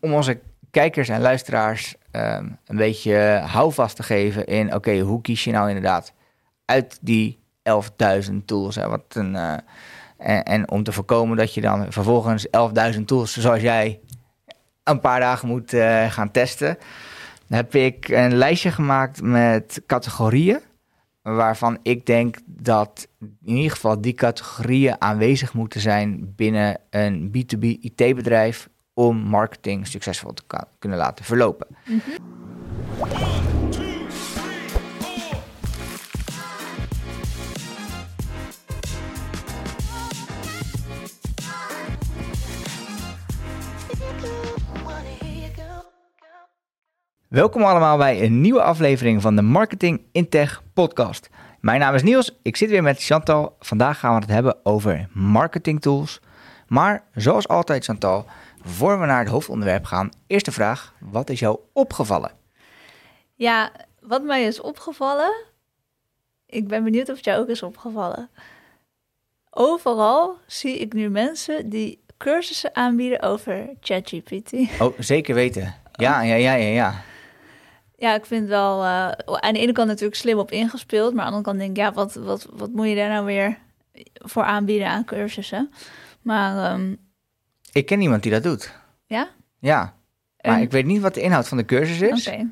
om 0.00 0.14
onze 0.14 0.40
kijkers 0.70 1.08
en 1.08 1.20
luisteraars 1.20 1.94
ehm, 2.10 2.48
een 2.64 2.76
beetje 2.76 3.42
houvast 3.46 3.96
te 3.96 4.02
geven 4.02 4.46
in, 4.46 4.74
oké, 4.74 4.98
hoe 4.98 5.20
kies 5.20 5.44
je 5.44 5.50
nou 5.50 5.68
inderdaad 5.68 6.12
uit 6.64 6.98
die 7.00 7.38
11.000 8.30 8.34
tools? 8.44 8.74
Hè? 8.74 8.88
Wat 8.88 9.04
een, 9.08 9.36
eh, 9.36 10.40
en, 10.42 10.70
om 10.70 10.82
te 10.82 10.92
voorkomen 10.92 11.36
dat 11.36 11.54
je 11.54 11.60
dan 11.60 11.92
vervolgens 11.92 12.46
11.000 12.94 13.00
tools, 13.04 13.36
zoals 13.36 13.60
jij, 13.60 14.00
een 14.82 15.00
paar 15.00 15.20
dagen 15.20 15.48
moet 15.48 15.72
eh, 15.72 16.10
gaan 16.10 16.30
testen, 16.30 16.78
heb 17.48 17.74
ik 17.74 18.08
een 18.08 18.34
lijstje 18.34 18.70
gemaakt 18.70 19.22
met 19.22 19.82
categorieën 19.86 20.60
waarvan 21.22 21.78
ik 21.82 22.06
denk 22.06 22.36
dat 22.46 23.08
in 23.20 23.56
ieder 23.56 23.70
geval 23.70 24.00
die 24.00 24.12
categorieën 24.12 25.00
aanwezig 25.00 25.54
moeten 25.54 25.80
zijn 25.80 26.32
binnen 26.36 26.80
een 26.90 27.28
B2B 27.28 27.60
IT-bedrijf 27.60 28.68
om 28.98 29.16
marketing 29.16 29.86
succesvol 29.86 30.32
te 30.32 30.42
kunnen 30.78 30.98
laten 30.98 31.24
verlopen. 31.24 31.66
Welkom 47.28 47.62
allemaal 47.62 47.96
bij 47.96 48.22
een 48.22 48.40
nieuwe 48.40 48.62
aflevering 48.62 49.22
van 49.22 49.36
de 49.36 49.42
Marketing 49.42 50.02
in 50.12 50.28
Tech 50.28 50.62
podcast. 50.74 51.30
Mijn 51.60 51.80
naam 51.80 51.94
is 51.94 52.02
Niels, 52.02 52.38
ik 52.42 52.56
zit 52.56 52.70
weer 52.70 52.82
met 52.82 53.04
Chantal. 53.04 53.56
Vandaag 53.60 53.98
gaan 53.98 54.14
we 54.14 54.20
het 54.20 54.30
hebben 54.30 54.56
over 54.62 55.08
marketing 55.12 55.80
tools. 55.80 56.20
Maar 56.66 57.02
zoals 57.14 57.48
altijd 57.48 57.84
Chantal, 57.84 58.26
voor 58.68 59.00
we 59.00 59.06
naar 59.06 59.18
het 59.18 59.28
hoofdonderwerp 59.28 59.84
gaan, 59.84 60.10
eerste 60.26 60.52
vraag, 60.52 60.94
wat 60.98 61.30
is 61.30 61.38
jou 61.38 61.58
opgevallen? 61.72 62.30
Ja, 63.34 63.72
wat 64.00 64.22
mij 64.22 64.44
is 64.44 64.60
opgevallen, 64.60 65.32
ik 66.46 66.68
ben 66.68 66.84
benieuwd 66.84 67.08
of 67.08 67.16
het 67.16 67.24
jou 67.24 67.40
ook 67.40 67.48
is 67.48 67.62
opgevallen. 67.62 68.30
Overal 69.50 70.36
zie 70.46 70.78
ik 70.78 70.92
nu 70.92 71.08
mensen 71.08 71.68
die 71.68 72.00
cursussen 72.16 72.76
aanbieden 72.76 73.22
over 73.22 73.68
ChatGPT. 73.80 74.52
Oh, 74.80 74.98
zeker 74.98 75.34
weten. 75.34 75.74
Ja, 75.92 76.22
ja, 76.22 76.34
ja, 76.34 76.54
ja, 76.54 76.68
ja. 76.68 77.02
Ja, 77.96 78.14
ik 78.14 78.26
vind 78.26 78.48
wel 78.48 78.82
uh, 78.82 79.08
aan 79.24 79.52
de 79.52 79.58
ene 79.58 79.72
kant 79.72 79.88
natuurlijk 79.88 80.16
slim 80.16 80.38
op 80.38 80.50
ingespeeld, 80.50 81.14
maar 81.14 81.24
aan 81.24 81.30
de 81.30 81.36
andere 81.36 81.44
kant 81.44 81.58
denk 81.58 81.70
ik, 81.70 81.76
ja, 81.76 81.92
wat, 81.92 82.14
wat, 82.14 82.48
wat 82.52 82.70
moet 82.70 82.88
je 82.88 82.94
daar 82.94 83.08
nou 83.08 83.24
weer 83.24 83.58
voor 84.14 84.42
aanbieden 84.42 84.88
aan 84.88 85.04
cursussen? 85.04 85.72
Maar 86.22 86.72
um, 86.72 87.07
ik 87.72 87.86
ken 87.86 88.00
iemand 88.00 88.22
die 88.22 88.32
dat 88.32 88.42
doet. 88.42 88.72
Ja? 89.06 89.28
Ja, 89.58 89.94
maar 90.42 90.60
ik 90.60 90.70
weet 90.70 90.84
niet 90.84 91.00
wat 91.00 91.14
de 91.14 91.22
inhoud 91.22 91.48
van 91.48 91.56
de 91.56 91.64
cursus 91.64 92.00
is. 92.00 92.26
Oké. 92.26 92.36
Okay. 92.36 92.46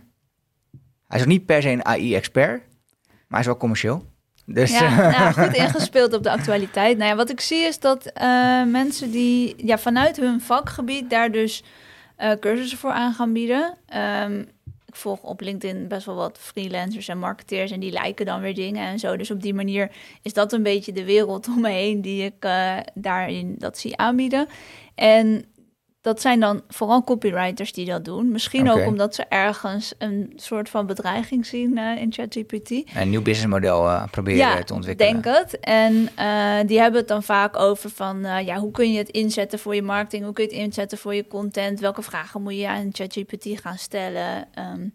Hij 1.08 1.18
is 1.18 1.22
ook 1.22 1.30
niet 1.30 1.46
per 1.46 1.62
se 1.62 1.68
een 1.68 1.84
AI-expert, 1.84 2.62
maar 3.06 3.24
hij 3.28 3.40
is 3.40 3.46
wel 3.46 3.56
commercieel. 3.56 4.04
Dus, 4.46 4.70
ja, 4.70 5.10
nou, 5.10 5.32
goed 5.32 5.56
ingespeeld 5.64 6.12
op 6.12 6.22
de 6.22 6.30
actualiteit. 6.30 6.98
Nou 6.98 7.10
ja, 7.10 7.16
wat 7.16 7.30
ik 7.30 7.40
zie 7.40 7.60
is 7.60 7.78
dat 7.78 8.06
uh, 8.06 8.64
mensen 8.64 9.10
die 9.10 9.54
ja, 9.56 9.78
vanuit 9.78 10.16
hun 10.16 10.40
vakgebied 10.40 11.10
daar 11.10 11.30
dus 11.32 11.62
uh, 12.18 12.32
cursussen 12.40 12.78
voor 12.78 12.90
aan 12.90 13.12
gaan 13.12 13.32
bieden. 13.32 13.76
Um, 14.24 14.48
ik 14.86 15.02
volg 15.02 15.22
op 15.22 15.40
LinkedIn 15.40 15.88
best 15.88 16.06
wel 16.06 16.14
wat 16.14 16.38
freelancers 16.40 17.08
en 17.08 17.18
marketeers 17.18 17.70
en 17.70 17.80
die 17.80 17.92
lijken 17.92 18.26
dan 18.26 18.40
weer 18.40 18.54
dingen 18.54 18.86
en 18.86 18.98
zo. 18.98 19.16
Dus 19.16 19.30
op 19.30 19.42
die 19.42 19.54
manier 19.54 19.90
is 20.22 20.32
dat 20.32 20.52
een 20.52 20.62
beetje 20.62 20.92
de 20.92 21.04
wereld 21.04 21.48
om 21.48 21.60
me 21.60 21.70
heen 21.70 22.00
die 22.00 22.24
ik 22.24 22.44
uh, 22.44 22.76
daarin 22.94 23.54
dat 23.58 23.78
zie 23.78 23.96
aanbieden. 23.96 24.46
En 24.96 25.44
dat 26.06 26.20
zijn 26.20 26.40
dan 26.40 26.62
vooral 26.68 27.04
copywriters 27.04 27.72
die 27.72 27.86
dat 27.86 28.04
doen. 28.04 28.30
Misschien 28.30 28.70
okay. 28.70 28.82
ook 28.82 28.88
omdat 28.88 29.14
ze 29.14 29.24
ergens 29.24 29.94
een 29.98 30.32
soort 30.36 30.68
van 30.68 30.86
bedreiging 30.86 31.46
zien 31.46 31.78
uh, 31.78 32.00
in 32.00 32.12
ChatGPT. 32.12 32.70
Een 32.70 33.10
nieuw 33.10 33.22
businessmodel 33.22 33.86
uh, 33.86 34.06
proberen 34.10 34.38
ja, 34.38 34.62
te 34.62 34.74
ontwikkelen. 34.74 35.22
denk 35.22 35.36
het. 35.36 35.60
En 35.60 35.92
uh, 36.18 36.68
die 36.68 36.80
hebben 36.80 37.00
het 37.00 37.08
dan 37.08 37.22
vaak 37.22 37.58
over 37.58 37.90
van... 37.90 38.20
ja, 38.20 38.56
hoe 38.56 38.70
kun 38.70 38.92
je 38.92 38.98
het 38.98 39.08
inzetten 39.08 39.58
voor 39.58 39.74
je 39.74 39.82
marketing? 39.82 40.24
Hoe 40.24 40.32
kun 40.32 40.44
je 40.44 40.50
het 40.50 40.58
inzetten 40.58 40.98
voor 40.98 41.14
je 41.14 41.26
content? 41.26 41.80
Welke 41.80 42.02
vragen 42.02 42.42
moet 42.42 42.56
je 42.56 42.68
aan 42.68 42.88
ChatGPT 42.92 43.60
gaan 43.60 43.78
stellen? 43.78 44.48
Um, 44.58 44.94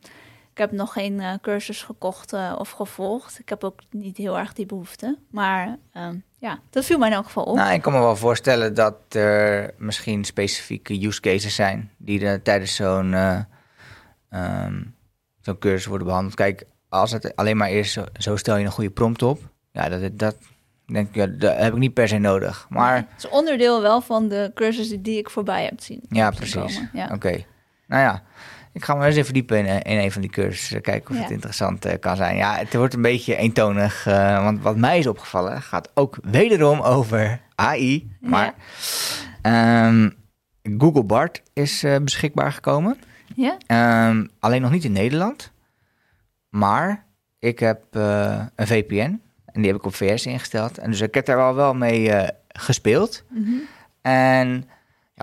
ik 0.52 0.58
heb 0.58 0.72
nog 0.72 0.94
geen 0.94 1.22
cursus 1.42 1.84
gekocht 1.84 2.34
of 2.58 2.70
gevolgd. 2.70 3.40
Ik 3.40 3.50
heb 3.50 3.64
ook 3.64 3.80
niet 3.90 4.18
heel 4.18 4.38
erg 4.38 4.54
die 4.54 4.66
behoefte. 4.66 5.18
Maar... 5.30 5.78
Um, 5.98 6.24
ja, 6.42 6.60
dat 6.70 6.86
viel 6.86 6.98
mij 6.98 7.08
in 7.08 7.14
elk 7.14 7.26
geval 7.26 7.44
op. 7.44 7.56
Nou, 7.56 7.74
ik 7.74 7.82
kan 7.82 7.94
me 7.94 8.00
wel 8.00 8.16
voorstellen 8.16 8.74
dat 8.74 8.96
er 9.10 9.74
misschien 9.78 10.26
specifieke 10.26 11.06
use 11.06 11.22
cases 11.22 11.56
zijn 11.56 11.92
die 11.98 12.26
er 12.26 12.42
tijdens 12.42 12.76
zo'n 12.76 13.12
uh, 13.12 13.40
um, 14.30 14.96
zo'n 15.42 15.58
cursus 15.58 15.86
worden 15.86 16.08
behandeld. 16.08 16.36
Kijk, 16.36 16.64
als 16.90 17.12
het 17.12 17.36
alleen 17.36 17.58
maar 17.58 17.72
is, 17.72 17.92
zo, 17.92 18.04
zo 18.14 18.36
stel 18.36 18.58
je 18.58 18.66
een 18.66 18.72
goede 18.72 18.90
prompt 18.90 19.22
op. 19.22 19.40
Ja, 19.72 19.90
dat, 19.90 20.20
dat 20.20 20.36
denk 20.86 21.08
ik, 21.08 21.16
ja, 21.16 21.26
dat 21.28 21.58
heb 21.58 21.74
ik 21.74 21.80
niet 21.80 21.94
per 21.94 22.08
se 22.08 22.18
nodig. 22.18 22.66
Maar 22.70 22.96
het 22.96 23.06
is 23.24 23.30
onderdeel 23.30 23.82
wel 23.82 24.02
van 24.02 24.28
de 24.28 24.52
cursussen 24.54 25.02
die 25.02 25.18
ik 25.18 25.30
voorbij 25.30 25.64
heb 25.64 25.82
zien. 25.82 26.04
Ja, 26.10 26.32
precies. 26.32 26.82
Ja. 26.94 27.06
Oké. 27.06 27.14
Okay. 27.14 27.46
Nou 27.88 28.02
ja, 28.02 28.24
ik 28.74 28.84
ga 28.84 28.94
me 28.94 29.06
eens 29.06 29.14
even 29.14 29.26
verdiepen 29.26 29.58
in, 29.58 29.82
in 29.82 29.98
een 29.98 30.12
van 30.12 30.22
die 30.22 30.30
cursussen. 30.30 30.82
Kijken 30.82 31.10
of 31.10 31.16
ja. 31.16 31.22
het 31.22 31.32
interessant 31.32 31.86
uh, 31.86 31.94
kan 32.00 32.16
zijn. 32.16 32.36
Ja, 32.36 32.56
het 32.56 32.74
wordt 32.74 32.94
een 32.94 33.02
beetje 33.02 33.36
eentonig. 33.36 34.06
Uh, 34.08 34.44
want 34.44 34.62
wat 34.62 34.78
mij 34.78 34.98
is 35.00 35.08
opgevallen, 35.08 35.62
gaat 35.62 35.92
ook 35.94 36.18
wederom 36.24 36.80
over 36.80 37.42
AI. 37.56 38.16
Maar 38.20 38.54
ja. 39.42 39.88
um, 39.88 40.16
Google 40.78 41.04
Bart 41.04 41.42
is 41.54 41.84
uh, 41.84 41.98
beschikbaar 41.98 42.52
gekomen. 42.52 42.98
Ja? 43.36 43.58
Um, 44.08 44.30
alleen 44.40 44.62
nog 44.62 44.72
niet 44.72 44.84
in 44.84 44.92
Nederland. 44.92 45.52
Maar 46.50 47.06
ik 47.40 47.60
heb 47.60 47.84
een 47.92 48.68
VPN. 48.68 49.22
En 49.46 49.62
die 49.62 49.66
heb 49.66 49.76
ik 49.76 49.86
op 49.86 49.96
VS 49.96 50.26
ingesteld. 50.26 50.78
En 50.78 50.92
dus 50.92 51.02
ik 51.02 51.14
heb 51.14 51.26
daar 51.26 51.38
wel, 51.38 51.56
wel 51.56 51.74
mee 51.74 52.30
gespeeld. 52.48 53.24
Mm 53.30 53.44
-hmm. 53.44 53.62
En 54.02 54.70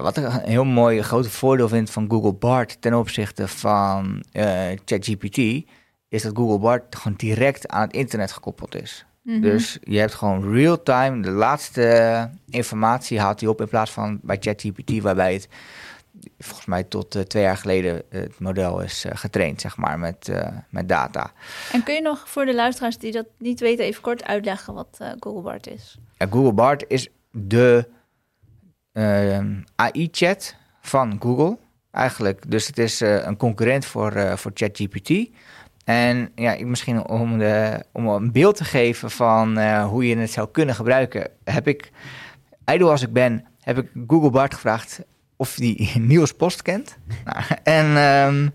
wat 0.03 0.17
ik 0.17 0.25
een 0.25 0.41
heel 0.41 0.65
mooi 0.65 1.03
grote 1.03 1.31
voordeel 1.31 1.69
vind 1.69 1.91
van 1.91 2.11
Google 2.11 2.33
Bart 2.33 2.81
ten 2.81 2.95
opzichte 2.95 3.49
van 3.49 4.25
uh, 4.33 4.61
ChatGPT, 4.85 5.39
is 6.09 6.23
dat 6.23 6.37
Google 6.37 6.59
Bart 6.59 6.97
gewoon 6.97 7.17
direct 7.17 7.69
aan 7.69 7.83
het 7.83 7.93
internet 7.93 8.33
gekoppeld 8.33 8.75
is. 8.75 9.07
Mhm. 9.23 9.37
Mm 9.37 9.43
-hmm. 9.43 9.51
Dus 9.51 9.79
je 9.83 9.99
hebt 9.99 10.15
gewoon 10.15 10.53
real-time 10.53 11.23
de 11.23 11.31
laatste 11.31 12.31
informatie 12.49 13.21
haalt 13.21 13.41
hij 13.41 13.49
op 13.49 13.61
in 13.61 13.69
plaats 13.69 13.91
van 13.91 14.21
bij 14.23 14.37
ChatGPT, 14.41 15.01
waarbij 15.03 15.33
het 15.33 15.49
volgens 16.39 16.67
mij 16.67 16.83
tot 16.83 17.17
uh, 17.17 17.23
twee 17.23 17.43
jaar 17.43 17.57
geleden 17.57 18.03
het 18.09 18.39
model 18.39 18.81
is 18.81 19.05
uh, 19.05 19.13
getraind, 19.15 19.61
zeg 19.61 19.77
maar, 19.77 19.99
met, 19.99 20.29
uh, 20.29 20.49
met 20.71 20.89
data. 20.89 21.33
En 21.73 21.83
kun 21.83 21.95
je 21.95 22.01
nog 22.01 22.29
voor 22.29 22.45
de 22.45 22.55
luisteraars 22.55 22.99
die 22.99 23.13
dat 23.13 23.27
niet 23.39 23.61
weten 23.61 23.85
even 23.85 24.03
kort 24.03 24.25
uitleggen 24.25 24.75
wat 24.75 24.99
Google 25.21 25.43
Bart 25.43 25.67
is? 25.67 25.99
Google 26.19 26.53
Bart 26.53 26.85
is 26.89 27.09
de 27.31 27.89
AI-chat 29.77 30.55
van 30.81 31.17
Google. 31.21 31.59
Eigenlijk, 31.91 32.51
dus 32.51 32.67
het 32.67 32.79
is 32.79 33.03
uh, 33.03 33.25
een 33.25 33.37
concurrent 33.37 33.85
voor, 33.85 34.17
uh, 34.17 34.37
voor 34.37 34.51
ChatGPT. 34.55 35.31
En 35.85 36.33
ja, 36.35 36.57
misschien 36.67 37.09
om, 37.09 37.39
de, 37.39 37.85
om 37.93 38.09
een 38.09 38.33
beeld 38.33 38.57
te 38.57 38.65
geven 38.65 39.11
van 39.11 39.59
hoe 39.83 40.07
je 40.09 40.17
het 40.17 40.31
zou 40.31 40.49
kunnen 40.53 40.75
gebruiken, 40.75 41.31
heb 41.45 41.69
ik, 41.69 41.91
als 42.65 43.03
ik 43.03 43.13
ben, 43.13 43.47
heb 43.61 43.79
ik 43.79 43.91
Google 44.07 44.31
Bart 44.31 44.55
gevraagd 44.55 45.01
of 45.37 45.55
die 45.55 45.91
Niels 45.99 46.33
Post 46.33 46.63
kent. 46.63 46.97
nou, 47.25 47.45
en 47.63 47.97
um, 47.97 48.53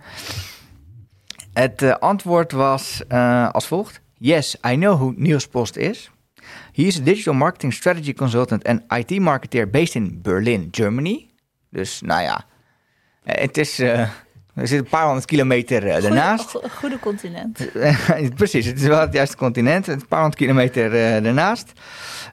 het 1.54 2.00
antwoord 2.00 2.52
was 2.52 3.02
als 3.52 3.68
volgt. 3.68 4.02
Yes, 4.18 4.58
I 4.68 4.75
know 4.75 4.96
who 4.96 5.14
Niels 5.16 5.48
Post 5.48 5.75
is. 5.75 6.12
He 6.73 6.84
is 6.84 7.00
a 7.00 7.03
digital 7.03 7.34
marketing 7.34 7.73
strategy 7.73 8.13
consultant 8.13 8.63
en 8.63 8.84
IT 8.89 9.19
marketeer 9.19 9.69
based 9.69 9.95
in 9.95 10.22
Berlin, 10.22 10.67
Germany. 10.72 11.29
Dus 11.69 12.01
nou 12.01 12.22
ja, 12.22 12.45
het 13.23 13.57
is. 13.57 13.79
Uh, 13.79 14.09
er 14.56 14.68
zit 14.68 14.80
een 14.80 14.89
paar 14.89 15.06
honderd 15.06 15.25
kilometer 15.25 15.88
uh, 15.88 16.01
daarnaast. 16.01 16.50
Goede, 16.50 16.69
goede 16.69 17.00
continent. 17.00 17.69
Precies, 18.36 18.65
het 18.65 18.81
is 18.81 18.88
wel 18.88 19.00
het 19.00 19.13
juiste 19.13 19.38
continent. 19.38 19.88
Een 19.88 20.07
paar 20.07 20.19
honderd 20.19 20.42
kilometer 20.42 20.86
uh, 20.86 21.24
daarnaast. 21.24 21.71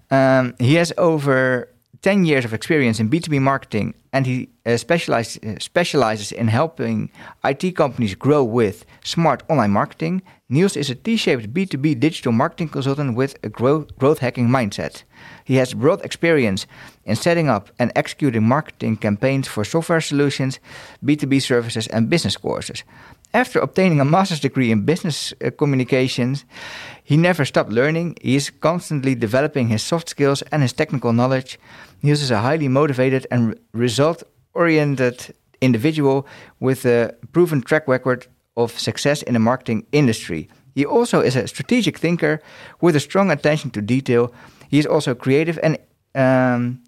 Um, 0.08 0.52
he 0.56 0.76
has 0.76 0.96
over 0.96 1.68
10 2.00 2.24
years 2.24 2.44
of 2.44 2.52
experience 2.52 3.02
in 3.02 3.08
B2B 3.08 3.40
marketing 3.40 3.94
and 4.10 4.26
he 4.26 4.48
specialize, 4.76 5.38
uh, 5.40 5.52
specializes 5.56 6.32
in 6.32 6.48
helping 6.48 7.10
IT 7.42 7.74
companies 7.74 8.14
grow 8.18 8.56
with 8.56 8.84
smart 9.00 9.42
online 9.46 9.72
marketing. 9.72 10.22
Niels 10.52 10.76
is 10.76 10.90
a 10.90 10.96
T-shaped 10.96 11.54
B2B 11.54 12.00
digital 12.00 12.32
marketing 12.32 12.70
consultant 12.70 13.14
with 13.14 13.36
a 13.44 13.48
growth, 13.48 13.96
growth 13.98 14.18
hacking 14.18 14.48
mindset. 14.48 15.04
He 15.44 15.54
has 15.56 15.74
broad 15.74 16.04
experience 16.04 16.66
in 17.04 17.14
setting 17.14 17.48
up 17.48 17.70
and 17.78 17.92
executing 17.94 18.42
marketing 18.42 18.96
campaigns 18.96 19.46
for 19.46 19.62
software 19.62 20.00
solutions, 20.00 20.58
B2B 21.04 21.40
services, 21.40 21.86
and 21.86 22.10
business 22.10 22.36
courses. 22.36 22.82
After 23.32 23.60
obtaining 23.60 24.00
a 24.00 24.04
master's 24.04 24.40
degree 24.40 24.72
in 24.72 24.84
business 24.84 25.32
uh, 25.32 25.50
communications, 25.56 26.44
he 27.04 27.16
never 27.16 27.44
stopped 27.44 27.70
learning. 27.70 28.16
He 28.20 28.34
is 28.34 28.50
constantly 28.50 29.14
developing 29.14 29.68
his 29.68 29.84
soft 29.84 30.08
skills 30.08 30.42
and 30.50 30.62
his 30.62 30.72
technical 30.72 31.12
knowledge. 31.12 31.60
Niels 32.02 32.22
is 32.22 32.32
a 32.32 32.40
highly 32.40 32.66
motivated 32.66 33.24
and 33.30 33.56
result 33.72 34.24
oriented 34.54 35.32
individual 35.60 36.26
with 36.58 36.84
a 36.84 37.14
proven 37.30 37.62
track 37.62 37.86
record 37.86 38.26
of 38.56 38.78
success 38.78 39.22
in 39.22 39.32
the 39.32 39.38
marketing 39.38 39.86
industry. 39.92 40.48
He 40.74 40.84
also 40.84 41.20
is 41.20 41.36
a 41.36 41.46
strategic 41.46 41.98
thinker 41.98 42.40
with 42.80 42.96
a 42.96 43.00
strong 43.00 43.30
attention 43.30 43.70
to 43.70 43.82
detail. 43.82 44.32
He 44.68 44.78
is 44.78 44.86
also 44.86 45.14
creative 45.14 45.58
and 45.62 45.78
um, 46.14 46.82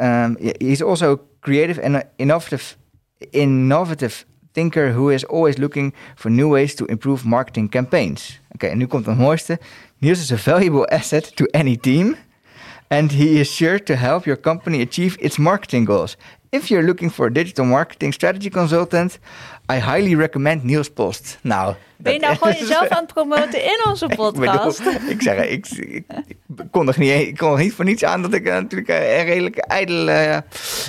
um, 0.00 0.36
he's 0.60 0.82
also 0.82 1.20
creative 1.40 1.78
and 1.78 2.04
innovative, 2.18 2.76
innovative 3.32 4.24
thinker 4.54 4.92
who 4.92 5.10
is 5.10 5.24
always 5.24 5.58
looking 5.58 5.92
for 6.16 6.30
new 6.30 6.48
ways 6.48 6.74
to 6.74 6.86
improve 6.86 7.24
marketing 7.24 7.70
campaigns. 7.70 8.40
Oké, 8.54 8.66
en 8.66 8.78
nu 8.78 8.86
komt 8.86 9.06
het 9.06 9.18
mooiste. 9.18 9.58
Niels 9.98 10.20
is 10.20 10.32
a 10.32 10.36
valuable 10.36 10.86
asset 10.86 11.36
to 11.36 11.44
any 11.44 11.76
team. 11.76 12.16
And 12.88 13.12
he 13.12 13.40
is 13.40 13.54
sure 13.54 13.82
to 13.82 13.94
help 13.94 14.24
your 14.24 14.40
company 14.40 14.80
achieve 14.80 15.16
its 15.18 15.36
marketing 15.36 15.86
goals. 15.86 16.16
If 16.54 16.68
you're 16.68 16.86
looking 16.86 17.10
for 17.10 17.26
a 17.26 17.32
digital 17.32 17.64
marketing 17.64 18.12
strategy 18.12 18.48
consultant, 18.48 19.18
I 19.72 19.74
highly 19.74 20.14
recommend 20.14 20.64
Niels 20.64 20.90
Post. 20.90 21.38
Nou, 21.42 21.74
Ben 21.96 22.12
je 22.12 22.18
nou 22.18 22.36
gewoon 22.36 22.52
jezelf 22.52 22.88
aan 22.88 23.02
het 23.04 23.12
promoten 23.12 23.64
in 23.64 23.84
onze 23.88 24.06
podcast? 24.16 24.78
Ik, 24.78 24.84
bedoel, 24.84 25.10
ik 25.10 25.22
zeg, 25.22 25.44
ik, 25.46 25.66
ik, 25.68 26.04
kon 26.70 26.84
nog 26.84 26.96
niet, 26.96 27.10
ik 27.10 27.36
kon 27.36 27.50
nog 27.50 27.58
niet 27.58 27.72
voor 27.74 27.84
niets 27.84 28.04
aan 28.04 28.22
dat 28.22 28.34
ik 28.34 28.46
uh, 28.46 28.52
natuurlijk 28.52 28.90
uh, 28.90 29.18
een 29.18 29.24
redelijk 29.24 29.56
ijdel 29.56 30.08
uh, 30.08 30.38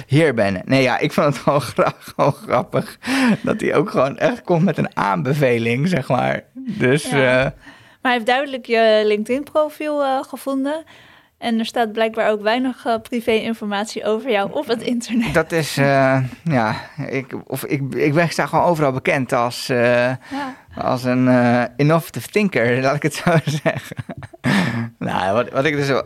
heer 0.08 0.34
ben. 0.34 0.62
Nee, 0.66 0.82
ja, 0.82 0.98
ik 0.98 1.12
vond 1.12 1.28
het 1.28 1.38
gewoon, 1.38 1.62
graag, 1.76 2.14
gewoon 2.16 2.34
grappig 2.34 3.00
dat 3.42 3.62
hij 3.62 3.76
ook 3.76 3.90
gewoon 3.90 4.18
echt 4.18 4.42
komt 4.42 4.64
met 4.64 4.78
een 4.78 4.98
aanbeveling, 4.98 5.88
zeg 5.88 6.08
maar. 6.08 6.44
Dus, 6.54 7.04
ja. 7.10 7.42
maar 7.44 7.54
hij 8.02 8.12
heeft 8.12 8.26
duidelijk 8.26 8.66
je 8.66 9.02
LinkedIn-profiel 9.06 10.24
gevonden. 10.24 10.84
En 11.38 11.60
er 11.60 11.66
staat 11.66 11.92
blijkbaar 11.92 12.30
ook 12.30 12.42
weinig 12.42 12.86
uh, 12.86 12.96
privé-informatie 13.02 14.06
over 14.06 14.32
jou 14.32 14.52
op 14.52 14.68
het 14.68 14.82
internet. 14.82 15.34
Dat 15.34 15.52
is, 15.52 15.78
uh, 15.78 16.24
ja, 16.44 16.76
ik, 17.08 17.36
of 17.48 17.66
ik, 17.66 17.94
ik 17.94 18.14
ben, 18.14 18.30
sta 18.30 18.46
gewoon 18.46 18.66
overal 18.66 18.92
bekend 18.92 19.34
als, 19.34 19.70
uh, 19.70 20.08
ja. 20.08 20.56
als 20.76 21.04
een 21.04 21.28
innovative 21.76 22.28
thinker, 22.28 22.78
laat 22.82 22.96
ik 22.96 23.04
het 23.04 23.14
zo 23.14 23.32
zeggen. 23.46 23.96
nou, 25.00 25.34
wat, 25.34 25.50
wat 25.50 25.66
ik 25.66 25.76
dus 25.76 26.02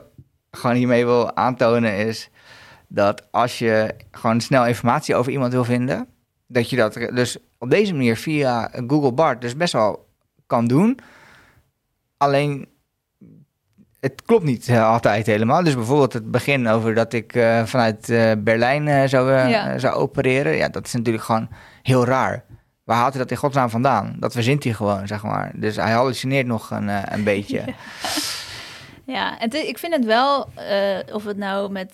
gewoon 0.52 0.76
hiermee 0.76 1.06
wil 1.06 1.36
aantonen 1.36 1.98
is 1.98 2.30
dat 2.88 3.28
als 3.32 3.60
je 3.60 3.96
gewoon 4.12 4.42
snel 4.42 4.66
informatie 4.66 5.16
over 5.16 5.32
iemand 5.32 5.54
wil 5.54 5.64
vinden, 5.64 6.08
dat 6.48 6.70
je 6.70 6.76
dat 6.76 6.94
dus 6.94 7.38
op 7.58 7.70
deze 7.70 7.94
manier 7.94 8.18
via 8.18 8.72
Google 8.88 9.12
Bart 9.12 9.42
dus 9.42 9.56
best 9.56 9.74
wel 9.74 10.08
kan 10.48 10.68
doen. 10.68 11.00
Alleen 12.18 12.68
het 14.00 14.22
klopt 14.26 14.44
niet 14.44 14.68
uh, 14.68 14.90
altijd 14.90 15.26
helemaal. 15.26 15.64
Dus 15.64 15.76
bijvoorbeeld 15.76 16.14
het 16.14 16.32
begin 16.32 16.68
over 16.68 16.94
dat 16.94 17.14
ik 17.14 17.36
uh, 17.36 17.66
vanuit 17.66 18.10
uh, 18.10 18.32
Berlijn 18.38 19.10
zou, 19.10 19.32
ja. 19.32 19.78
zou 19.78 19.96
opereren. 19.96 20.56
Ja, 20.56 20.70
dat 20.70 20.86
is 20.86 20.94
natuurlijk 20.94 21.26
gewoon 21.26 21.50
heel 21.82 22.06
raar. 22.06 22.44
Waar 22.84 22.98
haalt 22.98 23.14
hij 23.14 23.22
dat 23.22 23.32
in 23.32 23.38
godsnaam 23.38 23.70
vandaan? 23.70 24.16
Dat 24.20 24.34
verzint 24.34 24.64
hij 24.64 24.74
gewoon, 24.74 25.08
zeg 25.08 25.24
maar. 25.24 25.52
Dus 25.56 25.76
hij 25.76 25.92
hallucineert 25.92 26.48
nog 26.48 26.72
een, 26.72 27.14
een 27.14 27.24
beetje. 27.24 27.64
Ja, 29.06 29.40
en 29.40 29.68
ik 29.68 29.78
vind 29.78 29.94
het 29.94 30.06
wel, 30.06 30.50
of 31.14 31.26
het 31.26 31.38
nou 31.38 31.72
met 31.72 31.94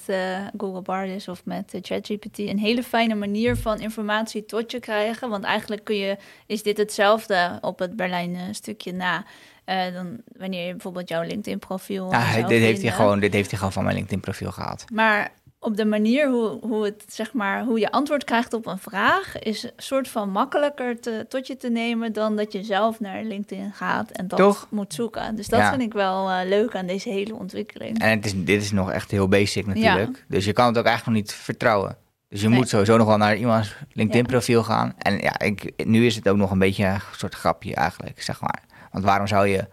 Google 0.58 0.82
Bard 0.82 1.10
is 1.10 1.28
of 1.28 1.46
met 1.46 1.78
ChatGPT, 1.82 2.38
een 2.38 2.60
hele 2.60 2.84
fijne 2.84 3.16
manier 3.16 3.58
van 3.58 3.80
informatie 3.80 4.46
tot 4.46 4.72
je 4.72 4.80
krijgen. 4.80 5.30
Want 5.30 5.44
eigenlijk 5.44 5.84
kun 5.84 5.96
je, 5.96 6.18
is 6.46 6.64
dit 6.64 6.78
hetzelfde 6.78 7.58
op 7.62 7.80
het 7.80 7.96
Berlijn 7.96 8.56
stukje 8.56 8.94
na. 8.94 9.26
Uh, 9.66 9.94
dan 9.94 10.18
wanneer 10.38 10.66
je 10.66 10.72
bijvoorbeeld 10.72 11.10
jouw 11.10 11.22
LinkedIn-profiel. 11.22 12.12
Ja, 12.12 12.48
dit 12.48 12.60
heeft, 12.60 12.82
hij 12.82 12.92
gewoon, 12.92 13.20
dit 13.20 13.34
heeft 13.34 13.50
hij 13.50 13.58
gewoon 13.58 13.74
van 13.74 13.84
mijn 13.84 13.96
LinkedIn-profiel 13.96 14.52
gehaald. 14.52 14.86
Maar 14.94 15.32
op 15.66 15.78
de 15.78 15.86
manier 15.86 16.30
hoe, 16.30 16.60
hoe, 16.62 16.86
het, 16.86 17.04
zeg 17.08 17.34
maar, 17.34 17.64
hoe 17.64 17.80
je 17.80 17.92
antwoord 17.92 18.24
krijgt 18.24 18.54
op 18.54 18.66
een 18.66 18.78
vraag, 18.78 19.40
is 19.40 19.64
een 19.64 19.72
soort 19.78 20.08
van 20.08 20.30
makkelijker 20.30 21.00
te, 21.00 21.26
tot 21.30 21.48
je 21.48 21.58
te 21.58 21.70
nemen 21.70 22.14
dan 22.14 22.36
dat 22.36 22.52
je 22.52 22.64
zelf 22.64 23.00
naar 23.00 23.24
LinkedIn 23.24 23.72
gaat 23.74 24.12
en 24.12 24.28
dat 24.28 24.40
Toch? 24.40 24.68
moet 24.70 24.94
zoeken. 24.94 25.36
Dus 25.36 25.48
dat 25.48 25.60
ja. 25.60 25.70
vind 25.70 25.82
ik 25.82 25.94
wel 25.94 26.30
uh, 26.30 26.40
leuk 26.46 26.76
aan 26.76 26.86
deze 26.86 27.10
hele 27.10 27.36
ontwikkeling. 27.36 28.00
En 28.00 28.10
het 28.10 28.26
is, 28.26 28.34
dit 28.36 28.62
is 28.62 28.72
nog 28.72 28.92
echt 28.92 29.12
heel 29.12 29.28
basic 29.28 29.66
natuurlijk. 29.66 30.18
Ja. 30.18 30.24
Dus 30.28 30.46
je 30.46 30.54
kan 30.54 30.68
het 30.68 30.78
ook 30.78 30.86
eigenlijk 30.86 31.18
nog 31.18 31.26
niet 31.26 31.34
vertrouwen. 31.44 31.98
Dus 32.30 32.42
je 32.42 32.48
nee. 32.48 32.58
moet 32.58 32.70
sowieso 32.70 32.98
nog 32.98 33.08
wel 33.08 33.18
naar 33.18 33.38
iemands 33.38 33.76
LinkedIn-profiel 33.92 34.64
gaan. 34.64 34.94
En 34.98 35.18
ja, 35.18 35.40
ik, 35.40 35.86
nu 35.86 36.06
is 36.06 36.16
het 36.16 36.30
ook 36.30 36.38
nog 36.38 36.52
een 36.52 36.60
beetje 36.60 36.86
een 36.86 37.02
soort 37.16 37.36
grapje 37.36 37.76
eigenlijk, 37.76 38.22
zeg 38.22 38.42
maar. 38.42 38.64
Want 38.96 39.08
waarom 39.08 39.28
zou 39.28 39.48
je 39.48 39.68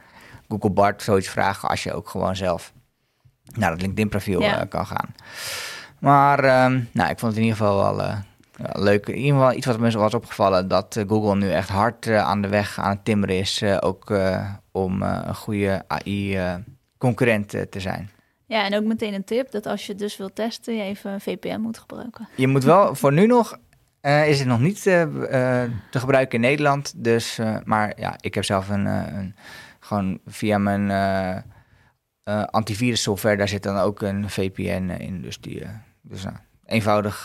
Google 0.48 0.70
Bart 0.70 1.02
zoiets 1.02 1.28
vragen 1.28 1.68
als 1.68 1.82
je 1.82 1.92
ook 1.92 2.08
gewoon 2.08 2.36
zelf 2.36 2.72
naar 3.54 3.70
het 3.70 3.80
LinkedIn-profiel 3.80 4.40
ja. 4.40 4.62
uh, 4.62 4.68
kan 4.68 4.86
gaan? 4.86 5.14
Maar 5.98 6.64
um, 6.64 6.88
nou, 6.92 7.10
ik 7.10 7.18
vond 7.18 7.32
het 7.32 7.40
in 7.42 7.48
ieder 7.48 7.56
geval 7.56 7.76
wel 7.76 8.00
uh, 8.00 8.18
leuk. 8.72 9.08
In 9.08 9.16
ieder 9.16 9.32
geval 9.32 9.52
iets 9.52 9.66
wat 9.66 9.78
me 9.78 9.90
was 9.90 10.14
opgevallen, 10.14 10.68
dat 10.68 10.96
uh, 10.96 11.04
Google 11.08 11.36
nu 11.36 11.50
echt 11.50 11.68
hard 11.68 12.08
aan 12.08 12.42
de 12.42 12.48
weg 12.48 12.80
aan 12.80 12.90
het 12.90 13.04
timmeren 13.04 13.38
is, 13.38 13.62
ook 13.80 14.12
om 14.72 15.02
een 15.02 15.34
goede 15.34 15.84
AI-concurrent 15.86 17.48
te 17.48 17.80
zijn. 17.80 18.10
Ja, 18.46 18.64
en 18.64 18.76
ook 18.76 18.84
meteen 18.84 19.14
een 19.14 19.24
tip 19.24 19.50
dat 19.50 19.66
als 19.66 19.86
je 19.86 19.94
dus 19.94 20.16
wilt 20.16 20.34
testen, 20.34 20.76
je 20.76 20.82
even 20.82 21.10
een 21.10 21.20
VPN 21.20 21.60
moet 21.60 21.78
gebruiken. 21.78 22.28
Je 22.34 22.48
moet 22.48 22.64
wel 22.64 22.94
voor 22.94 23.12
nu 23.12 23.26
nog 23.26 23.58
uh, 24.02 24.28
is 24.28 24.38
het 24.38 24.48
nog 24.48 24.60
niet 24.60 24.86
uh, 24.86 25.00
uh, 25.00 25.62
te 25.90 25.98
gebruiken 25.98 26.34
in 26.34 26.40
Nederland. 26.40 26.92
Dus, 26.96 27.38
maar 27.64 27.92
ja, 27.96 28.16
ik 28.20 28.34
heb 28.34 28.44
zelf 28.44 28.68
een, 28.68 28.86
een 28.86 29.34
gewoon 29.80 30.20
via 30.26 30.58
mijn 30.58 30.90
antivirus 32.50 33.02
software, 33.02 33.36
daar 33.36 33.48
zit 33.48 33.62
dan 33.62 33.76
ook 33.76 34.02
een 34.02 34.30
VPN 34.30 34.94
in. 34.98 35.22
Dus 35.22 35.40
die, 35.40 35.66
dus 36.00 36.24
eenvoudig, 36.66 37.22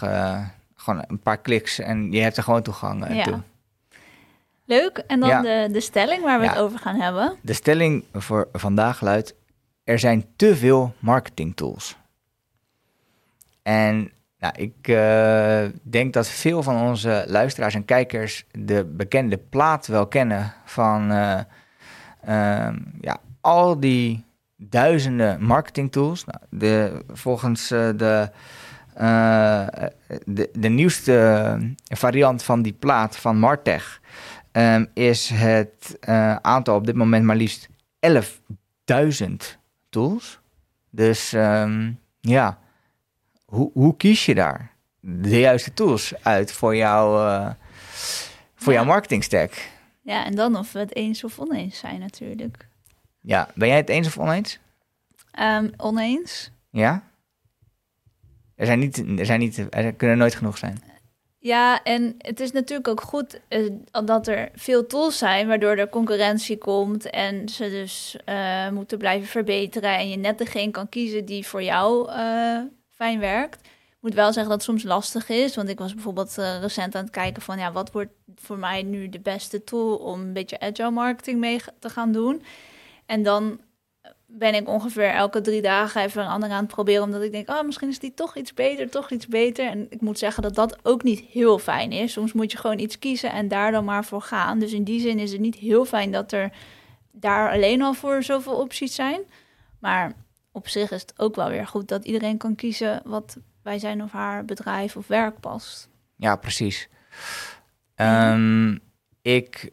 gewoon 0.76 1.04
een 1.08 1.20
paar 1.20 1.38
kliks 1.38 1.80
en 1.80 2.12
je 2.12 2.22
hebt 2.22 2.38
er 2.38 2.44
gewoon 2.44 2.62
toegang 2.62 3.14
ja. 3.14 3.24
toe. 3.24 3.42
Leuk. 4.66 4.98
En 4.98 5.20
dan 5.20 5.30
ja. 5.30 5.42
de, 5.42 5.70
de 5.72 5.82
stelling 5.82 6.24
waar 6.24 6.40
we 6.40 6.46
ja. 6.46 6.52
het 6.52 6.60
over 6.60 6.80
gaan 6.80 7.00
hebben. 7.00 7.36
De 7.42 7.54
stelling 7.54 8.04
voor 8.14 8.48
vandaag 8.52 9.02
luidt: 9.02 9.36
er 9.84 10.00
zijn 10.00 10.26
te 10.36 10.56
veel 10.56 10.94
marketing 11.00 11.56
tools. 11.56 11.98
En 13.64 14.12
nou, 14.40 14.54
ik 14.58 14.88
uh, 14.88 15.64
denk 15.84 16.14
dat 16.14 16.30
veel 16.30 16.64
van 16.64 16.82
onze 16.82 17.26
luisteraars 17.28 17.76
en 17.76 17.86
kijkers 17.86 18.46
de 18.52 18.86
bekende 18.86 19.38
plaat 19.38 19.88
wel 19.88 20.08
kennen 20.08 20.54
van 20.66 21.12
uh, 21.12 21.40
uh, 22.28 22.70
ja, 23.02 23.18
al 23.42 23.80
die 23.80 24.26
duizenden 24.56 25.44
marketingtools. 25.44 26.26
Nou, 26.26 26.40
de, 26.50 27.04
volgens 27.08 27.68
de, 27.68 28.30
de, 30.26 30.50
de, 30.54 30.70
nieuwste 30.70 31.58
variant 31.84 32.44
van 32.44 32.62
die 32.62 32.74
plaat 32.74 33.18
van 33.18 33.40
Martech 33.40 34.02
um, 34.52 34.88
is 34.94 35.30
het 35.34 35.98
aantal 36.42 36.76
op 36.76 36.86
dit 36.86 36.96
moment 36.96 37.26
maar 37.26 37.36
liefst 37.36 37.70
11.000 38.08 39.28
tools. 39.90 40.40
Dus 40.90 41.34
um, 41.34 42.00
ja 42.20 42.58
hoe, 43.52 43.72
hoe 43.74 43.98
kies 43.98 44.26
je 44.26 44.36
daar 44.36 44.76
de 45.00 45.40
juiste 45.40 45.74
tools 45.74 46.14
uit 46.22 46.52
voor, 46.52 46.76
jou, 46.76 47.30
uh, 47.30 47.50
voor 48.56 48.74
ja. 48.74 48.80
jouw 48.80 48.88
marketingstack? 48.88 49.70
Ja, 50.02 50.26
en 50.26 50.36
dan 50.36 50.58
of 50.58 50.72
we 50.72 50.80
het 50.80 50.96
eens 50.96 51.24
of 51.24 51.40
oneens 51.40 51.78
zijn 51.78 52.00
natuurlijk. 52.00 52.68
Ja, 53.22 53.50
ben 53.56 53.68
jij 53.68 53.78
het 53.78 53.90
eens 53.90 54.08
of 54.08 54.18
oneens? 54.18 54.60
Um, 55.40 55.72
oneens. 55.78 56.52
Ja? 56.70 57.04
Er, 58.56 58.66
zijn 58.66 58.80
niet, 58.80 58.98
er, 59.20 59.26
zijn 59.26 59.40
niet, 59.40 59.68
er 59.70 59.94
kunnen 59.94 60.18
nooit 60.18 60.36
genoeg 60.36 60.58
zijn. 60.58 60.82
Ja, 61.40 61.84
en 61.84 62.16
het 62.18 62.40
is 62.40 62.52
natuurlijk 62.52 62.88
ook 62.88 63.02
goed 63.02 63.40
uh, 63.50 63.72
dat 64.06 64.28
er 64.28 64.50
veel 64.54 64.88
tools 64.88 65.18
zijn, 65.18 65.48
waardoor 65.48 65.76
er 65.76 65.90
concurrentie 65.90 66.58
komt 66.58 67.10
en 67.10 67.50
ze 67.50 67.70
dus 67.70 68.18
uh, 68.26 68.70
moeten 68.70 68.98
blijven 68.98 69.28
verbeteren 69.28 69.98
en 69.98 70.10
je 70.10 70.18
net 70.18 70.38
degene 70.38 70.72
kan 70.72 70.90
kiezen 70.90 71.26
die 71.26 71.48
voor 71.48 71.64
jou 71.64 72.12
uh, 72.12 72.62
fijn 72.98 73.20
werkt. 73.20 73.66
Ik 73.66 74.04
moet 74.04 74.14
wel 74.14 74.34
zeggen 74.34 74.52
dat 74.52 74.66
het 74.66 74.70
soms 74.70 74.84
lastig 74.84 75.30
is, 75.30 75.56
want 75.56 75.70
ik 75.70 75.80
was 75.80 75.94
bijvoorbeeld 75.94 76.36
uh, 76.40 76.60
recent 76.60 76.96
aan 76.96 77.04
het 77.04 77.12
kijken 77.12 77.42
van 77.42 77.58
ja, 77.58 77.72
wat 77.72 77.92
wordt 77.92 78.12
voor 78.36 78.58
mij 78.58 78.84
nu 78.84 79.10
de 79.10 79.20
beste 79.20 79.64
tool 79.64 79.96
om 79.96 80.20
een 80.22 80.34
beetje 80.34 80.60
agile 80.60 80.92
marketing 80.92 81.40
mee 81.40 81.62
te 81.80 81.90
gaan 81.90 82.12
doen. 82.12 82.44
En 83.06 83.24
dan 83.24 83.60
ben 84.26 84.56
ik 84.56 84.68
ongeveer 84.68 85.10
elke 85.10 85.42
drie 85.42 85.62
dagen 85.62 86.02
even 86.02 86.22
een 86.22 86.30
andere 86.30 86.54
aan 86.54 86.64
het 86.64 86.74
proberen, 86.74 87.04
omdat 87.04 87.22
ik 87.22 87.32
denk, 87.32 87.50
oh, 87.50 87.64
misschien 87.64 87.90
is 87.90 88.00
die 88.00 88.14
toch 88.14 88.36
iets 88.36 88.54
beter, 88.54 88.90
toch 88.90 89.12
iets 89.12 89.28
beter. 89.28 89.66
En 89.66 89.88
ik 89.90 90.02
moet 90.02 90.20
zeggen 90.20 90.44
dat 90.44 90.56
dat 90.56 90.78
ook 90.84 91.04
niet 91.04 91.20
heel 91.20 91.60
fijn 91.60 91.92
is. 91.92 92.12
Soms 92.12 92.34
moet 92.34 92.52
je 92.52 92.58
gewoon 92.58 92.80
iets 92.80 93.00
kiezen 93.00 93.32
en 93.32 93.48
daar 93.48 93.72
dan 93.72 93.86
maar 93.86 94.06
voor 94.06 94.22
gaan. 94.22 94.60
Dus 94.60 94.74
in 94.74 94.84
die 94.84 95.02
zin 95.02 95.20
is 95.20 95.32
het 95.32 95.42
niet 95.42 95.56
heel 95.56 95.86
fijn 95.86 96.12
dat 96.12 96.32
er 96.32 96.52
daar 97.12 97.52
alleen 97.52 97.82
al 97.82 97.94
voor 97.94 98.24
zoveel 98.24 98.56
opties 98.56 98.96
zijn. 98.96 99.22
Maar 99.80 100.14
op 100.58 100.68
zich 100.68 100.92
is 100.92 101.02
het 101.02 101.14
ook 101.18 101.36
wel 101.36 101.50
weer 101.50 101.68
goed 101.68 101.88
dat 101.88 102.06
iedereen 102.06 102.38
kan 102.38 102.56
kiezen 102.56 103.02
wat 103.06 103.38
bij 103.64 103.80
zijn 103.80 104.04
of 104.04 104.12
haar 104.12 104.46
bedrijf 104.46 104.96
of 104.96 105.08
werk 105.08 105.40
past. 105.40 105.90
Ja, 106.16 106.36
precies. 106.36 106.90
Um, 107.96 108.80
ik, 109.22 109.72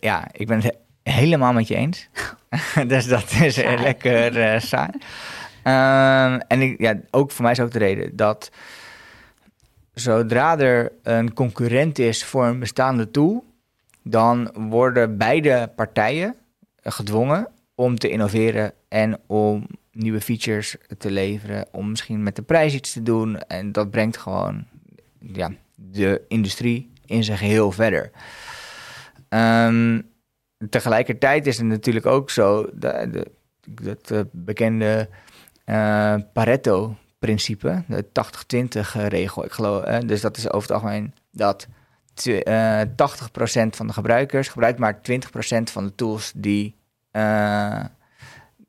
ja, 0.00 0.28
ik 0.32 0.46
ben 0.46 0.60
het 0.60 0.76
helemaal 1.02 1.52
met 1.52 1.68
je 1.68 1.74
eens. 1.74 2.08
dus 2.86 3.06
dat 3.06 3.32
is 3.32 3.54
saai. 3.54 3.76
lekker 3.78 4.54
uh, 4.54 4.60
saai. 4.60 4.90
Um, 4.92 6.40
en 6.40 6.60
ik, 6.60 6.80
ja, 6.80 6.94
ook 7.10 7.30
voor 7.30 7.42
mij 7.42 7.52
is 7.52 7.60
ook 7.60 7.72
de 7.72 7.78
reden 7.78 8.16
dat 8.16 8.50
zodra 9.94 10.58
er 10.58 10.92
een 11.02 11.32
concurrent 11.32 11.98
is 11.98 12.24
voor 12.24 12.46
een 12.46 12.58
bestaande 12.58 13.10
tool, 13.10 13.44
dan 14.02 14.50
worden 14.54 15.18
beide 15.18 15.72
partijen 15.76 16.34
gedwongen 16.82 17.48
om 17.74 17.98
te 17.98 18.08
innoveren 18.08 18.72
en 18.88 19.20
om 19.26 19.66
nieuwe 19.96 20.20
features 20.20 20.76
te 20.98 21.10
leveren, 21.10 21.68
om 21.72 21.90
misschien 21.90 22.22
met 22.22 22.36
de 22.36 22.42
prijs 22.42 22.74
iets 22.74 22.92
te 22.92 23.02
doen. 23.02 23.38
En 23.38 23.72
dat 23.72 23.90
brengt 23.90 24.16
gewoon 24.16 24.64
ja, 25.18 25.50
de 25.74 26.24
industrie 26.28 26.92
in 27.04 27.24
zijn 27.24 27.38
geheel 27.38 27.72
verder. 27.72 28.10
Ehm, 29.28 30.00
tegelijkertijd 30.70 31.46
is 31.46 31.56
het 31.56 31.66
natuurlijk 31.66 32.06
ook 32.06 32.30
zo 32.30 32.66
dat, 32.72 33.08
dat 33.70 34.10
uh, 34.10 34.20
bekende 34.32 35.08
uh, 35.66 36.14
Pareto-principe, 36.32 37.82
de 37.86 38.04
80-20-regel. 38.04 39.44
Ik 39.44 39.52
geloof, 39.52 39.86
uh, 39.86 39.98
dus 40.06 40.20
dat 40.20 40.36
is 40.36 40.50
over 40.50 40.68
het 40.68 40.82
algemeen 40.82 41.14
dat 41.30 41.68
80% 42.16 42.24
van 43.70 43.86
de 43.86 43.92
gebruikers 43.92 44.48
gebruikt 44.48 44.78
maar 44.78 44.96
20% 44.96 45.00
van 45.62 45.84
de 45.84 45.94
tools 45.94 46.32
die 46.36 46.74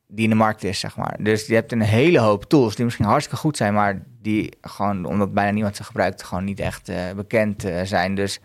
die 0.08 0.24
in 0.24 0.30
de 0.30 0.36
markt 0.36 0.64
is, 0.64 0.80
zeg 0.80 0.98
maar. 0.98 1.18
Dus 1.20 1.48
je 1.48 1.54
hebt 1.54 1.72
een 1.72 1.82
hele 1.82 2.20
hoop 2.20 2.46
tools 2.46 2.76
die 2.76 2.86
misschien 2.86 3.06
hartstikke 3.06 3.40
goed 3.40 3.58
zijn, 3.58 3.74
maar 3.74 4.04
die 4.22 4.54
gewoon, 4.62 5.06
omdat 5.06 5.34
bijna 5.34 5.52
niemand 5.52 5.76
ze 5.76 5.84
gebruikt, 5.84 6.24
gewoon 6.24 6.44
niet 6.44 6.60
echt 6.60 6.90
uh, 6.90 7.12
bekend 7.16 7.66
uh, 7.66 7.82
zijn. 7.84 8.16
Dus 8.16 8.40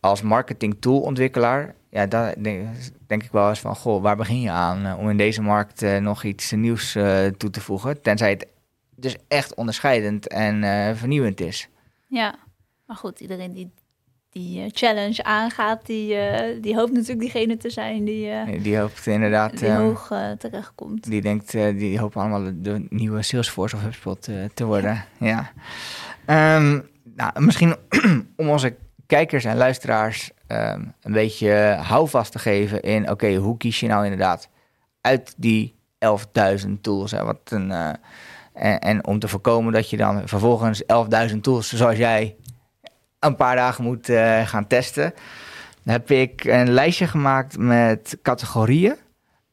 als 0.00 0.22
marketing 0.22 0.76
tool 0.80 1.00
ontwikkelaar, 1.00 1.74
ja, 1.90 2.06
daar 2.06 2.34
denk, 3.06 3.22
ik 3.22 3.32
wel 3.32 3.48
eens 3.48 3.60
van, 3.60 3.76
goh, 3.76 4.02
waar 4.02 4.16
begin 4.16 4.40
je 4.40 4.50
aan 4.50 4.86
uh, 4.86 4.98
om 4.98 5.10
in 5.10 5.16
deze 5.16 5.42
markt 5.42 6.00
nog 6.00 6.24
iets 6.24 6.52
nieuws 6.52 6.92
toe 7.36 7.50
te 7.50 7.60
voegen? 7.60 8.02
Tenzij 8.02 8.30
het 8.30 8.46
dus 8.96 9.16
echt 9.28 9.54
onderscheidend 9.54 10.28
en 10.28 10.62
vernieuwend 10.96 11.40
is. 11.40 11.68
Ja, 12.06 12.34
maar 12.86 12.96
goed, 12.96 13.20
iedereen 13.20 13.52
die 13.52 13.72
die 14.34 14.64
uh, 14.64 14.70
challenge 14.72 15.24
aangaat, 15.24 15.86
die, 15.86 16.14
uh, 16.14 16.62
die 16.62 16.74
hoopt 16.74 16.92
natuurlijk 16.92 17.20
diegene 17.20 17.56
te 17.56 17.70
zijn 17.70 18.04
die, 18.04 18.26
uh, 18.26 18.62
die 18.62 18.78
hoopt 18.78 19.06
inderdaad 19.06 19.58
die 19.58 19.70
hoog 19.70 20.12
terechtkomt. 20.38 21.04
Die 21.04 21.20
denkt, 21.20 21.52
die 21.52 21.98
hopen 22.00 22.20
allemaal 22.20 22.52
de 22.54 22.86
nieuwe 22.88 23.22
Salesforce 23.22 23.76
of 23.76 23.82
HubSpot 23.82 24.22
te 24.54 24.64
worden. 24.64 25.04
Ja. 25.18 25.50
Um, 26.56 26.88
nou, 27.04 27.40
misschien 27.40 27.76
om 28.36 28.48
onze 28.48 28.76
kijkers 29.06 29.44
en 29.44 29.56
luisteraars 29.56 30.30
um, 30.48 30.94
een 31.00 31.12
beetje 31.12 31.78
houvast 31.80 32.32
te 32.32 32.38
geven 32.38 32.82
in, 32.82 33.02
oké, 33.02 33.12
okay, 33.12 33.36
hoe 33.36 33.56
kies 33.56 33.80
je 33.80 33.86
nou 33.86 34.04
inderdaad 34.04 34.48
uit 35.00 35.34
die 35.36 35.74
11.000 36.64 36.70
tools? 36.80 37.10
Hè, 37.10 37.24
wat 37.24 37.40
een, 37.44 37.70
en, 38.52 38.78
en 38.78 39.06
om 39.06 39.18
te 39.18 39.28
voorkomen 39.28 39.72
dat 39.72 39.90
je 39.90 39.96
dan 39.96 40.28
vervolgens 40.28 40.82
11.000 41.30 41.36
tools, 41.40 41.72
zoals 41.72 41.96
jij 41.96 42.36
een 43.24 43.36
paar 43.36 43.56
dagen 43.56 43.84
moet 43.84 44.08
uh, 44.08 44.46
gaan 44.46 44.66
testen, 44.66 45.14
heb 45.84 46.10
ik 46.10 46.44
een 46.44 46.70
lijstje 46.70 47.06
gemaakt 47.06 47.58
met 47.58 48.18
categorieën. 48.22 48.96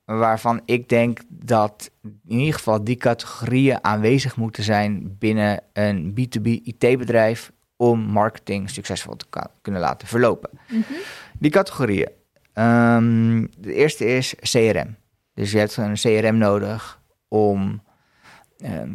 Waarvan 0.06 0.62
ik 0.66 0.90
denk 0.90 1.20
dat 1.30 1.92
in 2.04 2.40
ieder 2.40 2.54
geval 2.54 2.84
die 2.84 2.96
categorieën 2.96 3.84
aanwezig 3.84 4.36
moeten 4.36 4.64
zijn 4.64 5.16
binnen 5.20 5.60
een 5.74 6.12
B2B 6.20 6.44
IT-bedrijf 6.44 7.52
om 7.76 8.00
marketing 8.00 8.70
succesvol 8.70 9.16
te 9.16 9.26
kunnen 9.62 9.82
laten 9.82 10.08
verlopen. 10.08 10.50
Mm 10.52 10.84
-hmm. 10.88 10.98
Die 11.40 11.52
categorieën. 11.52 12.10
Um, 12.54 13.50
de 13.58 13.74
eerste 13.74 14.06
is 14.06 14.36
CRM. 14.40 14.96
Dus 15.34 15.52
je 15.52 15.58
hebt 15.58 15.78
een 15.78 15.94
CRM 15.94 16.38
nodig 16.38 17.02
om 17.28 17.82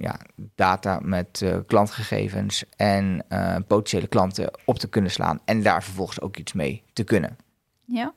ja, 0.00 0.18
data 0.54 0.99
met 1.02 1.40
uh, 1.44 1.56
klantgegevens 1.66 2.64
en 2.76 3.25
uh, 3.28 3.56
potentiële 3.66 4.06
klanten 4.06 4.50
op 4.64 4.78
te 4.78 4.88
kunnen 4.88 5.11
slaan 5.11 5.40
en 5.44 5.62
daar 5.62 5.82
vervolgens 5.82 6.20
ook 6.20 6.37
iets 6.37 6.52
mee 6.52 6.82
te 6.92 7.04
kunnen. 7.04 7.37
Ja. 7.85 8.12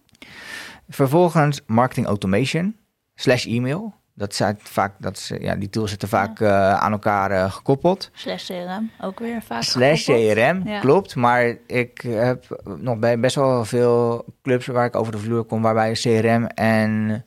Vervolgens 0.90 1.62
marketing 1.66 2.08
automation 2.08 2.76
slash 3.16 3.46
e-mail. 3.46 3.98
Dat 4.14 4.36
zijn 4.36 4.58
vaak, 4.60 4.94
dat 4.98 5.18
is, 5.18 5.32
ja, 5.40 5.56
die 5.56 5.70
tools 5.70 5.90
zitten 5.90 6.08
vaak 6.08 6.40
ja. 6.40 6.78
aan 6.78 6.92
elkaar 6.92 7.52
gekoppeld. 7.52 8.10
Slash 8.14 8.46
CRM, 8.46 8.92
ook 9.02 9.20
weer 9.20 9.42
vaak 9.42 9.64
Slash 9.64 10.06
CRM, 10.06 10.68
ja. 10.68 10.80
klopt. 10.80 11.16
Maar 11.16 11.58
ik 11.68 12.02
heb 12.02 12.62
nog 12.78 12.98
bij 12.98 13.20
best 13.20 13.36
wel 13.36 13.66
veel 13.66 14.26
clubs 14.42 14.66
waar 14.66 14.86
ik 14.86 14.96
over 14.96 15.12
de 15.12 15.18
vloer 15.18 15.44
kom, 15.44 15.62
waarbij 15.62 15.92
CRM 15.92 16.46
en 16.46 17.24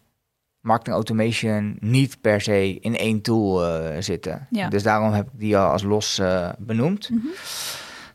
marketing 0.63 0.95
automation 0.95 1.77
niet 1.81 2.21
per 2.21 2.41
se 2.41 2.79
in 2.81 2.97
één 2.97 3.21
tool 3.21 3.69
uh, 3.69 3.97
zitten. 3.99 4.47
Ja. 4.51 4.69
Dus 4.69 4.83
daarom 4.83 5.13
heb 5.13 5.27
ik 5.27 5.39
die 5.39 5.57
al 5.57 5.71
als 5.71 5.83
los 5.83 6.19
uh, 6.19 6.49
benoemd. 6.59 7.11
Mm 7.11 7.21
-hmm. 7.23 7.33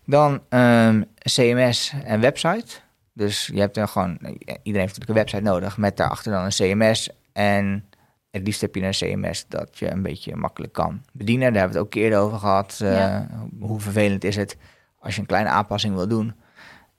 Dan 0.06 0.42
um, 0.50 1.06
CMS 1.18 1.94
en 2.04 2.20
website. 2.20 2.80
Dus 3.14 3.50
je 3.54 3.60
hebt 3.60 3.78
er 3.78 3.88
gewoon, 3.88 4.18
iedereen 4.20 4.60
heeft 4.64 4.74
natuurlijk 4.74 5.10
een 5.10 5.14
website 5.14 5.42
nodig 5.42 5.78
met 5.78 5.98
daarachter 5.98 6.32
dan 6.32 6.44
een 6.44 6.50
CMS. 6.50 7.10
En 7.34 7.86
het 8.32 8.44
liefst 8.44 8.62
heb 8.62 8.76
je 8.76 8.82
een 8.82 8.92
CMS 8.92 9.46
dat 9.48 9.80
je 9.80 9.92
een 9.92 10.02
beetje 10.02 10.36
makkelijk 10.36 10.74
kan 10.74 11.02
bedienen. 11.12 11.54
Daar 11.54 11.62
hebben 11.62 11.78
we 11.78 11.78
het 11.78 11.88
ook 11.88 12.02
eerder 12.04 12.20
over 12.20 12.38
gehad. 12.38 12.80
Uh, 12.84 12.94
ja. 12.94 13.28
Hoe 13.60 13.80
vervelend 13.80 14.24
is 14.24 14.36
het 14.36 14.58
als 15.00 15.16
je 15.16 15.22
een 15.22 15.28
kleine 15.28 15.50
aanpassing 15.50 15.96
wil 15.96 16.08
doen 16.08 16.36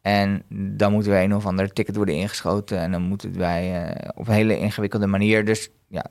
en 0.08 0.42
dan 0.48 0.92
moeten 0.92 1.10
wij 1.10 1.24
een 1.24 1.34
of 1.34 1.46
andere 1.46 1.72
ticket 1.72 1.96
worden 1.96 2.14
ingeschoten. 2.14 2.78
En 2.78 2.92
dan 2.92 3.02
moeten 3.02 3.38
wij 3.38 3.88
uh, 3.88 4.08
op 4.14 4.28
een 4.28 4.34
hele 4.34 4.58
ingewikkelde 4.58 5.06
manier. 5.06 5.44
Dus 5.44 5.70
ja, 5.88 6.04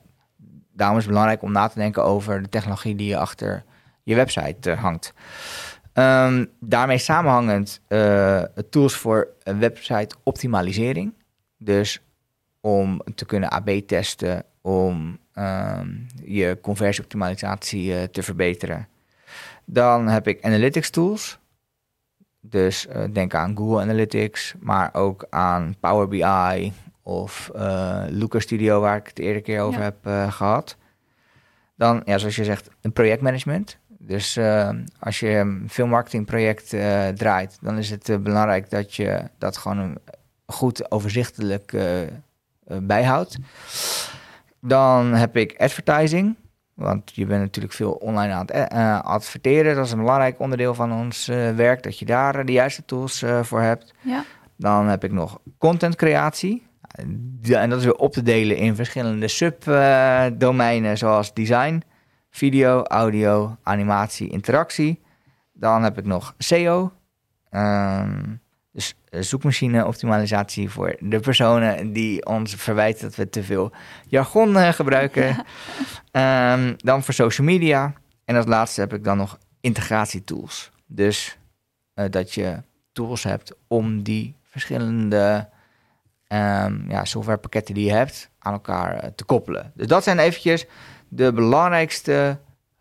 daarom 0.72 0.96
is 0.96 1.02
het 1.02 1.12
belangrijk 1.12 1.42
om 1.42 1.52
na 1.52 1.68
te 1.68 1.78
denken 1.78 2.04
over 2.04 2.42
de 2.42 2.48
technologie 2.48 2.94
die 2.94 3.08
je 3.08 3.16
achter 3.16 3.64
je 4.02 4.14
website 4.14 4.70
uh, 4.70 4.80
hangt. 4.80 5.12
Um, 5.94 6.50
daarmee 6.60 6.98
samenhangend 6.98 7.80
uh, 7.88 8.42
tools 8.70 8.96
voor 8.96 9.28
website 9.58 10.16
optimalisering. 10.22 11.14
Dus 11.56 12.00
om 12.60 13.02
te 13.14 13.26
kunnen 13.26 13.50
AB 13.50 13.68
testen, 13.68 14.44
om 14.60 15.18
um, 15.34 16.06
je 16.24 16.58
conversieoptimalisatie 16.62 18.10
te 18.10 18.22
verbeteren. 18.22 18.88
Dan 19.64 20.08
heb 20.08 20.26
ik 20.26 20.44
analytics 20.44 20.90
tools. 20.90 21.38
Dus 22.40 22.86
uh, 22.86 23.04
denk 23.12 23.34
aan 23.34 23.56
Google 23.56 23.80
Analytics, 23.80 24.54
maar 24.60 24.94
ook 24.94 25.26
aan 25.30 25.74
Power 25.80 26.08
BI 26.08 26.72
of 27.02 27.50
uh, 27.56 28.04
Looker 28.08 28.42
Studio, 28.42 28.80
waar 28.80 28.96
ik 28.96 29.06
het 29.06 29.18
eerder 29.18 29.42
keer 29.42 29.60
over 29.60 29.78
ja. 29.78 29.84
heb 29.84 30.06
uh, 30.06 30.32
gehad. 30.32 30.76
Dan, 31.76 32.02
ja, 32.04 32.18
zoals 32.18 32.36
je 32.36 32.44
zegt, 32.44 32.70
een 32.80 32.92
projectmanagement. 32.92 33.78
Dus 33.88 34.38
als 34.98 35.20
je 35.20 35.28
een 35.28 35.64
veel 35.66 35.86
marketingproject 35.86 36.68
draait, 37.14 37.58
dan 37.60 37.78
is 37.78 37.90
het 37.90 38.22
belangrijk 38.22 38.70
dat 38.70 38.94
je 38.94 39.22
dat 39.38 39.56
gewoon 39.56 39.98
goed 40.46 40.90
overzichtelijk 40.90 41.76
bijhoudt. 42.82 43.36
Dan 44.60 45.14
heb 45.14 45.36
ik 45.36 45.54
advertising. 45.58 46.36
Want 46.78 47.14
je 47.14 47.26
bent 47.26 47.40
natuurlijk 47.40 47.74
veel 47.74 47.92
online 47.92 48.32
aan 48.32 48.46
het 48.46 48.72
uh, 48.72 49.00
adverteren. 49.00 49.74
Dat 49.74 49.86
is 49.86 49.92
een 49.92 49.98
belangrijk 49.98 50.40
onderdeel 50.40 50.74
van 50.74 50.92
ons 50.92 51.28
uh, 51.28 51.50
werk, 51.50 51.82
dat 51.82 51.98
je 51.98 52.04
daar 52.04 52.44
de 52.44 52.52
juiste 52.52 52.84
tools 52.84 53.24
voor 53.42 53.60
hebt. 53.60 53.94
Ja. 54.00 54.24
Dan 54.56 54.86
heb 54.86 55.04
ik 55.04 55.12
nog 55.12 55.40
contentcreatie. 55.58 56.66
en 57.50 57.70
dat 57.70 57.78
is 57.78 57.84
weer 57.84 57.94
op 57.94 58.12
te 58.12 58.22
delen 58.22 58.56
in 58.56 58.74
verschillende 58.74 59.28
subdomeinen, 59.28 60.98
zoals 60.98 61.34
design, 61.34 61.82
video, 62.30 62.82
audio, 62.82 63.56
animatie, 63.62 64.28
interactie. 64.28 65.02
Dan 65.52 65.82
heb 65.82 65.98
ik 65.98 66.04
nog 66.04 66.34
SEO. 66.38 66.92
Um, 67.50 68.40
dus 68.78 68.94
eh, 69.08 69.20
zoekmachine 69.20 69.86
optimalisatie 69.86 70.70
voor 70.70 70.96
de 71.00 71.20
personen 71.20 71.92
die 71.92 72.26
ons 72.26 72.54
verwijten 72.54 73.02
dat 73.02 73.14
we 73.14 73.30
te 73.30 73.42
veel 73.42 73.72
jargon 74.06 74.56
uh, 74.56 74.68
gebruiken. 74.68 75.44
Ja. 76.12 76.52
Um, 76.52 76.74
dan 76.90 77.02
voor 77.02 77.14
social 77.14 77.46
media. 77.46 77.92
En 78.24 78.36
als 78.36 78.46
laatste 78.46 78.80
heb 78.80 78.94
ik 78.94 79.04
dan 79.04 79.16
nog 79.16 79.38
integratietools. 79.60 80.70
Dus 80.86 81.38
uh, 81.94 82.04
dat 82.10 82.34
je 82.34 82.62
tools 82.92 83.22
hebt 83.22 83.54
om 83.66 84.02
die 84.02 84.34
verschillende 84.42 85.48
um, 86.28 86.84
ja, 86.88 87.04
softwarepakketten 87.04 87.74
die 87.74 87.84
je 87.84 87.92
hebt 87.92 88.30
aan 88.38 88.52
elkaar 88.52 89.04
uh, 89.04 89.10
te 89.10 89.24
koppelen. 89.24 89.72
Dus 89.74 89.86
dat 89.86 90.04
zijn 90.04 90.18
eventjes 90.18 90.66
de 91.08 91.32
belangrijkste 91.32 92.38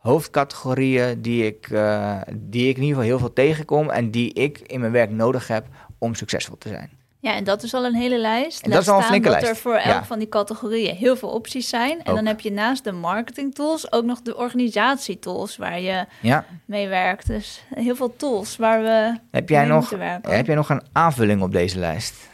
hoofdcategorieën 0.07 1.21
die 1.21 1.45
ik, 1.45 1.69
uh, 1.69 2.21
die 2.33 2.69
ik 2.69 2.75
in 2.75 2.83
ieder 2.83 2.87
geval 2.87 3.01
heel 3.01 3.19
veel 3.19 3.33
tegenkom 3.33 3.89
en 3.89 4.11
die 4.11 4.33
ik 4.33 4.59
in 4.59 4.79
mijn 4.79 4.91
werk 4.91 5.09
nodig 5.09 5.47
heb 5.47 5.65
om 5.97 6.15
succesvol 6.15 6.57
te 6.57 6.69
zijn. 6.69 6.89
Ja, 7.19 7.35
en 7.35 7.43
dat 7.43 7.63
is 7.63 7.73
al 7.73 7.85
een 7.85 7.95
hele 7.95 8.17
lijst. 8.17 8.61
En 8.61 8.71
dat 8.71 8.81
is 8.81 8.87
al 8.87 8.97
een 8.97 9.03
flinke 9.03 9.29
dat 9.29 9.41
lijst. 9.41 9.49
er 9.49 9.61
voor 9.61 9.75
elk 9.75 9.85
ja. 9.85 10.05
van 10.05 10.19
die 10.19 10.29
categorieën 10.29 10.95
heel 10.95 11.15
veel 11.15 11.29
opties 11.29 11.69
zijn. 11.69 11.91
En 11.91 12.09
ook. 12.09 12.15
dan 12.15 12.25
heb 12.25 12.39
je 12.39 12.51
naast 12.51 12.83
de 12.83 12.91
marketing 12.91 13.55
tools 13.55 13.91
ook 13.91 14.05
nog 14.05 14.21
de 14.21 14.37
organisatietools 14.37 15.57
waar 15.57 15.79
je 15.79 16.05
ja. 16.21 16.45
mee 16.65 16.87
werkt. 16.87 17.27
Dus 17.27 17.63
heel 17.75 17.95
veel 17.95 18.15
tools 18.15 18.57
waar 18.57 18.81
we 18.81 19.17
heb 19.31 19.49
jij 19.49 19.65
nog. 19.65 19.89
Heb 20.21 20.45
jij 20.45 20.55
nog 20.55 20.69
een 20.69 20.81
aanvulling 20.91 21.41
op 21.41 21.51
deze 21.51 21.79
lijst? 21.79 22.29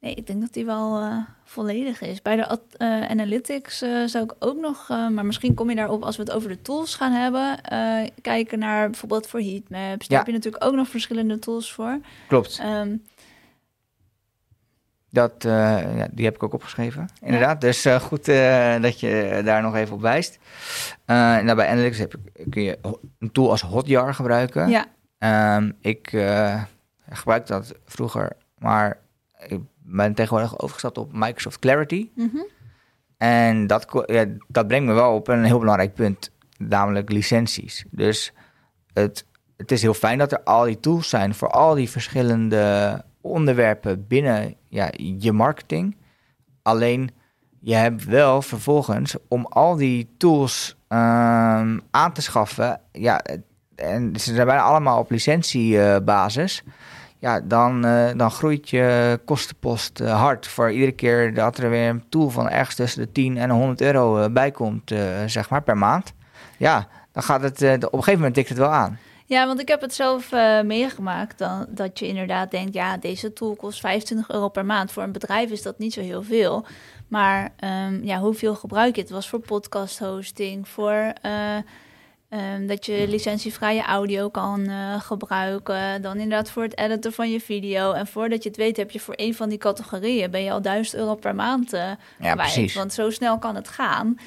Nee, 0.00 0.14
ik 0.14 0.26
denk 0.26 0.40
dat 0.40 0.52
die 0.52 0.64
wel 0.64 1.02
uh, 1.02 1.16
volledig 1.50 2.00
is. 2.00 2.22
Bij 2.22 2.36
de 2.36 2.58
uh, 2.78 3.10
analytics 3.10 3.82
uh, 3.82 4.06
zou 4.06 4.24
ik 4.24 4.34
ook 4.38 4.56
nog, 4.56 4.88
maar 4.88 5.26
misschien 5.26 5.54
kom 5.54 5.70
je 5.70 5.76
daarop 5.76 6.02
als 6.02 6.16
we 6.16 6.22
het 6.22 6.32
over 6.32 6.48
de 6.48 6.62
tools 6.62 6.94
gaan 6.94 7.12
hebben. 7.12 7.60
kijken 8.22 8.58
naar 8.58 8.90
bijvoorbeeld 8.90 9.26
voor 9.26 9.40
heatmaps. 9.40 10.08
Daar 10.08 10.18
heb 10.18 10.26
je 10.26 10.32
natuurlijk 10.32 10.64
ook 10.64 10.74
nog 10.74 10.88
verschillende 10.88 11.38
tools 11.38 11.72
voor. 11.72 12.00
Klopt. 12.28 12.62
Um, 12.64 13.02
dat, 15.10 15.32
ja, 15.42 16.08
die 16.10 16.24
heb 16.24 16.34
ik 16.34 16.42
ook 16.42 16.52
opgeschreven, 16.52 17.08
inderdaad. 17.20 17.60
Dus 17.60 17.86
goed 17.86 18.24
dat 18.82 19.00
je 19.00 19.40
daar 19.44 19.62
nog 19.62 19.74
even 19.74 19.94
op 19.94 20.00
wijst. 20.00 20.38
nou, 21.06 21.54
bij 21.54 21.68
Analytics 21.68 21.98
heb 21.98 22.14
ik, 22.14 22.50
kun 22.50 22.62
je 22.62 22.78
een 23.18 23.32
tool 23.32 23.50
als 23.50 23.62
Hotjar 23.62 24.14
gebruiken. 24.14 24.68
Ja. 24.68 24.86
Um, 25.56 25.76
ik 25.80 26.08
gebruik 27.10 27.46
dat 27.46 27.74
vroeger, 27.84 28.32
maar 28.58 28.98
ik 29.46 29.60
ben 29.90 30.14
tegenwoordig 30.14 30.58
overgestapt 30.58 30.98
op 30.98 31.10
Microsoft 31.12 31.58
Clarity. 31.58 32.10
Mhm. 32.14 32.38
En 33.16 33.66
dat, 33.66 34.04
ja, 34.06 34.24
dat 34.48 34.66
brengt 34.66 34.86
me 34.86 34.92
wel 34.92 35.14
op 35.14 35.28
een 35.28 35.44
heel 35.44 35.58
belangrijk 35.58 35.94
punt, 35.94 36.30
namelijk 36.58 37.10
licenties. 37.10 37.84
Dus 37.90 38.32
het, 38.92 39.26
het 39.56 39.70
is 39.72 39.82
heel 39.82 39.94
fijn 39.94 40.18
dat 40.18 40.32
er 40.32 40.42
al 40.42 40.64
die 40.64 40.80
tools 40.80 41.08
zijn 41.08 41.34
voor 41.34 41.50
al 41.50 41.74
die 41.74 41.90
verschillende 41.90 43.04
onderwerpen 43.20 44.06
binnen 44.06 44.54
ja, 44.68 44.90
je 45.18 45.32
marketing. 45.32 45.96
Alleen 46.62 47.10
je 47.60 47.74
hebt 47.74 48.04
wel 48.04 48.42
vervolgens 48.42 49.16
om 49.28 49.46
al 49.46 49.76
die 49.76 50.14
tools 50.16 50.76
ehm, 50.88 51.78
aan 51.90 52.12
te 52.12 52.22
schaffen. 52.22 52.80
Ja, 52.92 53.20
en 53.74 54.16
ze 54.16 54.34
zijn 54.34 54.46
bijna 54.46 54.62
allemaal 54.62 54.98
op 54.98 55.10
licentiebasis. 55.10 56.62
Uh, 56.66 56.72
ja, 57.20 57.40
dan, 57.40 57.86
uh, 57.86 58.10
dan 58.16 58.30
groeit 58.30 58.70
je 58.70 59.18
kostenpost 59.24 60.00
uh, 60.00 60.20
hard. 60.20 60.46
Voor 60.46 60.70
iedere 60.70 60.92
keer 60.92 61.34
dat 61.34 61.58
er 61.58 61.70
weer 61.70 61.88
een 61.88 62.04
tool 62.08 62.30
van 62.30 62.48
ergens 62.48 62.76
tussen 62.76 63.02
de 63.02 63.12
10 63.12 63.36
en 63.36 63.50
100 63.50 63.80
euro 63.80 64.18
uh, 64.18 64.26
bij 64.30 64.50
komt, 64.50 64.92
zeg 65.26 65.50
maar, 65.50 65.62
per 65.62 65.78
maand. 65.78 66.12
Ja, 66.56 66.88
dan 67.12 67.22
gaat 67.22 67.42
het, 67.42 67.62
op 67.62 67.92
een 67.92 67.98
gegeven 67.98 68.14
moment 68.14 68.34
tikt 68.34 68.48
het 68.48 68.58
wel 68.58 68.68
aan. 68.68 68.98
Ja, 69.26 69.46
want 69.46 69.60
ik 69.60 69.68
heb 69.68 69.80
het 69.80 69.94
zelf 69.94 70.30
meegemaakt 70.64 71.38
dan, 71.38 71.66
dat 71.68 71.98
je 71.98 72.06
inderdaad 72.06 72.50
denkt, 72.50 72.74
ja, 72.74 72.96
deze 72.96 73.32
tool 73.32 73.56
kost 73.56 73.80
25 73.80 74.30
euro 74.30 74.48
per 74.48 74.66
maand. 74.66 74.92
Voor 74.92 75.02
een 75.02 75.12
bedrijf 75.12 75.50
is 75.50 75.62
dat 75.62 75.78
niet 75.78 75.92
zo 75.92 76.00
heel 76.00 76.22
veel. 76.22 76.66
Maar 77.08 77.52
um, 77.88 78.04
ja, 78.04 78.18
hoeveel 78.18 78.54
gebruik 78.54 78.94
je? 78.94 79.00
Het 79.00 79.10
was 79.10 79.28
voor 79.28 79.40
podcast 79.40 79.98
hosting, 79.98 80.68
voor 80.68 81.12
Um, 82.30 82.66
dat 82.66 82.86
je 82.86 83.08
licentievrije 83.08 83.82
audio 83.82 84.28
kan 84.28 84.60
uh, 84.60 85.00
gebruiken. 85.00 86.02
Dan 86.02 86.12
inderdaad 86.18 86.50
voor 86.50 86.62
het 86.62 86.78
editen 86.78 87.12
van 87.12 87.30
je 87.30 87.40
video. 87.40 87.92
En 87.92 88.06
voordat 88.06 88.42
je 88.42 88.48
het 88.48 88.58
weet, 88.58 88.76
heb 88.76 88.90
je 88.90 89.00
voor 89.00 89.14
een 89.16 89.34
van 89.34 89.48
die 89.48 89.58
categorieën 89.58 90.30
ben 90.30 90.42
je 90.42 90.50
al 90.52 90.62
1000 90.62 90.96
euro 90.96 91.14
per 91.14 91.34
maand 91.34 91.74
uh, 91.74 91.90
ja, 92.20 92.34
Precies. 92.34 92.74
Want 92.74 92.92
zo 92.92 93.10
snel 93.10 93.38
kan 93.38 93.54
het 93.54 93.68
gaan. 93.68 94.18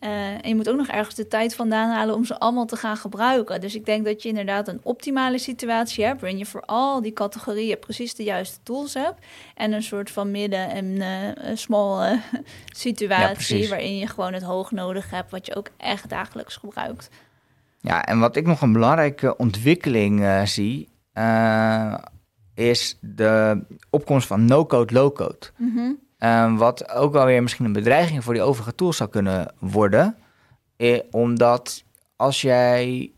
Uh, 0.00 0.10
en 0.30 0.48
je 0.48 0.54
moet 0.54 0.68
ook 0.68 0.76
nog 0.76 0.86
ergens 0.86 1.14
de 1.14 1.28
tijd 1.28 1.54
vandaan 1.54 1.90
halen 1.90 2.14
om 2.14 2.24
ze 2.24 2.38
allemaal 2.38 2.66
te 2.66 2.76
gaan 2.76 2.96
gebruiken. 2.96 3.60
Dus 3.60 3.74
ik 3.74 3.86
denk 3.86 4.04
dat 4.04 4.22
je 4.22 4.28
inderdaad 4.28 4.68
een 4.68 4.80
optimale 4.82 5.38
situatie 5.38 6.04
hebt. 6.04 6.20
Waarin 6.20 6.38
je 6.38 6.46
voor 6.46 6.64
al 6.66 7.02
die 7.02 7.12
categorieën 7.12 7.78
precies 7.78 8.14
de 8.14 8.22
juiste 8.22 8.58
tools 8.62 8.94
hebt. 8.94 9.26
En 9.54 9.72
een 9.72 9.82
soort 9.82 10.10
van 10.10 10.30
midden- 10.30 10.70
en 10.70 11.58
small 11.58 12.20
situatie. 12.84 13.68
waarin 13.68 13.96
je 13.96 14.06
gewoon 14.06 14.32
het 14.32 14.42
hoog 14.42 14.70
nodig 14.70 15.10
hebt. 15.10 15.30
Wat 15.30 15.46
je 15.46 15.54
ook 15.54 15.68
echt 15.76 16.08
dagelijks 16.08 16.56
gebruikt. 16.56 17.10
Ja, 17.80 18.04
en 18.04 18.18
wat 18.18 18.36
ik 18.36 18.46
nog 18.46 18.60
een 18.60 18.72
belangrijke 18.72 19.36
ontwikkeling 19.36 20.20
uh, 20.20 20.44
zie, 20.44 20.88
uh, 21.14 21.94
is 22.54 22.98
de 23.00 23.62
opkomst 23.90 24.26
van 24.26 24.44
no-code, 24.44 24.94
low-code. 24.94 25.46
Mm 25.56 25.98
-hmm. 26.18 26.56
wat 26.56 26.90
ook 26.90 27.14
alweer 27.14 27.42
misschien 27.42 27.64
een 27.64 27.72
bedreiging 27.72 28.24
voor 28.24 28.34
die 28.34 28.42
overige 28.42 28.74
tools 28.74 28.96
zou 28.96 29.10
kunnen 29.10 29.54
worden. 29.58 30.16
Eh, 30.76 31.00
omdat 31.10 31.84
als 32.16 32.40
jij 32.40 33.12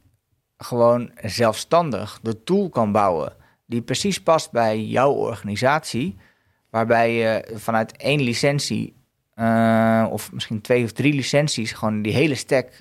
gewoon 0.56 1.10
zelfstandig 1.22 2.18
de 2.22 2.42
tool 2.42 2.68
kan 2.68 2.92
bouwen 2.92 3.32
die 3.66 3.82
precies 3.82 4.22
past 4.22 4.50
bij 4.50 4.84
jouw 4.84 5.12
organisatie, 5.12 6.16
waarbij 6.70 7.14
je 7.14 7.50
vanuit 7.54 7.96
één 7.96 8.20
licentie 8.20 8.94
uh, 9.36 10.06
of 10.10 10.32
misschien 10.32 10.60
twee 10.60 10.84
of 10.84 10.92
drie 10.92 11.14
licenties 11.14 11.72
gewoon 11.72 12.02
die 12.02 12.12
hele 12.12 12.34
stack 12.34 12.80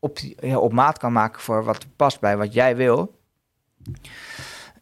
op, 0.00 0.18
ja, 0.40 0.58
op 0.58 0.72
maat 0.72 0.98
kan 0.98 1.12
maken 1.12 1.40
voor 1.40 1.64
wat 1.64 1.86
past 1.96 2.20
bij 2.20 2.36
wat 2.36 2.52
jij 2.52 2.76
wil, 2.76 3.18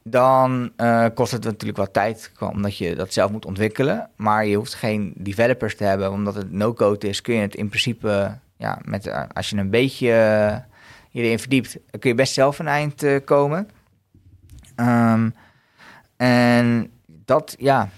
dan 0.02 0.72
uh, 0.76 1.06
kost 1.14 1.32
het 1.32 1.44
natuurlijk 1.44 1.78
wat 1.78 1.92
tijd, 1.92 2.32
omdat 2.38 2.76
je 2.76 2.94
dat 2.94 3.12
zelf 3.12 3.30
moet 3.30 3.46
ontwikkelen. 3.46 4.10
Maar 4.16 4.46
je 4.46 4.56
hoeft 4.56 4.74
geen 4.74 5.12
developers 5.16 5.76
te 5.76 5.84
hebben, 5.84 6.12
omdat 6.12 6.34
het 6.34 6.52
no-code 6.52 7.08
is, 7.08 7.20
kun 7.20 7.34
je 7.34 7.40
het 7.40 7.54
in 7.54 7.68
principe, 7.68 8.38
ja, 8.56 8.78
met, 8.84 9.06
uh, 9.06 9.22
als 9.32 9.50
je 9.50 9.56
een 9.56 9.70
beetje 9.70 10.08
uh, 10.08 10.56
hierin 11.10 11.38
verdiept, 11.38 11.78
kun 11.98 12.10
je 12.10 12.16
best 12.16 12.32
zelf 12.32 12.58
een 12.58 12.68
eind 12.68 13.04
komen. 13.24 13.70
Um, 14.76 15.34
en 16.16 16.90
dat, 17.06 17.54
ja, 17.58 17.88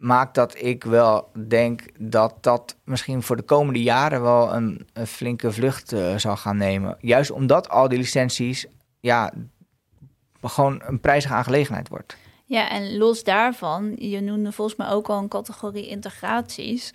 maakt 0.00 0.34
dat 0.34 0.62
ik 0.62 0.84
wel 0.84 1.30
denk 1.48 1.82
dat 1.98 2.34
dat 2.40 2.76
misschien 2.84 3.22
voor 3.22 3.36
de 3.36 3.42
komende 3.42 3.82
jaren 3.82 4.22
wel 4.22 4.54
een, 4.54 4.88
flinke 5.06 5.52
vlucht 5.52 5.92
uh, 5.92 6.16
zal 6.16 6.36
gaan 6.36 6.56
nemen. 6.56 6.96
Juist 7.00 7.30
omdat 7.30 7.68
al 7.68 7.88
die 7.88 7.98
licenties 7.98 8.66
ja, 9.00 9.32
gewoon 10.42 10.82
een 10.84 11.00
prijzige 11.00 11.34
aangelegenheid 11.34 11.88
wordt. 11.88 12.16
Ja, 12.44 12.70
en 12.70 12.96
los 12.96 13.24
daarvan, 13.24 13.94
je 13.98 14.20
noemde 14.20 14.52
volgens 14.52 14.76
mij 14.76 14.88
ook 14.88 15.08
al 15.08 15.18
een 15.18 15.28
categorie 15.28 15.88
integraties. 15.88 16.94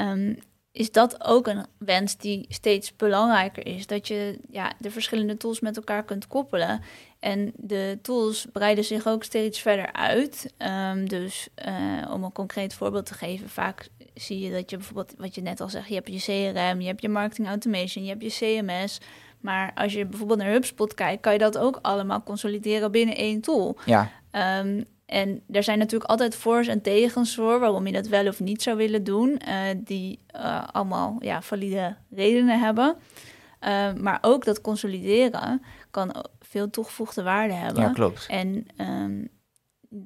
Um, 0.00 0.38
is 0.72 0.92
dat 0.92 1.24
ook 1.24 1.46
een 1.46 1.66
wens 1.78 2.16
die 2.16 2.46
steeds 2.48 2.96
belangrijker 2.96 3.66
is. 3.66 3.86
Dat 3.86 4.08
je 4.08 4.38
ja, 4.50 4.72
de 4.78 4.90
verschillende 4.90 5.36
tools 5.36 5.60
met 5.60 5.76
elkaar 5.76 6.04
kunt 6.04 6.26
koppelen. 6.26 6.80
En 7.20 7.52
de 7.56 7.98
tools 8.02 8.46
breiden 8.52 8.84
zich 8.84 9.06
ook 9.06 9.24
steeds 9.24 9.60
verder 9.60 9.92
uit. 9.92 10.54
Um, 10.58 11.08
dus 11.08 11.48
uh, 11.66 12.10
om 12.12 12.24
een 12.24 12.32
concreet 12.32 12.74
voorbeeld 12.74 13.06
te 13.06 13.14
geven, 13.14 13.48
vaak 13.48 13.88
zie 14.14 14.38
je 14.38 14.50
dat 14.50 14.70
je 14.70 14.76
bijvoorbeeld, 14.76 15.14
wat 15.18 15.34
je 15.34 15.42
net 15.42 15.60
al 15.60 15.68
zegt, 15.68 15.88
je 15.88 15.94
hebt 15.94 16.08
je 16.08 16.52
CRM, 16.52 16.80
je 16.80 16.86
hebt 16.86 17.02
je 17.02 17.08
marketing 17.08 17.48
automation, 17.48 18.04
je 18.04 18.10
hebt 18.10 18.22
je 18.22 18.60
CMS. 18.62 19.00
Maar 19.40 19.72
als 19.74 19.92
je 19.92 20.06
bijvoorbeeld 20.06 20.38
naar 20.38 20.52
HubSpot 20.52 20.94
kijkt, 20.94 21.22
kan 21.22 21.32
je 21.32 21.38
dat 21.38 21.58
ook 21.58 21.78
allemaal 21.82 22.22
consolideren 22.22 22.90
binnen 22.90 23.16
één 23.16 23.40
tool. 23.40 23.76
Ja. 23.84 24.10
Um, 24.60 24.84
en 25.12 25.42
er 25.50 25.62
zijn 25.62 25.78
natuurlijk 25.78 26.10
altijd 26.10 26.34
voor's 26.34 26.68
en 26.68 26.82
tegens 26.82 27.34
voor 27.34 27.58
waarom 27.60 27.86
je 27.86 27.92
dat 27.92 28.06
wel 28.06 28.26
of 28.26 28.40
niet 28.40 28.62
zou 28.62 28.76
willen 28.76 29.04
doen, 29.04 29.40
uh, 29.48 29.58
die 29.76 30.18
uh, 30.36 30.68
allemaal 30.72 31.16
ja, 31.18 31.42
valide 31.42 31.96
redenen 32.10 32.60
hebben. 32.60 32.96
Uh, 33.60 33.94
maar 33.94 34.18
ook 34.20 34.44
dat 34.44 34.60
consolideren 34.60 35.62
kan 35.90 36.24
veel 36.40 36.70
toegevoegde 36.70 37.22
waarde 37.22 37.54
hebben. 37.54 37.82
Ja, 37.82 37.92
klopt. 37.92 38.26
En 38.28 38.66
um, 38.76 39.28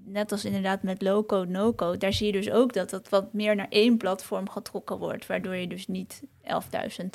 net 0.05 0.33
als 0.33 0.45
inderdaad 0.45 0.83
met 0.83 1.03
low-code, 1.03 1.51
no-code, 1.51 1.99
daar 1.99 2.13
zie 2.13 2.27
je 2.27 2.33
dus 2.33 2.51
ook 2.51 2.73
dat 2.73 2.91
dat 2.91 3.09
wat 3.09 3.33
meer 3.33 3.57
naar 3.57 3.69
één 3.69 3.97
platform 3.97 4.49
getrokken 4.49 4.99
wordt, 4.99 5.27
waardoor 5.27 5.55
je 5.57 5.67
dus 5.67 5.87
niet 5.87 6.23
11.000 6.43 7.07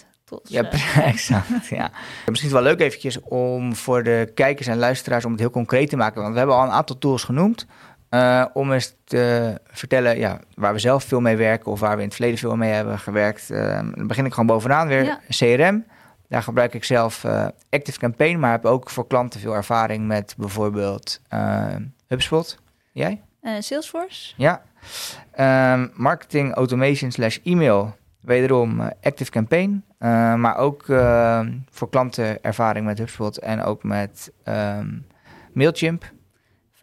Ja, 0.44 0.70
exact, 1.14 1.68
ja. 1.68 1.92
Misschien 2.26 2.34
is 2.34 2.42
het 2.42 2.52
wel 2.52 2.62
leuk 2.62 2.80
eventjes 2.80 3.20
om 3.20 3.76
voor 3.76 4.04
de 4.04 4.32
kijkers 4.36 4.68
en 4.68 4.78
luisteraars 4.78 5.26
om 5.26 5.32
het 5.32 5.40
heel 5.40 5.50
concreet 5.50 5.90
te 5.90 5.98
maken, 5.98 6.22
want 6.22 6.34
we 6.34 6.38
hebben 6.38 6.58
al 6.58 6.64
een 6.64 6.72
aantal 6.72 6.98
tools 6.98 7.24
genoemd. 7.24 7.66
Uh, 8.10 8.46
om 8.54 8.72
eens 8.72 8.96
te 9.04 9.58
vertellen 9.68 10.18
ja, 10.18 10.40
waar 10.56 10.74
we 10.74 10.80
zelf 10.80 11.04
veel 11.04 11.22
mee 11.22 11.36
werken 11.36 11.72
of 11.72 11.80
waar 11.80 11.96
we 11.96 12.02
in 12.02 12.08
het 12.08 12.16
verleden 12.16 12.40
veel 12.40 12.56
mee 12.56 12.72
hebben 12.72 13.00
gewerkt. 13.00 13.50
Uh, 13.50 13.80
dan 13.96 14.08
begin 14.08 14.26
ik 14.26 14.32
gewoon 14.32 14.46
bovenaan 14.46 14.88
weer. 14.88 15.04
Ja. 15.04 15.20
CRM. 15.28 15.86
Daar 16.28 16.44
gebruik 16.44 16.74
ik 16.74 16.84
zelf 16.84 17.24
uh, 17.24 17.48
Active 17.70 18.00
Campaign, 18.00 18.40
maar 18.40 18.52
heb 18.52 18.66
ook 18.66 18.90
voor 18.90 19.08
klanten 19.08 19.40
veel 19.40 19.56
ervaring 19.56 20.08
met 20.08 20.36
bijvoorbeeld 20.38 21.22
HubSpot. 22.08 22.58
Jij? 22.92 23.22
Salesforce. 23.60 24.34
Ja. 24.38 24.62
Um, 25.74 25.92
marketing 25.96 26.54
automation 26.54 27.12
slash 27.12 27.38
e-mail. 27.44 27.96
Wederom 28.22 28.82
Active 29.02 29.32
Campaign. 29.32 29.84
maar 30.38 30.56
ook 30.56 30.86
voor 31.70 31.90
klanten 31.90 32.44
ervaring 32.44 32.86
met 32.86 32.98
HubSpot 32.98 33.38
en 33.38 33.64
ook 33.64 33.84
met 33.84 34.32
um, 34.46 35.06
Mailchimp. 35.54 36.12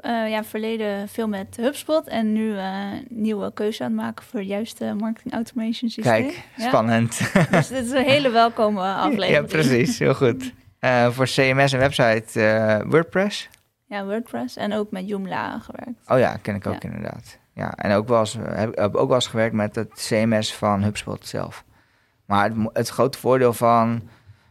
Uh, 0.00 0.30
ja, 0.30 0.44
verleden 0.44 1.08
veel 1.08 1.28
met 1.28 1.56
HubSpot 1.60 2.06
en 2.06 2.32
nu 2.32 2.52
uh, 2.52 2.86
nieuwe 3.08 3.52
keuze 3.52 3.84
aan 3.84 3.90
het 3.90 4.00
maken 4.00 4.24
voor 4.24 4.40
het 4.40 4.48
juiste 4.48 4.94
marketing 4.98 5.34
automation 5.34 5.90
systeem. 5.90 6.26
Kijk, 6.26 6.44
spannend. 6.56 7.18
dus 7.50 7.68
dit 7.68 7.84
is 7.84 7.90
een 7.90 8.04
hele 8.04 8.30
welkome 8.30 8.80
aflevering. 8.94 9.32
Ja, 9.32 9.42
precies. 9.42 9.98
Heel 9.98 10.14
goed. 10.14 10.52
Uh, 10.80 11.10
voor 11.10 11.24
CMS 11.24 11.72
en 11.72 11.78
website 11.78 12.84
WordPress. 12.86 13.48
Ja, 13.86 14.04
WordPress 14.04 14.56
en 14.56 14.72
ook 14.72 14.90
met 14.90 15.08
Joomla 15.08 15.58
gewerkt. 15.58 16.10
Oh 16.10 16.18
ja, 16.18 16.36
ken 16.36 16.54
ik 16.54 16.66
ook 16.66 16.82
ja. 16.82 16.88
inderdaad. 16.88 17.38
Ja, 17.58 17.74
en 17.74 17.92
ook 17.92 18.08
wel 18.08 18.18
eens, 18.18 18.36
heb, 18.40 18.76
heb 18.76 18.94
ook 18.94 19.06
wel 19.06 19.16
eens 19.16 19.26
gewerkt 19.26 19.54
met 19.54 19.74
het 19.74 19.92
CMS 19.92 20.54
van 20.54 20.82
HubSpot 20.82 21.26
zelf. 21.26 21.64
Maar 22.24 22.50
het, 22.50 22.56
het 22.72 22.88
grote 22.88 23.18
voordeel 23.18 23.52
van 23.52 24.02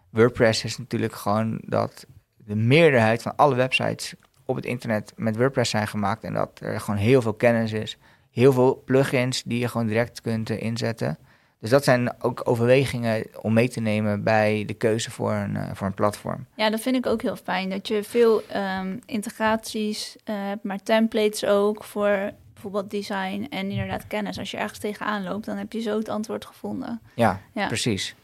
WordPress 0.09 0.63
is 0.63 0.77
natuurlijk 0.77 1.13
gewoon 1.13 1.61
dat 1.65 2.05
de 2.35 2.55
meerderheid 2.55 3.21
van 3.21 3.35
alle 3.35 3.55
websites 3.55 4.13
op 4.45 4.55
het 4.55 4.65
internet 4.65 5.13
met 5.15 5.37
WordPress 5.37 5.71
zijn 5.71 5.87
gemaakt. 5.87 6.23
En 6.23 6.33
dat 6.33 6.59
er 6.61 6.79
gewoon 6.79 6.99
heel 6.99 7.21
veel 7.21 7.33
kennis 7.33 7.71
is, 7.71 7.97
heel 8.31 8.53
veel 8.53 8.81
plugins 8.85 9.43
die 9.43 9.59
je 9.59 9.67
gewoon 9.67 9.87
direct 9.87 10.21
kunt 10.21 10.49
eh, 10.49 10.61
inzetten. 10.61 11.17
Dus 11.59 11.69
dat 11.69 11.83
zijn 11.83 12.23
ook 12.23 12.41
overwegingen 12.43 13.27
om 13.41 13.53
mee 13.53 13.69
te 13.69 13.79
nemen 13.79 14.23
bij 14.23 14.63
de 14.65 14.73
keuze 14.73 15.11
voor 15.11 15.31
een, 15.31 15.55
eh, 15.55 15.69
voor 15.73 15.87
een 15.87 15.93
platform. 15.93 16.45
Ja, 16.55 16.69
dat 16.69 16.79
vind 16.79 16.95
ik 16.95 17.05
ook 17.05 17.21
heel 17.21 17.35
fijn. 17.35 17.69
Dat 17.69 17.87
je 17.87 18.03
veel 18.03 18.43
ehm, 18.47 18.97
integraties 19.05 20.15
eh, 20.23 20.35
hebt, 20.37 20.63
maar 20.63 20.83
templates 20.83 21.45
ook 21.45 21.83
voor 21.83 22.31
bijvoorbeeld 22.71 23.07
design 23.07 23.47
en 23.49 23.69
inderdaad 23.71 24.07
kennis. 24.07 24.39
Als 24.39 24.51
je 24.51 24.57
ergens 24.57 24.79
tegenaan 24.79 25.23
loopt, 25.23 25.45
dan 25.45 25.57
heb 25.57 25.71
je 25.71 25.81
zo 25.81 25.97
het 25.97 26.09
antwoord 26.09 26.45
gevonden. 26.45 27.01
Ja, 27.15 27.39
Ja. 27.53 27.67
precies. 27.67 28.15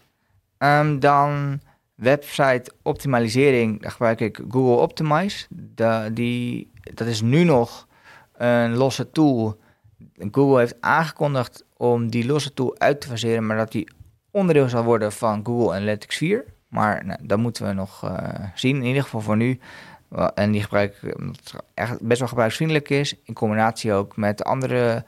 Ehm, 0.58 1.00
dan 1.00 1.60
website 1.96 2.72
optimalisering, 2.82 3.82
daar 3.82 3.92
gebruik 3.92 4.20
ik 4.20 4.42
Google 4.50 4.82
Optimize. 4.82 5.48
Die, 6.14 6.72
dat 6.94 7.08
is 7.08 7.22
nu 7.22 7.44
nog 7.44 7.88
een 8.34 8.76
losse 8.76 9.10
tool. 9.10 9.60
Google 10.32 10.60
heeft 10.60 10.82
aangekondigd 10.82 11.66
om 11.78 12.10
die 12.10 12.26
losse 12.26 12.54
tool 12.54 12.80
uit 12.80 13.02
te 13.02 13.08
faseren, 13.08 13.46
maar 13.46 13.58
dat 13.58 13.72
die 13.72 13.92
onderdeel 14.32 14.70
zal 14.70 14.84
worden 14.84 15.12
van 15.12 15.46
Google 15.46 15.76
Analytics 15.76 16.18
4. 16.18 16.46
Maar 16.68 17.06
nou, 17.06 17.20
dat 17.24 17.38
moeten 17.38 17.68
we 17.68 17.74
nog 17.74 18.04
eh, 18.04 18.46
zien, 18.56 18.76
in 18.76 18.84
ieder 18.84 19.04
geval 19.04 19.22
voor 19.22 19.38
nu. 19.38 19.60
En 20.34 20.52
die 20.52 20.62
gebruik 20.62 21.00
ik 21.02 21.18
omdat 21.18 21.40
het 21.44 21.62
echt 21.74 22.02
best 22.02 22.20
wel 22.20 22.28
gebruiksvriendelijk 22.28 22.90
is, 22.90 23.16
in 23.24 23.34
combinatie 23.34 23.94
ook 23.94 24.16
met 24.18 24.44
andere 24.44 25.04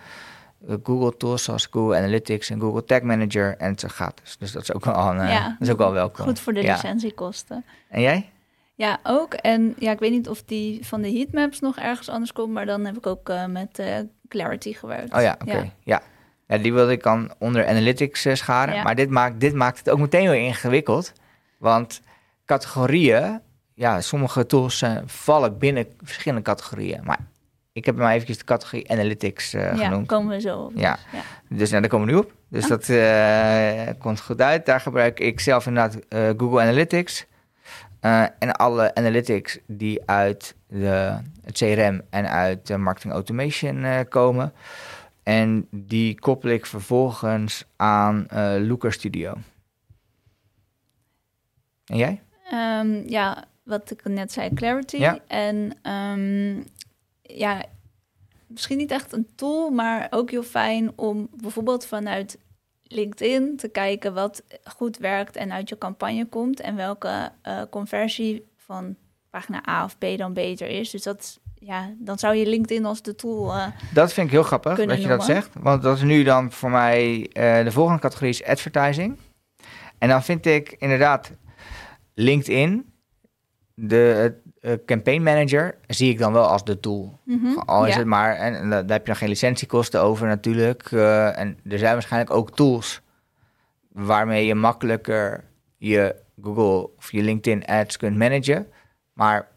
eh, 0.68 0.76
Google 0.84 1.18
tools 1.18 1.44
zoals 1.44 1.68
Google 1.72 1.98
Analytics 1.98 2.50
en 2.50 2.60
Google 2.60 2.84
Tag 2.84 3.02
Manager 3.02 3.58
en 3.58 3.72
het 3.72 3.84
is 3.84 3.92
gratis. 3.92 4.38
Dus 4.38 4.52
dat 4.52 4.62
is 4.62 4.74
ook 4.74 4.86
wel, 4.86 4.96
een, 4.96 5.20
eh, 5.20 5.30
Ja. 5.30 5.58
is 5.60 5.70
ook 5.70 5.78
wel 5.78 5.92
welkom. 5.92 6.26
Goed 6.26 6.40
voor 6.40 6.54
de 6.54 6.62
licentiekosten. 6.62 7.66
En 7.90 8.02
jij? 8.02 8.30
Ja, 8.76 9.00
ook. 9.04 9.34
En 9.34 9.76
ja, 9.80 9.92
ik 9.92 10.00
weet 10.00 10.12
niet 10.12 10.30
of 10.30 10.44
die 10.44 10.86
van 10.86 11.02
de 11.02 11.12
heatmaps 11.12 11.60
nog 11.60 11.78
ergens 11.78 12.10
anders 12.10 12.34
komt, 12.34 12.54
maar 12.54 12.66
dan 12.66 12.86
heb 12.86 12.98
ik 12.98 13.08
ook 13.08 13.30
eh, 13.30 13.46
met 13.46 13.84
Clarity 14.28 14.74
gewerkt. 14.74 15.14
Oh 15.14 15.22
ja, 15.22 15.38
oké. 15.42 15.72
Ja. 15.84 16.02
Ja. 16.48 16.58
die 16.58 16.74
wilde 16.74 16.92
ik 16.92 17.04
dan 17.04 17.34
onder 17.38 17.68
Analytics 17.68 18.28
scharen. 18.34 18.76
Ja. 18.76 18.84
Maar 18.84 18.96
dit 18.96 19.10
maakt, 19.10 19.40
dit 19.40 19.54
maakt 19.54 19.78
het 19.78 19.90
ook 19.90 20.00
meteen 20.00 20.30
weer 20.30 20.42
ingewikkeld. 20.42 21.14
Want 21.58 22.02
categorieën, 22.46 23.42
ja, 23.76 24.02
sommige 24.02 24.46
tools 24.46 24.82
eh, 24.82 24.98
vallen 25.06 25.58
binnen 25.58 25.86
verschillende 26.02 26.42
categorieën. 26.44 27.04
Maar 27.04 27.20
ik 27.72 27.86
heb 27.86 27.96
maar 27.96 28.14
eventjes 28.14 28.38
de 28.38 28.44
categorie 28.44 28.90
Analytics 28.92 29.54
eh, 29.54 29.62
ja, 29.78 29.86
genoemd. 29.86 30.08
komen 30.08 30.36
we 30.36 30.42
zo 30.42 30.60
op. 30.60 30.72
Ja. 30.76 30.94
Dus, 30.94 31.04
ja. 31.12 31.56
Dus 31.56 31.70
nou, 31.70 31.82
daar 31.82 31.90
komen 31.92 32.08
we 32.08 32.14
nu 32.14 32.20
op. 32.20 32.34
Dus 32.50 32.64
Ja. 32.64 32.70
dat 32.70 32.90
eh, 32.90 34.00
komt 34.00 34.20
goed 34.22 34.42
uit. 34.42 34.66
Daar 34.66 34.80
gebruik 34.82 35.20
ik 35.20 35.40
zelf 35.40 35.66
inderdaad 35.68 35.98
Google 36.38 36.62
Analytics. 36.62 37.26
En 38.40 38.52
alle 38.52 38.96
analytics 38.96 39.60
die 39.68 40.02
uit 40.10 40.56
de, 40.68 41.18
het 41.44 41.58
CRM 41.58 42.02
en 42.10 42.30
uit 42.30 42.68
de 42.68 42.78
marketing 42.78 43.14
automation 43.14 44.06
komen. 44.10 44.54
En 45.24 45.68
die 45.72 46.20
koppel 46.20 46.50
ik 46.50 46.66
vervolgens 46.66 47.66
aan 47.76 48.28
Looker 48.68 48.94
Studio. 48.94 49.34
En 51.86 51.98
jij? 51.98 52.22
Ehm, 52.52 53.02
ja, 53.08 53.44
wat 53.66 53.92
ik 53.92 54.02
net 54.06 54.32
zei, 54.32 54.54
Clarity. 54.54 54.98
Ja. 54.98 55.20
En 55.28 55.78
ehm, 55.82 56.62
ja, 57.22 57.64
misschien 58.48 58.78
niet 58.78 58.92
echt 58.92 59.14
een 59.14 59.28
tool, 59.36 59.70
maar 59.70 60.08
ook 60.10 60.32
heel 60.32 60.44
fijn 60.44 60.92
om 60.96 61.28
bijvoorbeeld 61.42 61.86
vanuit 61.86 62.38
LinkedIn 62.84 63.58
te 63.58 63.68
kijken 63.68 64.14
wat 64.14 64.44
goed 64.64 64.98
werkt 64.98 65.36
en 65.36 65.52
uit 65.54 65.70
je 65.70 65.78
campagne 65.78 66.26
komt 66.26 66.60
en 66.60 66.76
welke 66.76 67.32
eh, 67.42 67.62
conversie 67.70 68.46
van 68.58 68.96
pagina 69.30 69.70
A 69.70 69.84
of 69.84 69.98
B 69.98 70.06
dan 70.18 70.34
beter 70.34 70.68
is. 70.68 70.90
Dus 70.90 71.04
dat, 71.04 71.40
ja, 71.60 71.94
dan 71.98 72.20
zou 72.20 72.36
je 72.36 72.46
LinkedIn 72.48 72.86
als 72.86 73.02
de 73.02 73.16
tool. 73.16 73.54
eh, 73.54 73.68
Dat 73.94 74.14
vind 74.14 74.28
ik 74.28 74.34
heel 74.34 74.44
grappig 74.44 74.86
dat 74.86 75.02
je 75.02 75.08
dat 75.08 75.24
zegt. 75.24 75.50
Want 75.60 75.82
dat 75.82 75.96
is 75.98 76.04
nu 76.04 76.24
dan 76.24 76.52
voor 76.52 76.70
mij 76.70 77.30
eh, 77.34 77.64
de 77.64 77.72
volgende 77.72 78.00
categorie 78.02 78.30
is 78.30 78.44
advertising. 78.44 79.18
En 79.98 80.10
dan 80.10 80.24
vind 80.24 80.46
ik 80.46 80.76
inderdaad 80.80 81.32
LinkedIn, 82.14 82.94
de 83.76 84.34
eh, 84.62 84.74
campaign 84.86 85.22
manager, 85.24 85.76
zie 85.88 86.10
ik 86.10 86.18
dan 86.18 86.34
wel 86.34 86.48
als 86.48 86.64
de 86.64 86.80
tool. 86.80 87.20
mhm, 87.24 87.58
Al 87.58 87.86
is 87.86 87.92
ja. 87.94 87.98
het 87.98 88.08
maar, 88.08 88.36
en, 88.36 88.56
en 88.56 88.70
daar 88.70 88.84
heb 88.88 89.00
je 89.00 89.06
dan 89.06 89.16
geen 89.16 89.30
licentiekosten 89.30 90.02
over 90.02 90.28
natuurlijk. 90.28 90.92
eh, 90.92 91.38
en 91.40 91.58
er 91.70 91.78
zijn 91.78 91.94
waarschijnlijk 91.94 92.34
ook 92.34 92.52
tools 92.56 93.02
waarmee 93.92 94.46
je 94.46 94.56
makkelijker 94.56 95.44
je 95.78 96.16
Google 96.42 96.90
of 96.98 97.12
je 97.12 97.22
LinkedIn 97.24 97.66
ads 97.66 97.98
kunt 97.98 98.18
managen. 98.18 98.68
Maar 99.14 99.48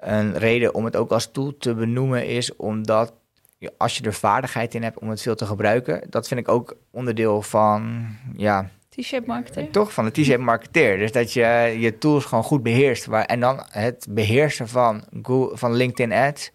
een 0.00 0.38
reden 0.38 0.74
om 0.74 0.84
het 0.84 0.96
ook 0.96 1.10
als 1.10 1.30
tool 1.30 1.56
te 1.58 1.74
benoemen 1.74 2.26
is 2.26 2.56
omdat 2.56 3.12
je- 3.58 3.72
als 3.78 3.98
je 3.98 4.04
er 4.04 4.12
vaardigheid 4.14 4.74
in 4.74 4.82
hebt 4.82 4.98
om 4.98 5.08
het 5.08 5.22
veel 5.22 5.34
te 5.34 5.46
gebruiken, 5.46 6.02
dat 6.10 6.28
vind 6.28 6.40
ik 6.40 6.48
ook 6.48 6.76
onderdeel 6.90 7.42
van, 7.42 8.06
ja, 8.36 8.68
T-shape 9.02 9.26
marketing. 9.26 9.72
toch 9.72 9.92
van 9.92 10.04
de 10.04 10.10
T-shape 10.10 10.42
marketeer. 10.42 10.98
Dus 10.98 11.12
dat 11.12 11.32
je 11.32 11.76
je 11.78 11.98
tools 11.98 12.24
gewoon 12.24 12.44
goed 12.44 12.62
beheerst. 12.62 13.06
Waar, 13.06 13.24
en 13.24 13.40
dan 13.40 13.62
het 13.70 14.06
beheersen 14.10 14.68
van, 14.68 15.04
Google, 15.22 15.56
van 15.56 15.74
LinkedIn 15.74 16.12
ads 16.12 16.50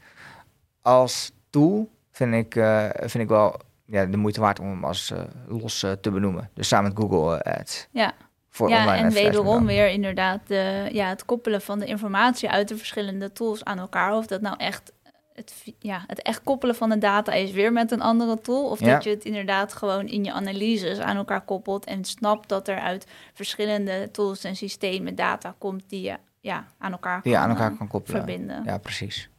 als 0.82 1.32
tool 1.50 1.90
vind 2.12 2.34
ik, 2.34 2.56
eh, 2.56 2.90
vind 3.00 3.24
ik 3.24 3.28
wel 3.30 3.56
ja, 3.86 4.06
de 4.06 4.18
moeite 4.18 4.42
waard 4.42 4.60
om 4.60 4.66
hem 4.66 4.84
als 4.84 5.12
eh, 5.12 5.20
los 5.48 5.84
eh, 5.84 5.92
te 5.92 6.12
benoemen. 6.12 6.50
Dus 6.54 6.68
samen 6.68 6.94
met 6.94 7.04
Google 7.04 7.38
eh, 7.38 7.60
ads. 7.60 7.88
Ja. 7.92 8.14
Voor 8.50 8.70
ja, 8.70 8.82
online 8.82 9.08
en 9.08 9.14
wederom 9.14 9.66
weer 9.66 9.88
inderdaad 9.88 10.40
de, 10.48 10.90
ja, 10.92 11.08
het 11.08 11.26
koppelen 11.26 11.62
van 11.62 11.80
de 11.80 11.86
informatie 11.86 12.50
uit 12.50 12.68
de 12.68 12.78
verschillende 12.78 13.32
tools 13.32 13.64
aan 13.64 13.80
elkaar. 13.80 14.16
Of 14.16 14.26
dat 14.26 14.42
nou 14.42 14.56
echt 14.58 14.92
het, 15.34 15.64
ja, 15.80 16.04
het 16.08 16.22
echt 16.22 16.44
koppelen 16.44 16.76
van 16.76 16.90
de 16.90 16.98
data 16.98 17.32
is 17.34 17.52
weer 17.52 17.72
met 17.74 17.92
een 17.92 18.02
andere 18.02 18.42
tool. 18.42 18.70
Of 18.70 18.80
Ja. 18.80 18.94
dat 18.94 19.04
je 19.04 19.10
het 19.10 19.26
inderdaad 19.26 19.74
gewoon 19.74 20.08
in 20.08 20.24
je 20.24 20.32
analyses 20.34 21.00
aan 21.00 21.16
elkaar 21.18 21.42
koppelt 21.42 21.86
en 21.86 22.06
snapt 22.06 22.50
dat 22.50 22.68
er 22.68 22.80
uit 22.80 23.08
verschillende 23.34 24.10
tools 24.12 24.44
en 24.44 24.56
systemen 24.56 25.16
data 25.16 25.56
komt 25.58 25.84
die 25.90 26.02
je 26.02 26.18
ja, 26.40 26.66
aan 26.78 26.92
elkaar 26.92 27.22
Die 27.22 27.34
kan, 27.34 27.42
aan 27.42 27.50
elkaar 27.50 27.78
kan 27.78 27.88
koppelen. 27.88 28.18
verbinden. 28.24 28.64
Ja, 28.66 28.78
precies. 28.78 29.30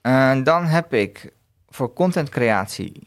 En 0.00 0.44
dan 0.44 0.64
heb 0.64 0.92
ik 0.94 1.32
voor 1.68 1.92
contentcreatie, 1.92 3.06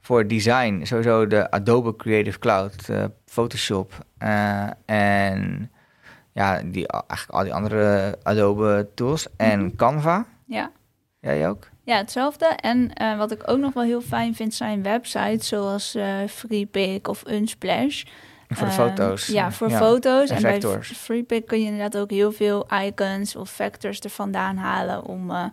voor 0.00 0.26
design, 0.26 0.84
sowieso 0.84 1.26
de 1.26 1.50
Adobe 1.50 1.96
Creative 1.96 2.38
Cloud, 2.38 2.88
eh, 2.88 3.04
Photoshop 3.24 4.06
eh, 4.18 4.66
en 4.86 5.70
ja, 6.32 6.62
die, 6.64 6.86
eigenlijk 6.88 7.30
al 7.30 7.42
die 7.42 7.54
andere 7.54 8.18
Adobe 8.22 8.88
tools 8.94 9.26
en 9.36 9.60
Mhm. 9.64 9.76
Canva. 9.76 10.26
Ja. 10.44 10.70
Jij 11.34 11.48
ook? 11.48 11.68
Ja, 11.84 11.96
hetzelfde. 11.96 12.46
En 12.46 12.92
eh, 12.92 13.16
wat 13.18 13.30
ik 13.30 13.42
ook 13.50 13.58
nog 13.58 13.72
wel 13.72 13.82
heel 13.82 14.00
fijn 14.00 14.34
vind, 14.34 14.54
zijn 14.54 14.82
websites 14.82 15.48
zoals 15.48 15.94
eh 15.94 16.16
FreePic 16.28 17.08
of 17.08 17.22
Unsplash. 17.30 18.02
Voor 18.48 18.66
de 18.66 18.72
Ehm, 18.72 18.88
foto's. 18.88 19.26
Ja, 19.26 19.52
voor 19.52 19.68
Ja. 19.70 19.78
foto's. 19.78 20.30
en 20.30 20.36
En 20.36 20.60
bij. 20.60 20.80
FreePic 20.82 21.46
kun 21.46 21.58
je 21.60 21.64
inderdaad 21.64 21.96
ook 21.96 22.10
heel 22.10 22.32
veel 22.32 22.66
icons 22.84 23.36
of 23.36 23.50
vectors 23.50 24.00
er 24.00 24.10
vandaan 24.10 24.56
halen 24.56 25.04
om 25.04 25.30
eh, 25.30 25.44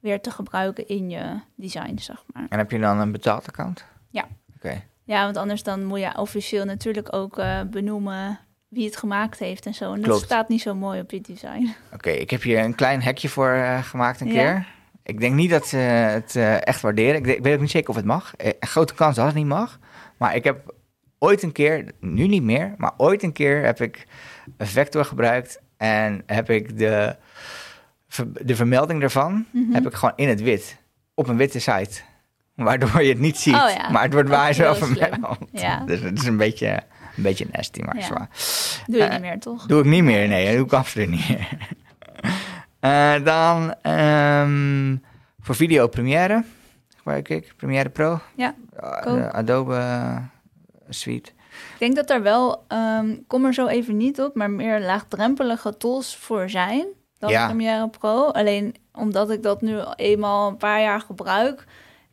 weer 0.00 0.20
te 0.20 0.30
gebruiken 0.30 0.88
in 0.88 1.10
je 1.10 1.22
design, 1.54 1.98
zeg 1.98 2.22
maar. 2.32 2.46
En 2.48 2.58
heb 2.58 2.70
je 2.70 2.78
dan 2.78 2.98
een 2.98 3.12
betaald 3.12 3.48
account? 3.48 3.84
Ja. 4.10 4.24
Oké. 4.56 4.82
Ja, 5.04 5.24
want 5.24 5.36
anders 5.36 5.62
dan 5.62 5.84
moet 5.84 6.00
je 6.00 6.18
officieel 6.18 6.64
natuurlijk 6.64 7.12
ook 7.14 7.42
benoemen 7.70 8.38
wie 8.68 8.84
het 8.84 8.96
gemaakt 8.96 9.38
heeft 9.38 9.66
en 9.66 9.74
zo. 9.74 9.92
En 9.92 10.00
dat 10.00 10.20
staat 10.20 10.48
niet 10.48 10.60
zo 10.62 10.74
mooi 10.74 11.00
op 11.00 11.10
je 11.10 11.20
design. 11.20 11.74
Oké, 11.92 12.10
ik 12.10 12.30
heb 12.30 12.42
hier 12.42 12.58
een 12.64 12.74
klein 12.74 13.02
hekje 13.02 13.28
voor 13.28 13.56
gemaakt 13.82 14.20
een 14.20 14.26
Ja. 14.26 14.32
keer. 14.32 14.66
Ik 15.04 15.20
denk 15.20 15.34
niet 15.34 15.50
dat 15.50 15.66
ze 15.66 15.76
het 15.76 16.36
eh, 16.36 16.66
echt 16.66 16.80
waarderen. 16.80 17.24
Ik, 17.24 17.42
weet 17.42 17.54
ook 17.54 17.60
niet 17.60 17.70
zeker 17.70 17.88
of 17.90 17.96
het 17.96 18.04
mag. 18.04 18.36
Eh, 18.36 18.46
Een 18.60 18.68
grote 18.68 18.94
kans 18.94 19.16
dat 19.16 19.26
het 19.26 19.34
niet 19.34 19.46
mag. 19.46 19.78
Maar 20.18 20.34
ik 20.36 20.44
heb 20.44 20.74
ooit 21.18 21.42
een 21.42 21.52
keer, 21.52 21.84
nu 22.00 22.26
niet 22.26 22.42
meer, 22.42 22.74
maar 22.76 22.92
ooit 22.96 23.22
een 23.22 23.32
keer 23.32 23.64
heb 23.64 23.80
ik 23.80 24.06
een 24.56 24.66
vector 24.66 25.04
gebruikt 25.04 25.60
en 25.76 26.22
heb 26.26 26.50
ik 26.50 26.78
de, 26.78 27.16
de 28.42 28.56
vermelding 28.56 29.00
daarvan 29.00 29.46
Mhm. 29.50 29.72
heb 29.72 29.86
ik 29.86 29.94
gewoon 29.94 30.12
in 30.16 30.28
het 30.28 30.42
wit 30.42 30.76
op 31.14 31.28
een 31.28 31.36
witte 31.36 31.58
site. 31.60 32.00
Waardoor 32.54 33.02
je 33.02 33.08
het 33.08 33.18
niet 33.18 33.36
ziet, 33.38 33.54
Oh 33.54 33.70
ja, 33.76 33.90
maar 33.90 34.02
het 34.02 34.12
wordt 34.12 34.28
waar 34.28 34.52
zo 34.52 34.74
vermeld. 34.74 35.38
Ja. 35.52 35.84
Dus 35.86 36.00
het 36.00 36.18
is 36.18 36.24
een 36.26 36.36
beetje, 36.36 36.68
een 37.16 37.22
beetje 37.22 37.46
nasty, 37.52 37.80
maar 37.80 37.96
Ja. 37.96 38.02
zwaar. 38.02 38.28
Doe 38.86 38.96
je 38.96 39.04
Eh, 39.04 39.10
niet 39.12 39.20
meer, 39.20 39.38
toch? 39.38 39.66
Doe 39.66 39.78
ik 39.80 39.86
niet 39.86 40.02
meer, 40.04 40.28
nee, 40.28 40.46
dat 40.46 40.54
doe 40.56 40.64
ik 40.66 40.72
absoluut 40.72 41.10
niet 41.10 41.28
meer. 41.28 41.48
Eh, 42.84 43.24
dan 43.24 43.74
ehm, 43.82 44.96
voor 45.40 45.54
video 45.54 45.88
Premiere 45.88 46.44
gebruik 46.96 47.28
ik 47.28 47.52
Premiere 47.56 47.88
Pro. 47.88 48.18
Ja, 48.36 48.54
Eh, 48.76 49.02
de 49.02 49.32
Adobe 49.32 49.74
eh, 49.74 50.16
Suite. 50.88 51.30
Ik 51.30 51.78
denk 51.78 51.96
dat 51.96 52.10
er 52.10 52.22
wel, 52.22 52.64
ehm 52.68 53.16
kom 53.26 53.44
er 53.44 53.54
zo 53.54 53.66
even 53.66 53.96
niet 53.96 54.20
op, 54.20 54.34
maar 54.34 54.50
meer 54.50 54.80
laagdrempelige 54.80 55.76
tools 55.76 56.16
voor 56.16 56.50
zijn 56.50 56.86
dan 57.18 57.30
Ja. 57.30 57.46
Premiere 57.46 57.88
Pro. 57.88 58.26
Alleen 58.28 58.74
omdat 58.92 59.30
ik 59.30 59.42
dat 59.42 59.62
nu 59.62 59.78
eenmaal 59.96 60.48
een 60.48 60.56
paar 60.56 60.80
jaar 60.80 61.00
gebruik, 61.00 61.64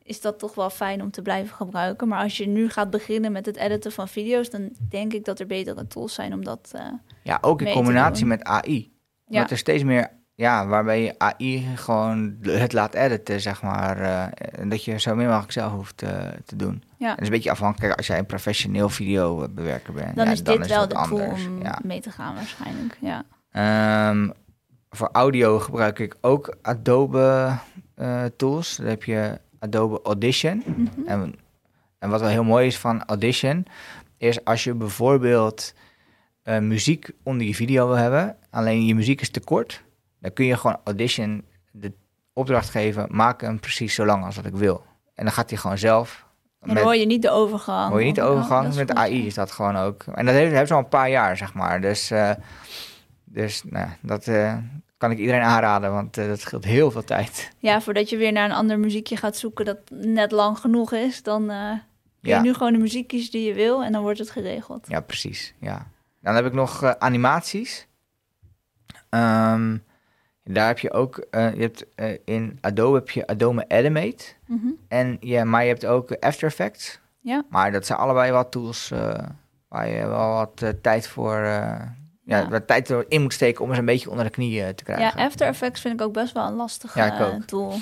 is 0.04 0.22
dat 0.22 0.40
toch 0.40 0.56
wel 0.56 0.70
fijn 0.70 1.02
om 1.02 1.12
te 1.12 1.22
blijven 1.22 1.56
gebruiken. 1.56 2.08
Maar 2.08 2.24
als 2.24 2.38
je 2.38 2.48
nu 2.48 2.70
gaat 2.70 2.90
beginnen 2.90 3.32
met 3.32 3.46
het 3.46 3.56
editen 3.58 3.92
van 3.92 4.08
video's, 4.08 4.50
dan 4.50 4.70
denk 4.90 5.14
ik 5.14 5.26
dat 5.26 5.40
er 5.40 5.46
betere 5.48 5.88
tools 5.88 6.14
zijn 6.14 6.34
om 6.34 6.44
dat. 6.44 6.72
eh, 6.76 6.86
Ja, 7.24 7.38
ook 7.42 7.62
in 7.62 7.74
combinatie 7.74 8.26
met 8.26 8.44
AI. 8.44 8.92
Ja. 9.28 9.36
Omdat 9.38 9.52
er 9.52 9.58
steeds 9.58 9.84
meer 9.84 10.20
ja, 10.36 10.68
waarbij 10.68 11.02
je 11.04 11.16
AI 11.20 11.66
gewoon 11.76 12.38
het 12.42 12.74
laat 12.74 12.94
editen, 12.94 13.42
zeg 13.42 13.62
maar. 13.62 14.00
eh, 14.00 14.60
en 14.60 14.70
dat 14.70 14.84
je 14.84 15.00
zo 15.00 15.16
min 15.16 15.28
mogelijk 15.28 15.52
zelf 15.52 15.72
hoeft 15.72 16.02
eh, 16.02 16.28
te 16.46 16.56
doen. 16.56 16.84
Ja. 16.98 17.06
En 17.10 17.12
dat 17.16 17.20
is 17.20 17.26
een 17.28 17.34
beetje 17.34 17.52
afhankelijk 17.52 17.98
als 17.98 18.08
jij 18.08 18.18
een 18.18 18.26
professioneel 18.26 18.90
videobewerker 18.90 19.94
bent. 19.94 20.16
Dan 20.16 20.26
ja, 20.26 20.32
is 20.32 20.44
dit 20.44 20.68
wel 20.68 20.88
de 20.88 20.96
anders. 20.96 21.44
tool 21.44 21.52
om 21.52 21.62
Ja. 21.64 21.80
mee 21.84 22.02
te 22.02 22.12
gaan 22.12 22.36
waarschijnlijk. 22.36 22.98
Ja. 23.00 23.24
Ehm, 23.52 24.30
voor 24.90 25.10
audio 25.12 25.60
gebruik 25.60 26.00
ik 26.00 26.16
ook 26.22 26.56
Adobe 26.62 27.58
eh, 27.96 28.24
tools. 28.38 28.76
Dan 28.76 28.86
heb 28.88 29.04
je 29.04 29.40
Adobe 29.60 30.00
Audition. 30.04 30.64
Mhm. 30.66 31.08
En, 31.08 31.36
en 32.00 32.10
wat 32.10 32.20
wel 32.20 32.30
heel 32.30 32.44
mooi 32.44 32.68
is 32.68 32.78
van 32.78 33.06
Audition, 33.06 33.66
is 34.18 34.44
als 34.46 34.64
je 34.64 34.74
bijvoorbeeld 34.74 35.74
eh, 36.44 36.60
muziek 36.60 37.10
onder 37.24 37.48
je 37.48 37.56
video 37.56 37.88
wil 37.88 37.98
hebben, 37.98 38.36
alleen 38.50 38.86
je 38.86 38.96
muziek 38.96 39.22
is 39.22 39.30
te 39.30 39.40
kort, 39.40 39.84
dan 40.22 40.34
kun 40.34 40.46
je 40.46 40.58
gewoon 40.58 40.78
Audition 40.84 41.46
de 41.72 41.92
opdracht 42.34 42.70
geven, 42.70 43.08
maak 43.10 43.42
hem 43.42 43.60
precies 43.60 43.96
zo 43.96 44.06
lang 44.06 44.26
als 44.26 44.36
wat 44.36 44.46
ik 44.46 44.56
wil. 44.56 44.84
En 45.16 45.24
dan 45.24 45.34
gaat 45.34 45.50
hij 45.50 45.60
gewoon 45.60 45.78
zelf. 45.78 46.26
Dan 46.60 46.78
hoor 46.78 46.96
je 46.96 47.06
niet 47.06 47.22
de 47.22 47.30
overgang. 47.30 47.90
hoor 47.90 48.00
je 48.00 48.06
niet 48.06 48.16
de 48.16 48.22
overgang. 48.22 48.68
dat 48.68 48.76
Met 48.76 48.94
AI 48.94 49.18
ja. 49.22 49.26
is 49.26 49.34
dat 49.34 49.52
gewoon 49.52 49.76
ook. 49.76 50.04
En 50.04 50.26
dat 50.26 50.36
heeft, 50.36 50.54
heeft 50.54 50.68
ze 50.68 50.74
al 50.74 50.80
een 50.80 50.88
paar 50.88 51.10
jaar, 51.10 51.38
zeg 51.38 51.54
maar. 51.54 51.82
Dus, 51.82 52.12
eh, 52.12 52.32
dus 53.24 53.64
nou, 53.64 53.86
ja, 53.86 53.98
dat 54.02 54.28
eh, 54.28 54.58
kan 54.98 55.12
ik 55.12 55.18
iedereen 55.18 55.42
aanraden, 55.42 55.92
want 55.92 56.18
eh, 56.18 56.28
dat 56.28 56.40
scheelt 56.40 56.64
heel 56.64 56.92
veel 56.92 57.04
tijd. 57.04 57.52
Ja, 57.58 57.82
voordat 57.82 58.10
je 58.10 58.18
weer 58.18 58.32
naar 58.32 58.46
een 58.46 58.56
ander 58.56 58.80
muziekje 58.80 59.18
gaat 59.18 59.38
zoeken 59.38 59.66
dat 59.66 59.78
net 59.90 60.32
lang 60.32 60.58
genoeg 60.60 60.92
is, 60.92 61.24
dan 61.24 61.46
kun 61.48 62.30
Ja. 62.30 62.38
je 62.38 62.44
nu 62.44 62.54
gewoon 62.54 62.74
de 62.74 62.80
muziek 62.80 63.08
kiezen 63.08 63.32
die 63.32 63.48
je 63.48 63.54
wil 63.54 63.84
en 63.84 63.92
dan 63.92 64.02
wordt 64.02 64.20
het 64.20 64.30
geregeld. 64.32 64.86
Ja, 64.90 65.00
precies. 65.00 65.54
Ja. 65.60 65.88
Dan 66.22 66.36
heb 66.36 66.46
ik 66.46 66.54
nog 66.54 66.84
animaties. 67.00 67.88
Ehm, 69.10 69.78
daar 70.44 70.68
heb 70.68 70.80
je 70.80 70.92
ook, 70.92 71.18
eh, 71.18 71.54
je 71.54 71.62
hebt, 71.62 71.86
eh, 71.96 72.18
in 72.26 72.58
Adobe 72.62 72.98
heb 72.98 73.10
je 73.10 73.28
Adobe 73.28 73.66
Animate. 73.70 74.24
Mhm. 74.48 74.68
En, 74.88 75.18
ja, 75.20 75.44
maar 75.44 75.62
je 75.62 75.68
hebt 75.70 75.86
ook 75.86 76.12
After 76.20 76.48
Effects. 76.48 77.00
Ja. 77.20 77.44
Maar 77.50 77.72
dat 77.72 77.86
zijn 77.86 78.00
allebei 78.00 78.32
wat 78.32 78.52
tools 78.52 78.92
eh, 78.92 79.14
waar 79.68 79.90
je 79.90 80.08
wel 80.08 80.34
wat 80.34 80.62
eh, 80.62 80.70
tijd 80.82 81.08
voor, 81.08 81.36
eh, 81.36 81.44
ja, 81.44 82.38
Ja. 82.38 82.50
wat 82.50 82.68
tijd 82.68 82.90
in 83.08 83.22
moet 83.22 83.34
steken 83.34 83.64
om 83.64 83.70
eens 83.70 83.78
een 83.80 83.86
beetje 83.86 84.10
onder 84.10 84.26
de 84.26 84.32
knieën 84.32 84.76
te 84.76 84.84
krijgen. 84.84 85.20
Ja, 85.20 85.26
After 85.26 85.48
Effects 85.48 85.82
vind 85.82 85.94
ik 86.00 86.06
ook 86.06 86.14
best 86.14 86.34
wel 86.34 86.48
een 86.48 86.54
lastige 86.56 87.00
Ja, 87.00 87.20
eh, 87.20 87.36
tool. 87.46 87.76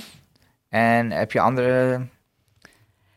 En 0.69 1.12
heb 1.12 1.32
je 1.32 1.39
andere 1.39 2.02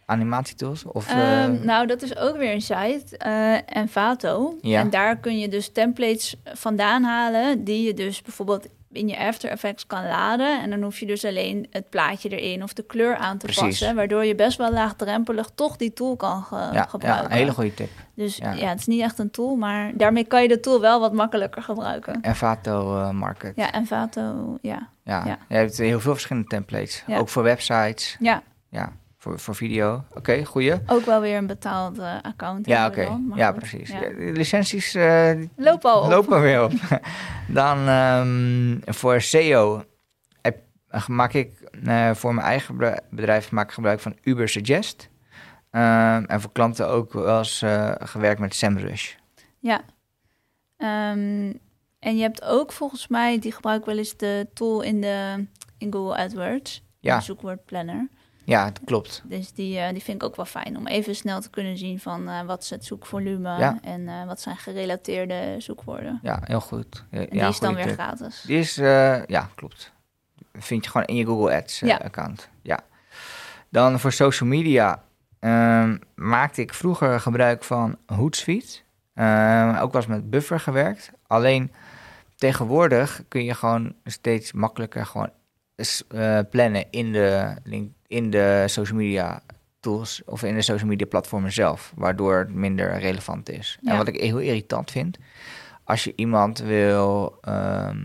animatietools? 0.06 0.84
Of, 0.84 1.08
eh, 1.08 1.42
Ehm, 1.42 1.64
nou, 1.64 1.86
dat 1.86 2.02
is 2.02 2.16
ook 2.16 2.36
weer 2.36 2.52
een 2.52 2.60
site, 2.60 3.16
eh 3.18 3.76
Envato. 3.76 4.58
Ja. 4.60 4.80
En 4.80 4.90
daar 4.90 5.16
kun 5.16 5.38
je 5.38 5.48
dus 5.48 5.68
templates 5.72 6.36
vandaan 6.44 7.02
halen 7.02 7.64
die 7.64 7.82
je 7.86 7.94
dus 7.94 8.22
bijvoorbeeld 8.22 8.66
in 8.92 9.08
je 9.08 9.18
After 9.18 9.50
Effects 9.50 9.86
kan 9.86 10.06
laden. 10.06 10.62
En 10.62 10.70
dan 10.70 10.82
hoef 10.82 10.98
je 10.98 11.06
dus 11.06 11.24
alleen 11.24 11.66
het 11.70 11.88
plaatje 11.90 12.28
erin 12.40 12.62
of 12.62 12.72
de 12.72 12.82
kleur 12.82 13.16
aan 13.16 13.38
te 13.38 13.44
Precies. 13.46 13.62
passen. 13.62 13.94
Waardoor 13.94 14.24
je 14.24 14.34
best 14.34 14.58
wel 14.58 14.72
laagdrempelig 14.72 15.50
toch 15.54 15.76
die 15.76 15.92
tool 15.92 16.16
kan 16.16 16.42
ge- 16.42 16.68
ja, 16.72 16.82
gebruiken. 16.88 17.24
ja, 17.24 17.30
een 17.30 17.36
hele 17.38 17.52
goede 17.52 17.74
tip. 17.74 17.90
Dus 18.14 18.36
Ja. 18.36 18.52
ja. 18.52 18.68
het 18.68 18.78
is 18.78 18.86
niet 18.86 19.00
echt 19.00 19.18
een 19.18 19.30
tool, 19.30 19.56
maar 19.56 19.90
daarmee 19.94 20.24
kan 20.24 20.42
je 20.42 20.48
de 20.48 20.60
tool 20.60 20.80
wel 20.80 21.00
wat 21.00 21.12
makkelijker 21.12 21.62
gebruiken. 21.62 22.20
Envato 22.22 22.98
eh, 23.00 23.10
Market. 23.10 23.56
Ja, 23.56 23.72
Envato, 23.72 24.58
ja. 24.62 24.88
Ja, 25.04 25.22
Ja. 25.26 25.38
je 25.48 25.54
hebt 25.54 25.76
heel 25.78 26.00
veel 26.00 26.12
verschillende 26.12 26.48
templates. 26.48 27.04
Ook 27.08 27.28
voor 27.28 27.42
websites, 27.42 28.16
Ja, 28.20 28.42
ja, 28.68 28.92
voor, 29.22 29.38
voor 29.38 29.54
video. 29.54 30.04
Oké, 30.14 30.44
goeie. 30.44 30.74
ook 30.86 31.04
wel 31.04 31.20
weer 31.20 31.36
een 31.36 31.46
betaald 31.46 31.98
eh, 31.98 32.14
account. 32.22 32.66
Ja, 32.66 32.86
oké. 32.86 33.18
Ja, 33.34 33.52
precies. 33.52 33.88
ja. 33.90 34.00
Licenties 34.16 34.94
eh, 34.94 35.30
Loop 35.56 35.84
al 35.84 36.02
op. 36.02 36.10
lopen 36.10 36.40
weer 36.40 36.64
op. 36.64 36.72
Dan 37.48 37.88
ehm, 37.88 38.92
voor 38.92 39.20
SEO 39.20 39.84
heb, 40.40 40.58
maak 41.06 41.32
ik 41.32 41.60
eh, 41.84 42.10
voor 42.14 42.34
mijn 42.34 42.46
eigen 42.46 42.76
bedrijf- 43.10 43.50
maak 43.50 43.66
ik 43.68 43.74
gebruik 43.74 44.00
van 44.00 44.16
Uber 44.22 44.48
Suggest. 44.48 45.08
Ehm, 45.70 46.24
en 46.24 46.40
voor 46.40 46.52
klanten 46.52 46.88
ook 46.88 47.12
wel 47.12 47.38
eens 47.38 47.64
gewerkt 47.98 48.40
met 48.40 48.54
SEMrush. 48.54 49.14
Ja. 49.58 49.80
Ehm, 50.76 51.52
en 51.98 52.16
je 52.16 52.22
hebt 52.22 52.44
ook 52.44 52.72
volgens 52.72 53.08
mij, 53.08 53.38
die 53.38 53.52
gebruik 53.52 53.84
wel 53.86 53.98
eens 53.98 54.16
de 54.16 54.46
tool 54.54 54.80
in, 54.82 55.00
de, 55.00 55.46
in 55.78 55.92
Google 55.92 56.16
AdWords. 56.16 56.82
Ja. 57.00 57.16
De 57.16 57.22
zoekwoordplanner. 57.24 58.08
Ja, 58.52 58.64
dat 58.64 58.80
klopt. 58.84 59.22
Dus 59.24 59.52
die, 59.52 59.78
eh, 59.78 59.92
die 59.92 60.02
vind 60.02 60.22
ik 60.22 60.28
ook 60.28 60.36
wel 60.36 60.44
fijn 60.44 60.76
om 60.76 60.86
even 60.86 61.14
snel 61.14 61.40
te 61.40 61.50
kunnen 61.50 61.78
zien 61.78 62.00
van 62.00 62.28
eh, 62.28 62.42
wat 62.42 62.62
is 62.62 62.70
het 62.70 62.84
zoekvolume 62.84 63.58
Ja. 63.58 63.78
en 63.82 64.08
eh, 64.08 64.26
wat 64.26 64.40
zijn 64.40 64.56
gerelateerde 64.56 65.54
zoekwoorden. 65.58 66.18
Ja, 66.22 66.40
heel 66.44 66.60
goed. 66.60 67.04
Ja, 67.10 67.18
En 67.18 67.26
die 67.30 67.38
ja, 67.38 67.48
is 67.48 67.58
dan 67.58 67.74
weer 67.74 67.84
tip. 67.84 67.92
gratis. 67.94 68.42
Die 68.46 68.58
is, 68.58 68.74
ja, 69.26 69.48
klopt. 69.54 69.92
Vind 70.52 70.84
je 70.84 70.90
gewoon 70.90 71.06
in 71.06 71.16
je 71.16 71.24
Google 71.24 71.56
Ads 71.56 71.82
account. 71.82 72.48
Ja. 72.62 72.78
Dan 73.68 74.00
voor 74.00 74.12
social 74.12 74.48
media 74.48 75.02
ehm, 75.38 75.96
maakte 76.14 76.60
ik 76.60 76.74
vroeger 76.74 77.20
gebruik 77.20 77.64
van 77.64 77.96
Hootsuite. 78.06 78.80
Ehm, 79.14 79.76
ook 79.76 79.94
eens 79.94 80.06
met 80.06 80.30
Buffer 80.30 80.60
gewerkt. 80.60 81.10
Alleen 81.26 81.72
tegenwoordig 82.36 83.22
kun 83.28 83.44
je 83.44 83.54
gewoon 83.54 83.94
steeds 84.04 84.52
makkelijker 84.52 85.06
gewoon 85.06 85.30
plannen 86.50 86.84
in 86.90 87.12
de, 87.12 87.54
link, 87.64 87.92
in 88.12 88.30
de 88.30 88.64
social 88.66 88.98
media 88.98 89.42
tools 89.80 90.22
of 90.24 90.42
in 90.42 90.54
de 90.54 90.62
social 90.62 90.88
media 90.88 91.06
platformen 91.06 91.52
zelf, 91.52 91.92
waardoor 91.96 92.38
het 92.38 92.54
minder 92.54 92.98
relevant 92.98 93.50
is. 93.50 93.78
En 93.84 93.96
wat 93.96 94.08
ik 94.08 94.20
heel 94.20 94.38
irritant 94.38 94.90
vind, 94.90 95.18
als 95.84 96.04
je 96.04 96.12
iemand 96.16 96.58
wil 96.58 97.38
ehm 97.40 97.98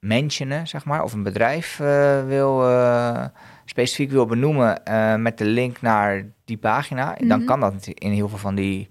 mentionen, 0.00 0.66
zeg 0.68 0.84
maar, 0.84 1.02
of 1.02 1.12
een 1.12 1.22
bedrijf 1.22 1.80
eh, 1.80 2.24
wil 2.26 2.68
eh, 2.68 3.24
specifiek 3.64 4.10
wil 4.10 4.26
benoemen 4.26 4.84
eh, 4.84 5.14
met 5.16 5.38
de 5.38 5.44
link 5.44 5.80
naar 5.80 6.24
die 6.44 6.56
pagina, 6.56 7.14
dan 7.18 7.38
Mhm. 7.38 7.46
kan 7.46 7.60
dat 7.60 7.86
in 7.86 8.12
heel 8.12 8.28
veel 8.28 8.38
van 8.38 8.54
die 8.54 8.90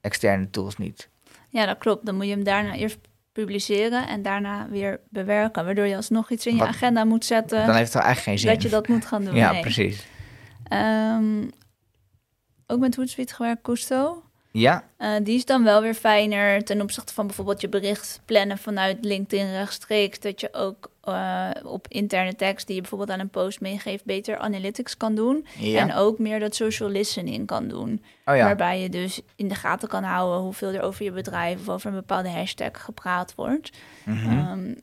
externe 0.00 0.50
tools 0.50 0.76
niet. 0.76 1.08
Ja, 1.48 1.66
dat 1.66 1.78
klopt. 1.78 2.06
Dan 2.06 2.14
moet 2.14 2.24
je 2.26 2.30
hem 2.32 2.44
daarna 2.44 2.74
eerst 2.74 2.98
publiceren 3.44 4.08
en 4.08 4.22
daarna 4.22 4.68
weer 4.68 5.00
bewerken. 5.10 5.64
Waardoor 5.64 5.86
je 5.86 5.96
alsnog 5.96 6.30
iets 6.30 6.46
in 6.46 6.52
je 6.52 6.58
Wat- 6.58 6.68
agenda 6.68 7.04
moet 7.04 7.24
zetten 7.24 7.66
Dan 7.66 7.74
heeft 7.76 7.92
het 7.92 8.02
eigenlijk 8.02 8.20
geen 8.22 8.38
zin. 8.38 8.52
dat 8.52 8.62
je 8.62 8.68
dat 8.68 8.88
moet 8.88 9.04
gaan 9.06 9.24
doen. 9.24 9.34
ja, 9.34 9.52
Nee. 9.52 9.60
precies. 9.60 10.06
Ehm, 10.64 11.48
ook 12.66 12.78
met 12.78 12.96
Hootsuite 12.96 13.34
gewerkt, 13.34 13.62
Custo. 13.62 14.22
Ja, 14.58 14.86
Eh, 14.96 15.14
die 15.22 15.34
is 15.36 15.44
dan 15.44 15.64
wel 15.64 15.82
weer 15.82 15.94
fijner 15.94 16.64
ten 16.64 16.80
opzichte 16.80 17.14
van 17.14 17.26
bijvoorbeeld 17.26 17.60
je 17.60 17.68
bericht 17.68 18.20
plannen 18.24 18.58
vanuit 18.58 19.04
LinkedIn 19.04 19.50
rechtstreeks. 19.50 20.20
Dat 20.20 20.40
je 20.40 20.48
ook 20.52 20.90
eh, 21.00 21.50
op 21.64 21.86
interne 21.88 22.34
tekst 22.34 22.66
die 22.66 22.74
je 22.74 22.80
bijvoorbeeld 22.80 23.10
aan 23.10 23.20
een 23.20 23.28
post 23.28 23.60
meegeeft, 23.60 24.04
beter 24.04 24.38
analytics 24.38 24.96
kan 24.96 25.14
doen. 25.14 25.46
ja. 25.58 25.80
En 25.80 25.94
ook 25.94 26.18
meer 26.18 26.40
dat 26.40 26.54
social 26.54 26.88
listening 26.88 27.46
kan 27.46 27.68
doen. 27.68 28.02
oh 28.24 28.36
ja. 28.36 28.44
Waarbij 28.44 28.80
je 28.80 28.88
dus 28.88 29.20
in 29.36 29.48
de 29.48 29.54
gaten 29.54 29.88
kan 29.88 30.02
houden 30.02 30.40
hoeveel 30.40 30.72
er 30.72 30.82
over 30.82 31.04
je 31.04 31.12
bedrijf 31.12 31.58
of 31.60 31.68
over 31.68 31.88
een 31.88 31.96
bepaalde 31.96 32.30
hashtag 32.30 32.84
gepraat 32.84 33.34
wordt. 33.34 33.70
Mhm. 34.04 34.38
Ehm, 34.38 34.74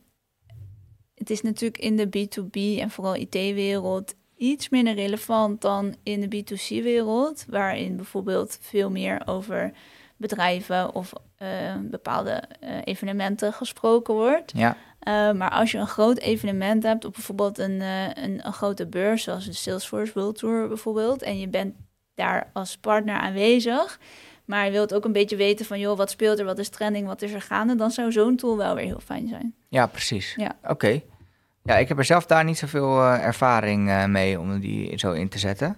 het 1.16 1.30
is 1.30 1.42
natuurlijk 1.42 1.78
in 1.82 1.96
de 1.96 2.08
B2B 2.08 2.80
en 2.80 2.90
vooral 2.90 3.16
IT-wereld 3.16 4.14
iets 4.38 4.70
minder 4.70 4.94
relevant 4.94 5.62
dan 5.62 5.96
in 6.04 6.30
de 6.30 6.38
B2C-wereld, 6.38 7.46
waarin 7.50 7.96
bijvoorbeeld 7.96 8.58
veel 8.62 8.92
meer 8.92 9.22
over 9.26 9.72
bedrijven 10.18 10.96
of 10.96 11.14
eh, 11.36 11.48
bepaalde 11.82 12.44
eh, 12.60 12.78
evenementen 12.84 13.54
gesproken 13.54 14.14
wordt. 14.14 14.52
ja. 14.56 14.78
Eh, 15.00 15.32
maar 15.32 15.50
als 15.50 15.72
je 15.72 15.78
een 15.78 15.88
groot 15.88 16.18
evenement 16.18 16.84
hebt, 16.84 17.06
op 17.06 17.14
bijvoorbeeld 17.14 17.58
een, 17.58 17.82
een, 17.82 18.46
een 18.46 18.54
grote 18.54 18.88
beurs, 18.88 19.24
zoals 19.24 19.46
de 19.46 19.54
Salesforce 19.54 20.14
World 20.14 20.38
Tour 20.38 20.68
bijvoorbeeld, 20.68 21.22
en 21.22 21.40
je 21.40 21.48
bent 21.48 21.76
daar 22.14 22.50
als 22.54 22.78
partner 22.78 23.16
aanwezig, 23.16 24.00
maar 24.46 24.66
je 24.66 24.72
wilt 24.72 24.94
ook 24.94 25.06
een 25.06 25.12
beetje 25.12 25.36
weten 25.36 25.66
van, 25.66 25.80
joh, 25.80 25.98
wat 25.98 26.10
speelt 26.10 26.40
er, 26.40 26.46
wat 26.46 26.60
is 26.60 26.70
trending, 26.70 27.08
wat 27.08 27.22
is 27.22 27.32
er 27.32 27.42
gaande, 27.42 27.76
dan 27.76 27.92
zou 27.92 28.12
zo'n 28.12 28.36
tool 28.36 28.58
wel 28.58 28.76
weer 28.76 28.86
heel 28.86 29.02
fijn 29.04 29.28
zijn. 29.28 29.56
Ja, 29.70 29.88
precies. 29.88 30.34
Ja. 30.38 30.56
Oké. 30.68 31.02
Ja, 31.66 31.78
ik 31.78 31.88
heb 31.88 31.98
er 31.98 32.06
zelf 32.06 32.26
daar 32.26 32.44
niet 32.44 32.58
zoveel 32.58 33.02
eh, 33.02 33.24
ervaring 33.24 33.90
eh, 33.90 34.06
mee 34.06 34.40
om 34.40 34.60
die 34.60 34.98
zo 34.98 35.12
in 35.12 35.30
te 35.30 35.40
zetten. 35.40 35.78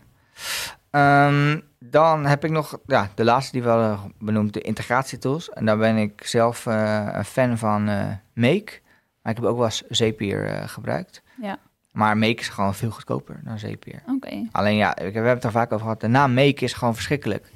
Ehm, 0.89 1.60
dan 1.80 2.26
heb 2.26 2.43
ik 2.43 2.52
nog 2.52 2.80
ja, 2.86 3.10
de 3.15 3.23
laatste 3.23 3.52
die 3.52 3.63
wel 3.63 4.00
benoemd, 4.19 4.54
de 4.54 4.62
integratietools. 4.62 5.50
En 5.50 5.65
daar 5.65 5.78
ben 5.78 5.97
ik 5.97 6.26
zelf 6.26 6.65
eh, 6.65 7.08
een 7.12 7.26
fan 7.26 7.58
van 7.58 7.88
eh, 7.88 8.06
Make. 8.34 8.80
Maar 9.21 9.32
ik 9.32 9.41
heb 9.41 9.45
ook 9.50 9.58
wel 9.58 9.65
eens 9.65 9.84
Zapier 9.89 10.63
gebruikt. 10.65 11.21
Ja. 11.41 11.58
Maar 11.91 12.17
Make 12.17 12.39
is 12.39 12.50
gewoon 12.50 12.76
veel 12.76 12.89
goedkoper 12.89 13.39
dan 13.43 13.60
Zapier. 13.60 14.02
Oké. 14.08 14.47
Alleen 14.52 14.76
ja, 14.76 14.93
we 14.95 15.04
hebben 15.04 15.30
het 15.30 15.43
er 15.43 15.52
vaak 15.52 15.71
over 15.71 15.86
gehad. 15.86 16.02
De 16.02 16.08
naam 16.08 16.34
Make 16.34 16.63
is 16.63 16.73
gewoon 16.73 16.93
verschrikkelijk. 16.93 17.52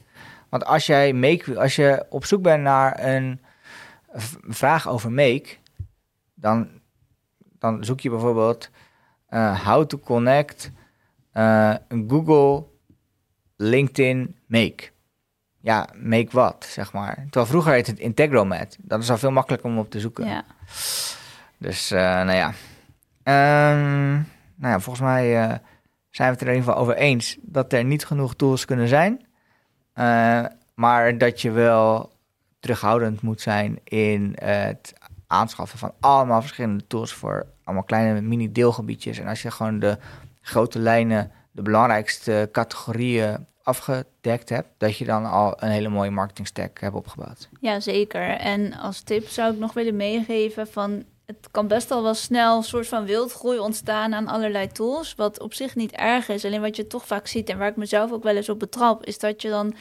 Want 0.49 0.65
als 0.65 0.85
jij 0.85 1.13
Make, 1.13 1.59
als 1.59 1.75
je 1.75 2.05
op 2.09 2.25
zoek 2.25 2.41
bent 2.41 2.63
naar 2.63 3.03
een 3.03 3.41
vraag 4.47 4.87
over 4.87 5.11
Make, 5.11 5.47
dan, 6.33 6.80
dan 7.61 7.83
zoek 7.83 7.99
je 7.99 8.09
bijvoorbeeld 8.09 8.69
eh, 9.27 9.65
how 9.65 9.85
to 9.85 9.97
connect 9.97 10.71
eh, 11.31 11.73
Google, 12.07 12.65
LinkedIn, 13.55 14.35
Make. 14.45 14.89
Ja, 15.59 15.87
Make 15.95 16.27
wat, 16.31 16.65
zeg 16.69 16.93
maar. 16.93 17.15
Terwijl 17.15 17.45
vroeger 17.45 17.71
heette 17.71 17.91
het 17.91 17.99
Integromat. 17.99 18.77
Dat 18.79 19.01
is 19.01 19.09
al 19.09 19.17
veel 19.17 19.31
makkelijker 19.31 19.69
om 19.69 19.77
op 19.77 19.89
te 19.89 19.99
zoeken. 19.99 20.25
Ja. 20.25 20.43
Dus, 21.57 21.91
eh, 21.91 21.99
nou 22.01 22.31
ja. 22.31 22.53
Ehm, 23.23 24.11
nou 24.55 24.73
ja, 24.73 24.79
volgens 24.79 25.05
mij 25.05 25.31
zijn 26.09 26.27
we 26.27 26.33
het 26.33 26.41
er 26.41 26.47
in 26.47 26.53
ieder 26.53 26.67
geval 26.67 26.81
over 26.81 26.95
eens 26.95 27.37
dat 27.41 27.73
er 27.73 27.83
niet 27.83 28.05
genoeg 28.05 28.35
tools 28.35 28.65
kunnen 28.65 28.87
zijn. 28.87 29.25
Maar 30.73 31.17
dat 31.17 31.41
je 31.41 31.51
wel 31.51 32.11
terughoudend 32.59 33.21
moet 33.21 33.41
zijn 33.41 33.79
in 33.83 34.35
het 34.39 34.93
aanschaffen 35.31 35.79
van 35.79 35.93
allemaal 35.99 36.41
verschillende 36.41 36.87
tools 36.87 37.13
voor 37.13 37.45
allemaal 37.63 37.83
kleine 37.83 38.21
mini-deelgebiedjes. 38.21 39.19
En 39.19 39.27
als 39.27 39.41
je 39.41 39.51
gewoon 39.51 39.79
de 39.79 39.97
grote 40.41 40.79
lijnen, 40.79 41.31
de 41.51 41.61
belangrijkste 41.61 42.49
categorieën 42.51 43.45
afgedekt 43.63 44.49
hebt, 44.49 44.67
dat 44.77 44.97
je 44.97 45.05
dan 45.05 45.25
al 45.25 45.53
een 45.63 45.69
hele 45.69 45.89
mooie 45.89 46.11
marketingstack 46.11 46.79
hebt 46.79 46.95
opgebouwd. 46.95 47.49
Ja, 47.59 47.79
zeker. 47.79 48.29
En 48.29 48.73
als 48.73 49.01
tip 49.01 49.27
zou 49.27 49.53
ik 49.53 49.59
nog 49.59 49.73
willen 49.73 49.95
meegeven 49.95 50.67
van 50.67 51.03
het 51.25 51.47
kan 51.51 51.67
best 51.67 51.91
al 51.91 52.03
wel 52.03 52.13
snel 52.13 52.57
een 52.57 52.63
soort 52.63 52.87
van 52.87 53.05
wildgroei 53.05 53.59
ontstaan 53.59 54.13
aan 54.13 54.27
allerlei 54.27 54.67
tools, 54.67 55.15
wat 55.15 55.39
op 55.39 55.53
zich 55.53 55.75
niet 55.75 55.91
erg 55.91 56.29
is. 56.29 56.45
Alleen 56.45 56.61
wat 56.61 56.75
je 56.75 56.87
toch 56.87 57.05
vaak 57.05 57.27
ziet 57.27 57.49
en 57.49 57.57
waar 57.57 57.67
ik 57.67 57.75
mezelf 57.75 58.11
ook 58.11 58.23
wel 58.23 58.35
eens 58.35 58.49
op 58.49 58.59
betrap, 58.59 59.05
is 59.05 59.19
dat 59.19 59.41
je 59.41 59.49
dan 59.49 59.73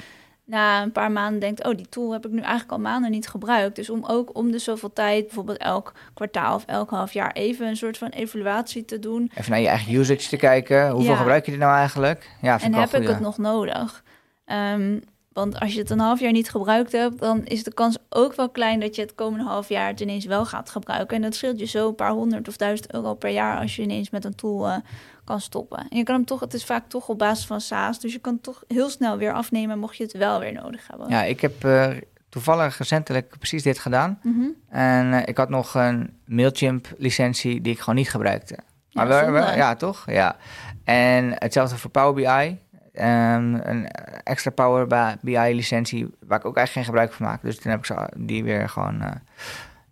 na 0.50 0.82
een 0.82 0.92
paar 0.92 1.12
maanden 1.12 1.40
denkt, 1.40 1.64
oh, 1.64 1.76
die 1.76 1.88
tool 1.88 2.12
heb 2.12 2.26
ik 2.26 2.30
nu 2.32 2.40
eigenlijk 2.40 2.70
al 2.72 2.78
maanden 2.78 3.10
niet 3.10 3.28
gebruikt. 3.28 3.76
Dus 3.76 3.90
om 3.90 4.04
ook 4.06 4.36
om 4.36 4.50
de 4.50 4.58
zoveel 4.58 4.92
tijd, 4.92 5.24
bijvoorbeeld 5.24 5.58
elk 5.58 5.92
kwartaal 6.14 6.54
of 6.54 6.64
elk 6.66 6.90
half 6.90 7.12
jaar, 7.12 7.32
even 7.32 7.66
een 7.66 7.76
soort 7.76 7.98
van 7.98 8.08
evaluatie 8.08 8.84
te 8.84 8.98
doen. 8.98 9.30
Even 9.34 9.50
naar 9.50 9.60
je 9.60 9.68
eigen 9.68 9.94
usage 9.94 10.28
te 10.28 10.36
kijken. 10.36 10.90
Hoeveel 10.90 11.10
Ja. 11.12 11.16
gebruik 11.18 11.44
je 11.44 11.50
dit 11.50 11.60
nou 11.60 11.76
eigenlijk? 11.76 12.30
Ja, 12.42 12.58
vind 12.60 12.74
en 12.74 12.80
heb 12.80 12.94
ik 12.94 13.08
het 13.08 13.20
nog 13.20 13.38
nodig? 13.38 14.02
Ehm, 14.44 14.98
want 15.32 15.60
als 15.60 15.72
je 15.72 15.78
het 15.78 15.90
een 15.90 15.98
half 15.98 16.20
jaar 16.20 16.32
niet 16.32 16.50
gebruikt 16.50 16.92
hebt, 16.92 17.18
dan 17.18 17.44
is 17.44 17.64
de 17.64 17.74
kans 17.74 17.98
ook 18.08 18.34
wel 18.34 18.50
klein 18.50 18.80
dat 18.80 18.96
je 18.96 19.02
het 19.02 19.14
komende 19.14 19.44
half 19.44 19.68
jaar 19.68 19.88
het 19.88 20.00
ineens 20.00 20.24
wel 20.24 20.46
gaat 20.46 20.70
gebruiken. 20.70 21.16
En 21.16 21.22
dat 21.22 21.34
scheelt 21.34 21.58
je 21.58 21.66
zo 21.66 21.88
een 21.88 21.94
paar 21.94 22.10
honderd 22.10 22.48
of 22.48 22.56
duizend 22.56 22.94
euro 22.94 23.14
per 23.14 23.30
jaar 23.30 23.58
als 23.58 23.76
je 23.76 23.82
ineens 23.82 24.10
met 24.10 24.24
een 24.24 24.34
tool 24.34 24.68
eh, 24.68 24.76
kan 25.24 25.40
stoppen. 25.40 25.78
En 25.78 25.96
je 25.96 26.02
kan 26.02 26.14
hem 26.14 26.24
toch, 26.24 26.40
het 26.40 26.54
is 26.54 26.64
vaak 26.64 26.88
toch 26.88 27.08
op 27.08 27.18
basis 27.18 27.46
van 27.46 27.60
SaaS, 27.60 28.00
dus 28.00 28.12
je 28.12 28.18
kan 28.18 28.32
het 28.32 28.42
toch 28.42 28.64
heel 28.68 28.90
snel 28.90 29.16
weer 29.16 29.32
afnemen 29.32 29.78
mocht 29.78 29.96
je 29.96 30.02
het 30.02 30.12
wel 30.12 30.40
weer 30.40 30.52
nodig 30.52 30.86
hebben. 30.86 31.08
Ja, 31.08 31.22
ik 31.22 31.40
heb 31.40 31.64
eh, 31.64 31.90
toevallig 32.28 32.78
recentelijk 32.78 33.38
precies 33.38 33.62
dit 33.62 33.78
gedaan. 33.78 34.18
Mhm. 34.22 34.46
En 34.68 35.12
eh, 35.12 35.22
ik 35.24 35.36
had 35.36 35.48
nog 35.48 35.74
een 35.74 36.18
MailChimp-licentie 36.24 37.60
die 37.60 37.72
ik 37.72 37.78
gewoon 37.78 37.94
niet 37.94 38.10
gebruikte. 38.10 38.58
Maar 38.92 39.08
Ja, 39.08 39.30
wel, 39.30 39.54
ja, 39.54 39.74
toch? 39.74 40.10
Ja. 40.10 40.36
En 40.84 41.32
hetzelfde 41.34 41.76
voor 41.76 41.90
Power 41.90 42.14
BI. 42.14 42.58
Ehm, 42.92 43.54
een 43.54 43.86
extra 44.24 44.50
Power 44.50 45.16
BI-licentie 45.20 46.10
waar 46.26 46.38
ik 46.38 46.44
ook 46.44 46.56
eigenlijk 46.56 46.72
geen 46.72 46.84
gebruik 46.84 47.12
van 47.12 47.26
maak. 47.26 47.42
Dus 47.42 47.58
toen 47.58 47.70
heb 47.70 47.84
ik 47.84 48.08
die 48.16 48.44
weer 48.44 48.68
gewoon 48.68 49.02
eh, 49.02 49.10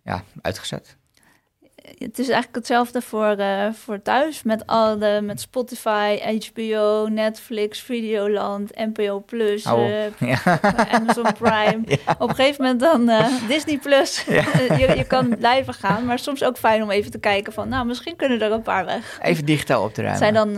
ja, 0.03 0.23
uitgezet. 0.41 0.97
Het 1.97 2.19
is 2.19 2.25
eigenlijk 2.25 2.55
hetzelfde 2.55 3.01
voor, 3.01 3.35
eh, 3.37 3.73
voor 3.73 4.01
thuis 4.01 4.43
met 4.43 4.67
al 4.67 4.99
de 4.99 5.19
met 5.23 5.41
Spotify, 5.41 6.37
HBO, 6.39 7.07
Netflix, 7.07 7.81
Videoland, 7.81 8.75
NPO 8.75 9.19
Plus, 9.19 9.65
eh, 9.65 10.17
Ja. 10.17 10.59
Amazon 10.91 11.33
Prime. 11.33 11.81
Op 12.19 12.29
een 12.29 12.35
gegeven 12.35 12.63
moment 12.63 12.79
dan 12.79 13.05
Disney 13.53 13.77
Plus. 13.77 14.23
je, 14.23 14.93
je 14.95 15.05
kan 15.07 15.37
blijven 15.37 15.73
gaan, 15.73 16.05
maar 16.05 16.19
soms 16.19 16.43
ook 16.43 16.57
fijn 16.57 16.83
om 16.83 16.91
even 16.91 17.11
te 17.11 17.19
kijken 17.19 17.53
van, 17.53 17.69
nou, 17.69 17.85
misschien 17.85 18.15
kunnen 18.15 18.41
er 18.41 18.51
een 18.51 18.61
paar 18.61 18.85
weg. 18.85 19.19
Even 19.21 19.45
digitaal 19.45 19.83
op 19.83 19.93
te 19.93 20.01
ruimen. 20.01 20.19
zijn 20.19 20.33
dan 20.33 20.57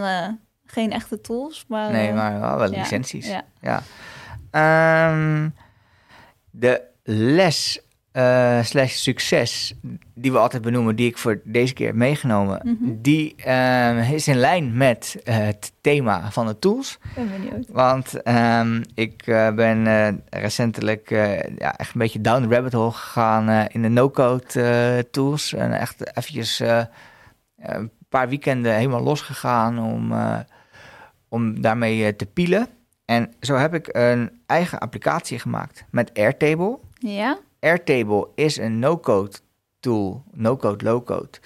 geen 0.71 0.91
echte 0.91 1.21
tools, 1.21 1.65
maar... 1.67 1.91
Nee, 1.91 2.07
eh, 2.07 2.15
maar 2.15 2.39
wel, 2.39 2.57
wel 2.57 2.69
licenties. 2.69 3.35
Ja. 3.61 3.83
Ehm, 4.51 5.49
de 6.51 6.81
les 7.03 7.81
eh, 8.11 8.63
slash 8.63 8.93
succes 8.93 9.73
die 10.13 10.31
we 10.31 10.37
altijd 10.37 10.61
benoemen, 10.63 10.95
die 10.95 11.07
ik 11.07 11.17
voor 11.17 11.41
deze 11.43 11.73
keer 11.73 11.87
heb 11.87 11.95
meegenomen, 11.95 12.59
Mhm. 12.63 12.91
die 13.01 13.35
ehm, 13.35 13.97
is 13.97 14.27
in 14.27 14.35
lijn 14.35 14.77
met 14.77 15.17
eh, 15.23 15.37
het 15.37 15.71
thema 15.81 16.31
van 16.31 16.47
de 16.47 16.59
tools. 16.59 16.97
Ik 17.03 17.09
ben 17.15 17.29
benieuwd. 17.31 17.65
Want 17.69 18.21
ehm, 18.21 18.83
ik 18.93 19.23
ben 19.55 19.83
recentelijk 20.29 21.09
ja, 21.57 21.77
echt 21.77 21.93
een 21.93 21.99
beetje 21.99 22.21
down 22.21 22.47
the 22.47 22.55
rabbit 22.55 22.73
hole 22.73 22.91
gegaan 22.91 23.67
in 23.69 23.81
de 23.81 23.89
no-code 23.89 25.07
tools. 25.11 25.53
En 25.53 25.73
echt 25.79 26.17
eventjes 26.17 26.59
een 27.59 27.91
paar 28.09 28.29
weekenden 28.29 28.75
helemaal 28.75 29.03
losgegaan 29.03 29.79
om, 29.79 30.13
om 31.31 31.61
daarmee 31.61 32.05
eh, 32.05 32.13
te 32.13 32.25
pielen. 32.25 32.67
En 33.05 33.33
zo 33.39 33.55
heb 33.55 33.73
ik 33.73 33.89
een 33.91 34.41
eigen 34.45 34.79
applicatie 34.79 35.39
gemaakt 35.39 35.85
met 35.89 36.11
Airtable. 36.13 36.79
Ja? 36.93 37.39
Airtable 37.59 38.27
is 38.35 38.57
een 38.57 38.79
no-code 38.79 39.37
tool, 39.79 40.23
no-code, 40.31 40.85
low-code. 40.85 41.37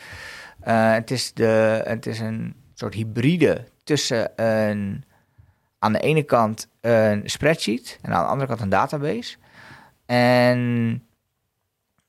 Eh, 0.59 0.93
het, 0.93 1.11
is 1.11 1.33
de, 1.33 1.81
het 1.85 2.05
is 2.05 2.19
een 2.19 2.55
soort 2.73 2.93
hybride 2.93 3.67
tussen 3.83 4.31
een, 4.43 5.03
aan 5.79 5.93
de 5.93 5.99
ene 5.99 6.23
kant 6.23 6.67
een 6.81 7.21
spreadsheet 7.25 7.99
en 8.01 8.13
aan 8.13 8.23
de 8.23 8.29
andere 8.29 8.47
kant 8.47 8.61
een 8.61 8.69
database. 8.69 9.37
En 10.05 10.59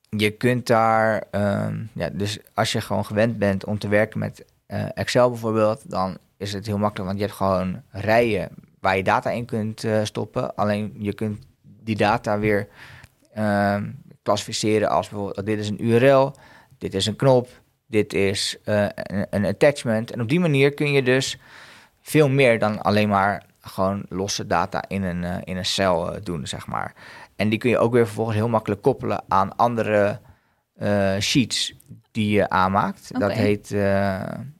je 0.09 0.31
kunt 0.31 0.67
daar, 0.67 1.23
ehm, 1.31 1.83
ja, 1.93 2.09
dus 2.09 2.39
als 2.53 2.71
je 2.71 2.81
gewoon 2.81 3.05
gewend 3.05 3.37
bent 3.37 3.65
om 3.65 3.79
te 3.79 3.87
werken 3.87 4.19
met 4.19 4.45
eh, 4.65 4.85
Excel 4.93 5.29
bijvoorbeeld, 5.29 5.89
dan 5.91 6.17
is 6.37 6.53
het 6.53 6.65
heel 6.65 6.77
makkelijk, 6.77 7.07
want 7.07 7.19
je 7.19 7.25
hebt 7.25 7.37
gewoon 7.37 7.81
rijen 7.89 8.49
waar 8.79 8.97
je 8.97 9.03
data 9.03 9.29
in 9.29 9.45
kunt 9.45 9.83
eh, 9.83 10.03
stoppen. 10.03 10.55
Alleen 10.55 10.95
je 10.97 11.13
kunt 11.13 11.39
die 11.61 11.95
data 11.95 12.39
weer 12.39 12.67
ehm, 13.33 13.91
klassificeren 14.21 14.89
als 14.89 15.09
bijvoorbeeld, 15.09 15.45
dit 15.45 15.59
is 15.59 15.69
een 15.69 15.85
URL, 15.85 16.33
dit 16.77 16.93
is 16.93 17.05
een 17.05 17.15
knop, 17.15 17.49
dit 17.87 18.13
is 18.13 18.57
eh, 18.63 18.85
een, 18.93 19.27
een 19.29 19.45
attachment. 19.45 20.11
En 20.11 20.21
op 20.21 20.29
die 20.29 20.39
manier 20.39 20.73
kun 20.73 20.91
je 20.91 21.03
dus 21.03 21.37
veel 22.01 22.29
meer 22.29 22.59
dan 22.59 22.81
alleen 22.81 23.09
maar 23.09 23.45
gewoon 23.61 24.05
losse 24.09 24.47
data 24.47 24.83
in 24.87 25.03
een, 25.03 25.23
eh, 25.23 25.37
in 25.43 25.57
een 25.57 25.65
cel 25.65 26.23
doen, 26.23 26.47
zeg 26.47 26.67
maar. 26.67 26.93
En 27.35 27.49
die 27.49 27.59
kun 27.59 27.69
je 27.69 27.77
ook 27.77 27.93
weer 27.93 28.05
vervolgens 28.05 28.37
heel 28.37 28.49
makkelijk 28.49 28.81
koppelen 28.81 29.23
aan 29.27 29.55
andere 29.55 30.19
sheets 31.19 31.75
die 32.11 32.29
je 32.29 32.49
aanmaakt. 32.49 33.19
Dat 33.19 33.31
heet, 33.31 33.71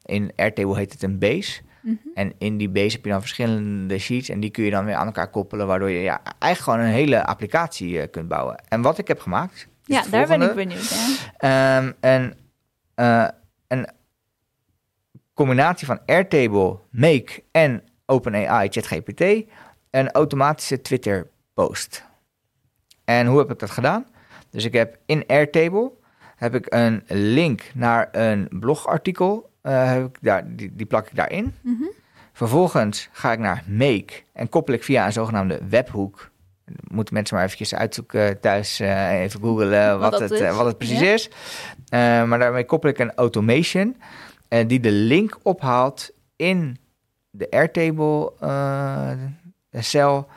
in 0.01 0.31
Airtable 0.35 0.77
heet 0.77 0.91
het 0.91 1.03
een 1.03 1.19
base. 1.19 1.61
Mhm. 1.81 1.95
En 2.13 2.33
in 2.37 2.57
die 2.57 2.69
base 2.69 2.95
heb 2.95 3.05
je 3.05 3.11
dan 3.11 3.19
verschillende 3.19 3.97
sheets 3.97 4.29
en 4.29 4.39
die 4.39 4.49
kun 4.49 4.63
je 4.63 4.71
dan 4.71 4.85
weer 4.85 4.95
aan 4.95 5.05
elkaar 5.05 5.29
koppelen, 5.29 5.67
waardoor 5.67 5.89
je 5.89 6.01
ja, 6.01 6.21
eigenlijk 6.23 6.57
gewoon 6.59 6.79
een 6.79 6.95
hele 6.95 7.25
applicatie 7.25 8.01
eh, 8.01 8.11
kunt 8.11 8.27
bouwen. 8.27 8.63
En 8.67 8.81
wat 8.81 8.97
ik 8.97 9.07
heb 9.07 9.19
gemaakt. 9.19 9.67
Ja, 9.83 10.03
daar 10.09 10.27
ben 10.27 10.41
ik 10.41 10.53
benieuwd. 10.55 10.91
Ehm, 11.37 11.91
een, 11.99 12.33
eh, 12.95 13.27
een 13.67 13.87
combinatie 15.33 15.87
van 15.87 15.99
Airtable, 16.05 16.79
Make 16.91 17.43
en 17.51 17.83
OpenAI 18.05 18.69
ChatGPT. 18.69 19.21
Een 19.89 20.11
automatische 20.11 20.81
Twitter 20.81 21.29
post. 21.53 22.05
En 23.05 23.27
hoe 23.27 23.39
heb 23.39 23.51
ik 23.51 23.59
dat 23.59 23.71
gedaan? 23.71 24.05
Dus 24.49 24.65
ik 24.65 24.73
heb 24.73 24.97
in 25.05 25.23
Airtable 25.27 25.91
heb 26.37 26.55
ik 26.55 26.65
een 26.73 27.03
link 27.07 27.71
naar 27.73 28.07
een 28.11 28.47
blogartikel. 28.49 29.49
Eh, 29.67 29.91
heb 29.91 30.06
ik 30.06 30.17
daar, 30.21 30.56
die, 30.56 30.75
die 30.75 30.86
plak 30.86 31.08
ik 31.08 31.15
daarin. 31.15 31.56
Mhm. 31.62 31.84
Vervolgens 32.34 33.10
ga 33.12 33.32
ik 33.32 33.39
naar 33.39 33.63
Make 33.67 34.13
en 34.34 34.49
koppel 34.49 34.73
ik 34.73 34.84
via 34.84 35.06
een 35.06 35.12
zogenaamde 35.13 35.60
webhoek. 35.69 36.30
Moeten 36.88 37.13
mensen 37.13 37.36
maar 37.36 37.45
eventjes 37.45 37.75
uitzoeken 37.75 38.39
thuis, 38.39 38.80
eh, 38.80 39.21
even 39.21 39.41
googlen 39.41 39.99
wat, 39.99 40.19
het, 40.19 40.32
eh, 40.32 40.58
wat 40.58 40.65
het 40.65 40.77
precies 40.77 40.99
Ja. 40.99 41.13
is. 41.13 41.30
Maar 42.27 42.39
daarmee 42.39 42.65
koppel 42.65 42.89
ik 42.89 42.99
een 42.99 43.13
automation 43.13 43.95
die 44.67 44.80
de 44.80 44.91
link 44.91 45.38
ophaalt 45.43 46.12
in 46.36 46.77
de 47.30 47.49
Airtable 47.49 48.32
cel. 49.71 50.27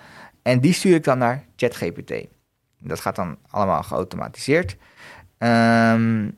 En 0.43 0.61
die 0.61 0.73
stuur 0.73 0.95
ik 0.95 1.05
dan 1.05 1.19
naar 1.19 1.45
ChatGPT. 1.57 2.13
Dat 2.79 3.01
gaat 3.01 3.17
dan 3.17 3.37
allemaal 3.51 3.83
geautomatiseerd. 3.83 4.77
Ehm, 5.39 6.29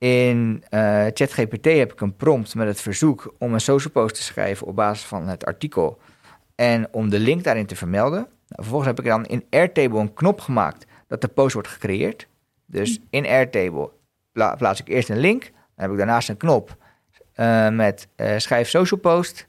in 0.00 0.64
eh, 0.68 0.80
ChatGPT 1.14 1.64
heb 1.64 1.92
ik 1.92 2.00
een 2.00 2.16
prompt 2.16 2.54
met 2.54 2.66
het 2.66 2.80
verzoek 2.80 3.34
om 3.38 3.54
een 3.54 3.60
social 3.60 3.92
post 3.92 4.14
te 4.14 4.22
schrijven 4.22 4.66
op 4.66 4.76
basis 4.76 5.06
van 5.06 5.28
het 5.28 5.44
artikel. 5.44 5.98
En 6.54 6.88
om 6.90 7.10
de 7.10 7.18
link 7.18 7.44
daarin 7.44 7.66
te 7.66 7.76
vermelden. 7.76 8.18
Nou, 8.18 8.28
vervolgens 8.46 8.86
heb 8.86 8.98
ik 8.98 9.04
dan 9.04 9.26
in 9.26 9.44
Airtable 9.50 9.98
een 9.98 10.14
knop 10.14 10.40
gemaakt 10.40 10.86
dat 11.06 11.20
de 11.20 11.28
post 11.28 11.54
wordt 11.54 11.68
gecreëerd. 11.68 12.28
Dus 12.66 13.00
in 13.10 13.26
Airtable 13.26 13.90
pla- 14.32 14.54
plaats 14.54 14.80
ik 14.80 14.88
eerst 14.88 15.08
een 15.08 15.18
link. 15.18 15.42
Dan 15.42 15.52
heb 15.74 15.90
ik 15.90 15.96
daarnaast 15.96 16.28
een 16.28 16.36
knop 16.36 16.76
eh, 17.34 17.68
met 17.68 18.08
eh, 18.16 18.38
schrijf 18.38 18.68
social 18.68 19.00
post. 19.00 19.48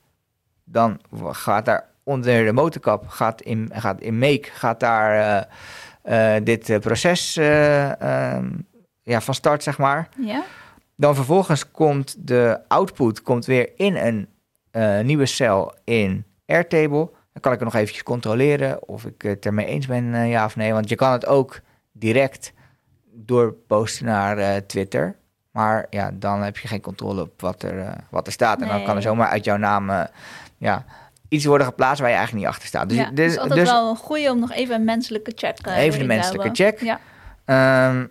Dan 0.64 0.99
gaat 1.32 1.66
daar 1.66 1.89
onder 2.04 2.45
de 2.45 2.54
motorkap, 2.54 3.08
gaat 3.08 3.41
in, 3.41 3.70
gaat 3.74 4.02
in 4.02 4.18
Make, 4.18 4.49
gaat 4.52 4.80
daar 4.80 5.47
dit 6.43 6.80
proces 6.80 7.38
eh, 7.38 8.02
ehm, 8.02 8.49
ja, 9.04 9.22
van 9.22 9.34
start, 9.34 9.64
zeg 9.64 9.78
maar. 9.78 10.10
Ja? 10.18 10.43
Dan 10.95 11.16
vervolgens 11.16 11.72
komt 11.72 12.16
de 12.28 12.60
output 12.68 13.22
komt 13.22 13.45
weer 13.45 13.70
in 13.76 13.95
een 13.95 14.28
eh, 14.72 14.99
nieuwe 14.99 15.26
cel 15.26 15.74
in 15.84 16.26
Airtable. 16.45 17.10
Dan 17.34 17.41
kan 17.41 17.54
ik 17.54 17.60
er 17.60 17.66
nog 17.66 17.76
eventjes 17.76 18.04
controleren 18.04 18.88
of 18.88 19.06
ik 19.06 19.22
het 19.22 19.45
ermee 19.45 19.66
eens 19.66 19.88
ben, 19.88 20.14
eh, 20.14 20.30
ja 20.30 20.45
of 20.45 20.56
nee. 20.56 20.74
Want 20.74 20.89
je 20.89 20.95
kan 20.95 21.12
het 21.12 21.26
ook 21.26 21.60
direct 21.91 22.54
doorposten 23.14 24.06
naar 24.06 24.38
eh, 24.38 24.56
Twitter. 24.56 25.16
Maar 25.52 25.86
ja, 25.89 26.12
dan 26.14 26.41
heb 26.41 26.58
je 26.58 26.68
geen 26.68 26.82
controle 26.82 27.22
op 27.22 27.41
wat 27.41 27.64
er, 27.64 27.95
wat 28.10 28.28
er 28.28 28.34
staat. 28.34 28.62
En 28.62 28.68
dan 28.68 28.84
kan 28.84 28.95
er 28.95 29.02
zomaar 29.02 29.28
uit 29.28 29.43
jouw 29.43 29.58
naam 29.58 30.08
ja, 30.58 30.86
iets 31.32 31.45
worden 31.45 31.68
geplaatst 31.68 31.99
waar 31.99 32.10
je 32.10 32.16
eigenlijk 32.16 32.45
niet 32.45 32.54
achter 32.56 32.68
staat. 32.68 32.89
Dus, 32.89 32.97
ja, 32.97 33.10
dus, 33.12 33.26
het 33.26 33.34
is 33.34 33.38
altijd 33.39 33.60
dus 33.60 33.70
wel 33.70 33.89
een 33.89 33.95
goeie 33.95 34.32
om 34.32 34.39
nog 34.39 34.52
even 34.52 34.76
een 34.76 34.84
menselijke 34.84 35.32
check 35.36 35.58
eh, 35.60 35.78
Even 35.78 35.91
de 35.91 36.06
te 36.06 36.14
menselijke 36.14 36.47
hebben. 36.47 36.66
check. 36.66 36.80
Ja, 36.82 36.99
Ehm, 37.45 38.06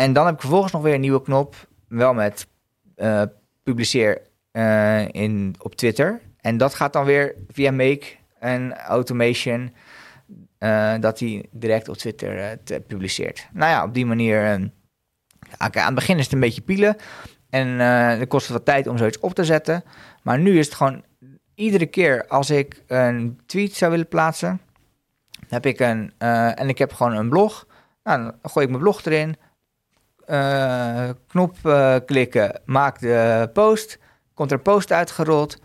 en 0.00 0.12
dan 0.12 0.26
heb 0.26 0.34
ik 0.34 0.40
vervolgens 0.40 0.72
nog 0.72 0.82
weer 0.82 0.94
een 0.94 1.00
nieuwe 1.00 1.22
knop, 1.22 1.54
wel 1.88 2.14
met 2.14 2.46
eh, 2.96 3.22
publiceer 3.62 4.22
eh, 4.50 5.08
in, 5.08 5.54
op 5.58 5.74
Twitter. 5.74 6.20
En 6.40 6.56
dat 6.56 6.74
gaat 6.74 6.92
dan 6.92 7.04
weer 7.04 7.34
via 7.48 7.70
Make 7.70 8.06
en 8.38 8.76
Automation, 8.76 9.74
eh, 10.58 10.94
dat 11.00 11.18
hij 11.18 11.46
direct 11.50 11.88
op 11.88 11.96
Twitter 11.96 12.38
het 12.38 12.86
publiceert. 12.86 13.48
Nou 13.52 13.70
ja, 13.70 13.84
op 13.84 13.94
die 13.94 14.06
manier. 14.06 14.70
aan 15.56 15.70
het 15.72 15.94
begin 15.94 16.18
is 16.18 16.24
het 16.24 16.32
een 16.32 16.40
beetje 16.40 16.60
pielen. 16.62 16.96
En 17.50 17.68
het 18.18 18.28
kost 18.28 18.48
wat 18.48 18.64
tijd 18.64 18.86
om 18.86 18.98
zoiets 18.98 19.18
op 19.18 19.34
te 19.34 19.44
zetten. 19.44 19.84
Maar 20.22 20.38
nu 20.38 20.58
is 20.58 20.66
het 20.66 20.74
gewoon 20.74 21.04
iedere 21.54 21.86
keer 21.86 22.26
als 22.26 22.50
ik 22.50 22.82
een 22.86 23.40
tweet 23.46 23.74
zou 23.74 23.90
willen 23.90 24.08
plaatsen, 24.08 24.60
heb 25.48 25.66
ik 25.66 25.80
een. 25.80 26.12
en 26.18 26.68
ik 26.68 26.78
heb 26.78 26.92
gewoon 26.92 27.16
een 27.16 27.28
blog. 27.28 27.66
Nou, 28.02 28.22
dan 28.22 28.34
gooi 28.42 28.64
ik 28.64 28.70
mijn 28.70 28.82
blog 28.82 29.04
erin. 29.04 29.36
Eh, 30.30 31.08
knop 31.26 31.56
eh, 31.62 31.96
klikken, 32.06 32.60
maak 32.64 33.00
de 33.00 33.50
post. 33.52 33.98
Komt 34.34 34.50
er 34.50 34.56
een 34.56 34.62
post 34.62 34.92
uitgerold. 34.92 35.58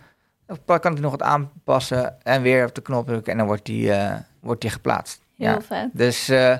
Dan 0.65 0.79
kan 0.79 0.91
ik 0.91 0.99
nog 0.99 1.11
wat 1.11 1.21
aanpassen 1.21 2.23
en 2.23 2.41
weer 2.41 2.65
op 2.65 2.75
de 2.75 2.81
knop 2.81 3.05
drukken 3.05 3.31
en 3.31 3.37
dan 3.37 3.47
wordt 3.47 3.65
die, 3.65 3.91
eh, 3.91 4.15
wordt 4.39 4.61
die 4.61 4.69
geplaatst. 4.69 5.21
heel 5.37 5.47
Ja. 5.47 5.61
vet. 5.61 5.89
Dus 5.93 6.29
eh, 6.29 6.57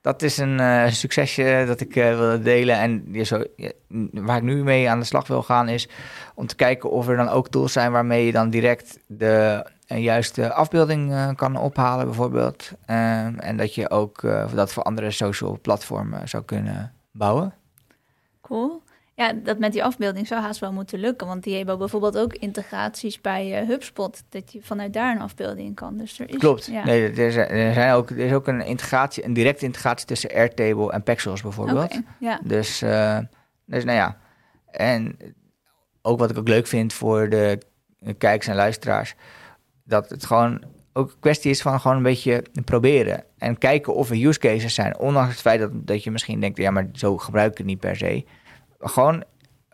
dat 0.00 0.22
is 0.22 0.38
een 0.38 0.60
eh, 0.60 0.86
succesje 0.86 1.64
dat 1.66 1.80
ik 1.80 1.96
eh 1.96 2.18
wil 2.18 2.42
delen. 2.42 2.76
En 2.76 3.04
ja, 3.12 3.24
zo, 3.24 3.44
ja, 3.56 3.70
waar 4.12 4.36
ik 4.36 4.42
nu 4.42 4.62
mee 4.64 4.90
aan 4.90 4.98
de 4.98 5.04
slag 5.04 5.26
wil 5.26 5.42
gaan 5.42 5.68
is 5.68 5.88
om 6.34 6.46
te 6.46 6.54
kijken 6.54 6.90
of 6.90 7.08
er 7.08 7.16
dan 7.16 7.28
ook 7.28 7.48
tools 7.48 7.72
zijn 7.72 7.92
waarmee 7.92 8.26
je 8.26 8.32
dan 8.32 8.50
direct 8.50 8.98
de 9.06 9.64
eh, 9.92 10.02
juiste 10.02 10.52
afbeelding 10.52 11.12
eh, 11.12 11.28
kan 11.34 11.56
ophalen 11.56 12.06
bijvoorbeeld. 12.06 12.70
En 12.86 13.56
dat 13.56 13.74
je 13.74 13.90
ook 13.90 14.22
eh, 14.22 14.54
dat 14.54 14.72
voor 14.72 14.82
andere 14.82 15.10
social 15.10 15.58
platformen 15.62 16.28
zou 16.28 16.42
kunnen 16.44 16.92
bouwen. 17.12 17.54
Cool. 18.40 18.82
Ja, 19.14 19.32
dat 19.32 19.58
met 19.58 19.72
die 19.72 19.84
afbeelding 19.84 20.26
zou 20.26 20.40
haast 20.40 20.60
wel 20.60 20.72
moeten 20.72 20.98
lukken. 20.98 21.26
Want 21.26 21.42
die 21.42 21.56
hebben 21.56 21.78
bijvoorbeeld 21.78 22.18
ook 22.18 22.32
integraties 22.32 23.20
bij 23.20 23.60
eh, 23.60 23.68
HubSpot. 23.68 24.22
Dat 24.28 24.52
je 24.52 24.62
vanuit 24.62 24.92
daar 24.92 25.14
een 25.14 25.22
afbeelding 25.22 25.74
kan. 25.74 25.96
Dus 25.96 26.18
er 26.18 26.28
is, 26.28 26.36
Klopt. 26.36 26.66
Ja. 26.66 26.84
Nee, 26.84 27.12
er, 27.12 27.32
zijn, 27.32 27.48
er, 27.48 27.74
zijn 27.74 27.92
ook, 27.92 28.10
er 28.10 28.18
is 28.18 28.32
ook 28.32 28.46
een 28.46 28.60
integratie, 28.60 29.24
een 29.24 29.32
directe 29.32 29.64
integratie 29.64 30.06
tussen 30.06 30.30
Airtable 30.30 30.92
en 30.92 31.02
Pexels 31.02 31.42
bijvoorbeeld. 31.42 31.84
Oké, 31.84 32.02
ja. 32.18 32.40
Dus, 32.44 32.82
eh, 32.82 33.18
dus 33.64 33.84
nou 33.84 33.96
ja. 33.96 34.18
En 34.70 35.16
ook 36.02 36.18
wat 36.18 36.30
ik 36.30 36.38
ook 36.38 36.48
leuk 36.48 36.66
vind 36.66 36.92
voor 36.92 37.28
de 37.28 37.58
kijkers 38.18 38.46
en 38.46 38.54
luisteraars, 38.54 39.14
dat 39.84 40.10
het 40.10 40.24
gewoon 40.24 40.64
ook 40.92 41.08
een 41.10 41.18
kwestie 41.20 41.50
is 41.50 41.62
van 41.62 41.80
gewoon 41.80 41.96
een 41.96 42.02
beetje 42.02 42.44
proberen. 42.64 43.24
En 43.38 43.58
kijken 43.58 43.94
of 43.94 44.10
er 44.10 44.26
use 44.26 44.38
cases 44.38 44.74
zijn. 44.74 44.98
Ondanks 44.98 45.30
het 45.30 45.40
feit 45.40 45.60
dat, 45.60 45.70
dat 45.74 46.04
je 46.04 46.10
misschien 46.10 46.40
denkt, 46.40 46.58
ja, 46.58 46.70
maar 46.70 46.88
zo 46.92 47.16
gebruik 47.18 47.50
ik 47.50 47.58
het 47.58 47.66
niet 47.66 47.80
per 47.80 47.96
se. 47.96 48.24
Gewoon 48.80 49.24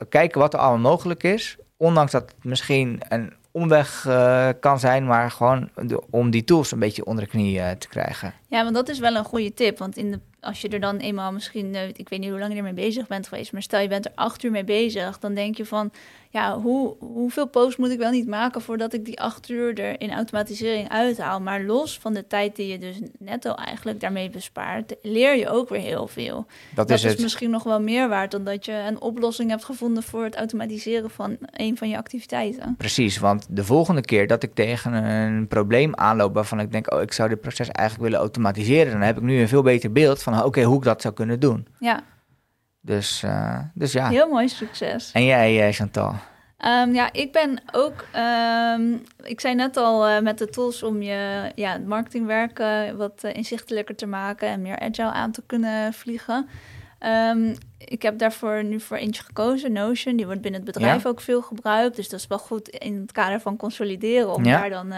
kijken 0.09 0.41
wat 0.41 0.55
er 0.55 0.61
allemaal 0.61 0.91
mogelijk 0.93 1.23
is. 1.23 1.57
Ondanks 1.77 2.13
dat 2.13 2.23
het 2.23 2.45
misschien 2.45 3.01
een 3.09 3.33
omweg 3.51 4.05
eh, 4.09 4.49
kan 4.61 4.79
zijn, 4.79 5.07
maar 5.07 5.31
gewoon 5.31 5.71
de- 5.75 6.03
om 6.11 6.31
die 6.31 6.45
tools 6.45 6.73
een 6.73 6.79
beetje 6.79 7.05
onder 7.05 7.25
de 7.25 7.31
knie 7.31 7.61
eh, 7.61 7.71
te 7.71 7.89
krijgen. 7.89 8.33
Ja, 8.49 8.63
want 8.63 8.75
dat 8.75 8.89
is 8.89 8.99
wel 8.99 9.15
een 9.15 9.25
goede 9.25 9.55
tip. 9.55 9.79
Want 9.79 9.97
in 9.97 10.11
de, 10.11 10.21
als 10.41 10.61
je 10.61 10.69
er 10.69 10.81
dan 10.81 10.97
eenmaal 10.97 11.33
misschien, 11.33 11.75
eh, 11.75 11.89
ik 11.89 12.09
weet 12.09 12.19
niet 12.21 12.31
hoe 12.31 12.39
lang 12.39 12.51
je 12.53 12.57
ermee 12.59 12.73
bezig 12.73 13.07
bent 13.07 13.29
geweest, 13.29 13.53
maar 13.53 13.63
stel 13.63 13.81
je 13.81 13.89
bent 13.89 14.05
er 14.05 14.13
acht 14.15 14.43
uur 14.43 14.51
mee 14.51 14.65
bezig, 14.65 15.19
dan 15.19 15.35
denk 15.35 15.57
je 15.57 15.65
van, 15.65 15.93
ja, 16.31 16.59
hoe, 16.61 16.97
hoeveel 16.99 17.47
posts 17.47 17.77
moet 17.77 17.91
ik 17.91 17.99
wel 17.99 18.11
niet 18.11 18.27
maken 18.27 18.61
voordat 18.63 18.93
ik 18.93 19.05
die 19.05 19.21
acht 19.21 19.49
uur 19.49 19.81
er 19.81 20.01
in 20.01 20.13
automatisering 20.13 20.89
uithaal? 20.89 21.41
Maar 21.41 21.63
los 21.63 21.99
van 21.99 22.15
de 22.15 22.27
tijd 22.27 22.57
die 22.57 22.67
je 22.67 22.79
dus 22.79 22.97
netto 23.19 23.55
eigenlijk 23.55 24.01
daarmee 24.01 24.31
bespaart, 24.31 24.95
leer 25.03 25.37
je 25.37 25.49
ook 25.49 25.69
weer 25.69 25.81
heel 25.81 26.07
veel. 26.07 26.47
Dat, 26.75 26.89
Dat 26.89 26.99
is 26.99 27.05
is, 27.05 27.11
het. 27.11 27.21
misschien 27.21 27.51
nog 27.51 27.63
wel 27.63 27.81
meer 27.81 28.09
waard 28.09 28.31
dan 28.31 28.45
dat 28.45 28.65
je 28.65 28.73
een 28.73 29.01
oplossing 29.01 29.51
hebt 29.51 29.65
gevonden 29.65 30.03
voor 30.03 30.25
het 30.25 30.37
automatiseren 30.37 31.11
van 31.11 31.37
een 31.51 31.77
van 31.77 31.89
je 31.89 31.97
activiteiten. 31.97 32.75
Precies, 32.79 33.19
want 33.19 33.47
de 33.51 33.65
volgende 33.65 34.01
keer 34.01 34.27
dat 34.27 34.43
ik 34.43 34.55
tegen 34.55 34.93
een 34.93 35.49
probleem 35.49 35.95
aanloop 35.95 36.35
waarvan 36.35 36.61
ik 36.61 36.73
denk, 36.73 36.93
oh, 36.93 37.03
ik 37.03 37.13
zou 37.13 37.29
dit 37.29 37.41
proces 37.41 37.69
eigenlijk 37.69 38.09
willen 38.09 38.25
automatiseren, 38.25 38.93
dan 38.93 39.01
heb 39.01 39.17
ik 39.17 39.23
nu 39.23 39.41
een 39.41 39.49
veel 39.49 39.63
beter 39.63 39.93
beeld 39.93 40.23
van, 40.23 40.45
oké, 40.45 40.63
hoe 40.63 40.77
ik 40.77 40.83
dat 40.83 41.03
zou 41.03 41.15
kunnen 41.15 41.41
doen. 41.41 41.67
Ja, 41.79 42.03
Dus, 42.81 43.23
eh, 43.23 43.59
dus 43.75 43.93
ja. 43.93 44.09
heel 44.09 44.29
mooi 44.29 44.49
succes. 44.49 45.11
En 45.13 45.25
jij, 45.25 45.67
eh, 45.69 45.73
Chantal? 45.75 46.15
Ehm, 46.59 46.95
ja, 46.95 47.13
ik 47.13 47.33
ben 47.33 47.61
ook. 47.73 48.05
ehm, 48.13 48.93
ik 49.23 49.41
zei 49.41 49.55
net 49.55 49.77
al 49.77 50.07
eh, 50.07 50.21
met 50.23 50.39
de 50.39 50.49
tools 50.49 50.83
om 50.83 51.03
je 51.03 51.53
ja, 51.55 51.73
het 51.73 51.87
marketingwerk 51.87 52.59
wat 52.97 53.25
inzichtelijker 53.33 53.97
te 53.97 54.07
maken 54.07 54.49
en 54.49 54.63
meer 54.63 54.79
agile 54.79 55.11
aan 55.13 55.31
te 55.33 55.43
kunnen 55.47 55.93
vliegen. 55.93 56.49
Ehm, 56.99 57.55
ik 57.79 58.03
heb 58.03 58.19
daarvoor 58.19 58.65
nu 58.65 58.81
voor 58.81 58.97
eentje 58.97 59.23
gekozen, 59.23 59.73
Notion. 59.73 60.17
Die 60.17 60.27
wordt 60.27 60.41
binnen 60.41 60.61
het 60.61 60.73
bedrijf 60.73 61.07
ook 61.07 61.21
veel 61.21 61.43
gebruikt. 61.43 61.97
Dus 61.97 62.09
dat 62.09 62.21
is 62.21 62.27
wel 62.27 62.39
goed 62.39 62.69
in 62.69 63.01
het 63.01 63.13
kader 63.13 63.41
van 63.41 63.57
consolideren 63.57 64.35
om 64.35 64.45
Ja. 64.45 64.61
daar 64.61 64.71
dan 64.71 64.93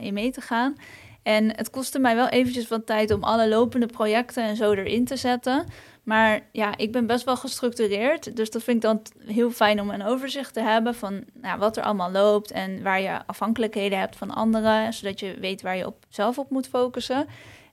in 0.00 0.14
mee 0.14 0.30
te 0.30 0.40
gaan. 0.40 0.76
En 1.22 1.56
het 1.56 1.70
kostte 1.70 1.98
mij 1.98 2.14
wel 2.14 2.28
eventjes 2.28 2.68
wat 2.68 2.86
tijd 2.86 3.10
om 3.10 3.24
alle 3.24 3.48
lopende 3.48 3.86
projecten 3.86 4.42
en 4.42 4.56
zo 4.56 4.72
erin 4.72 5.04
te 5.04 5.16
zetten. 5.16 5.64
Maar 6.02 6.40
ja, 6.52 6.76
ik 6.76 6.92
ben 6.92 7.06
best 7.06 7.24
wel 7.24 7.36
gestructureerd. 7.36 8.36
Dus 8.36 8.50
dat 8.50 8.62
vind 8.62 8.76
ik 8.76 8.82
dan 8.82 9.02
heel 9.26 9.50
fijn 9.50 9.80
om 9.80 9.90
een 9.90 10.04
overzicht 10.04 10.54
te 10.54 10.60
hebben 10.60 10.94
van 10.94 11.24
nou, 11.32 11.58
wat 11.58 11.76
er 11.76 11.82
allemaal 11.82 12.10
loopt 12.10 12.50
en 12.50 12.82
waar 12.82 13.00
je 13.00 13.26
afhankelijkheden 13.26 13.98
hebt 13.98 14.16
van 14.16 14.30
anderen, 14.30 14.92
zodat 14.92 15.20
je 15.20 15.34
weet 15.40 15.62
waar 15.62 15.76
je 15.76 15.86
op, 15.86 16.04
zelf 16.08 16.38
op 16.38 16.50
moet 16.50 16.68
focussen. 16.68 17.26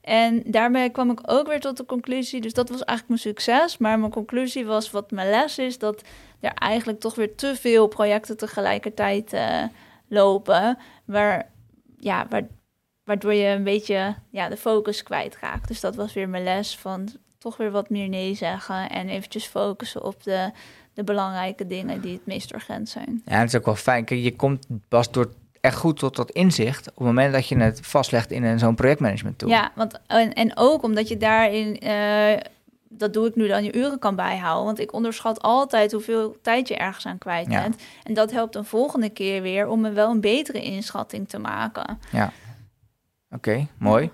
En 0.06 0.42
daarmee 0.46 0.90
kwam 0.90 1.10
ik 1.10 1.20
ook 1.22 1.46
weer 1.46 1.60
tot 1.60 1.76
de 1.76 1.84
conclusie, 1.84 2.40
dus 2.40 2.52
dat 2.52 2.68
was 2.68 2.84
eigenlijk 2.84 3.08
mijn 3.08 3.34
succes. 3.34 3.78
Maar 3.78 3.98
mijn 3.98 4.12
conclusie 4.12 4.66
was 4.66 4.90
wat 4.90 5.10
mijn 5.10 5.30
les 5.30 5.58
is, 5.58 5.78
dat 5.78 6.02
er 6.40 6.52
eigenlijk 6.54 7.00
toch 7.00 7.14
weer 7.14 7.34
te 7.34 7.56
veel 7.56 7.86
projecten 7.86 8.36
tegelijkertijd 8.36 9.32
eh, 9.32 9.62
lopen, 10.08 10.78
waar, 11.04 11.50
ja, 11.98 12.26
waar, 12.28 12.46
waardoor 13.06 13.34
je 13.34 13.46
een 13.48 13.64
beetje 13.64 14.14
ja, 14.30 14.48
de 14.48 14.56
focus 14.56 15.02
kwijtraakt. 15.02 15.68
Dus 15.68 15.80
dat 15.80 15.94
was 15.96 16.12
weer 16.12 16.28
mijn 16.28 16.44
les 16.44 16.76
van 16.76 17.08
toch 17.38 17.56
weer 17.56 17.70
wat 17.70 17.90
meer 17.90 18.08
nee 18.08 18.34
zeggen 18.34 18.90
en 18.90 19.08
eventjes 19.08 19.46
focussen 19.46 20.04
op 20.04 20.22
de, 20.22 20.50
de 20.94 21.04
belangrijke 21.04 21.66
dingen 21.66 22.00
die 22.00 22.12
het 22.12 22.26
meest 22.26 22.54
urgent 22.54 22.88
zijn. 22.88 23.22
Ja, 23.24 23.38
het 23.38 23.48
is 23.48 23.56
ook 23.56 23.64
wel 23.64 23.74
fijn. 23.74 24.04
Kijk, 24.04 24.20
je 24.20 24.36
komt 24.36 24.66
pas 24.88 25.10
door 25.10 25.30
echt 25.60 25.76
goed 25.76 25.98
tot 25.98 26.16
dat 26.16 26.30
inzicht 26.30 26.88
op 26.88 26.96
het 26.96 27.06
moment 27.06 27.32
dat 27.32 27.48
je 27.48 27.56
het 27.56 27.80
vastlegt 27.82 28.30
in 28.30 28.44
een 28.44 28.58
zo'n 28.58 28.74
projectmanagement 28.74 29.38
tool. 29.38 29.48
Ja, 29.50 29.70
want 29.74 30.00
en, 30.06 30.32
en 30.32 30.56
ook 30.56 30.82
omdat 30.82 31.08
je 31.08 31.16
daarin, 31.16 31.78
eh, 31.78 32.42
dat 32.88 33.12
doe 33.12 33.26
ik 33.26 33.36
nu 33.36 33.46
dan, 33.48 33.64
je 33.64 33.76
uren 33.76 33.98
kan 33.98 34.16
bijhouden. 34.16 34.64
Want 34.64 34.80
ik 34.80 34.92
onderschat 34.92 35.42
altijd 35.42 35.92
hoeveel 35.92 36.36
tijd 36.42 36.68
je 36.68 36.76
ergens 36.76 37.06
aan 37.06 37.18
kwijt 37.18 37.50
Ja. 37.50 37.62
bent. 37.62 37.82
En 38.02 38.14
dat 38.14 38.30
helpt 38.30 38.54
een 38.54 38.64
volgende 38.64 39.08
keer 39.08 39.42
weer 39.42 39.66
om 39.68 39.84
er 39.84 39.94
wel 39.94 40.10
een 40.10 40.20
betere 40.20 40.62
inschatting 40.62 41.28
te 41.28 41.38
maken. 41.38 41.98
Oké, 43.36 43.66
mooi. 43.78 44.10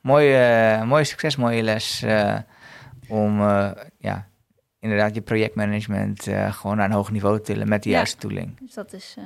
Mooi, 0.00 0.34
eh, 0.34 0.82
mooi 0.82 1.04
succes, 1.04 1.36
mooie 1.36 1.62
les 1.62 2.02
eh, 2.02 2.36
om 3.08 3.40
eh, 3.40 3.70
ja, 3.98 4.26
inderdaad 4.80 5.14
je 5.14 5.20
projectmanagement 5.20 6.28
gewoon 6.50 6.76
naar 6.76 6.86
een 6.86 6.92
hoog 6.94 7.10
niveau 7.10 7.36
te 7.36 7.42
tillen 7.42 7.68
met 7.68 7.82
de 7.82 7.88
Ja. 7.88 7.96
juiste 7.96 8.16
tooling. 8.18 8.58
Dus 8.60 8.74
dat 8.74 8.92
is. 8.92 9.16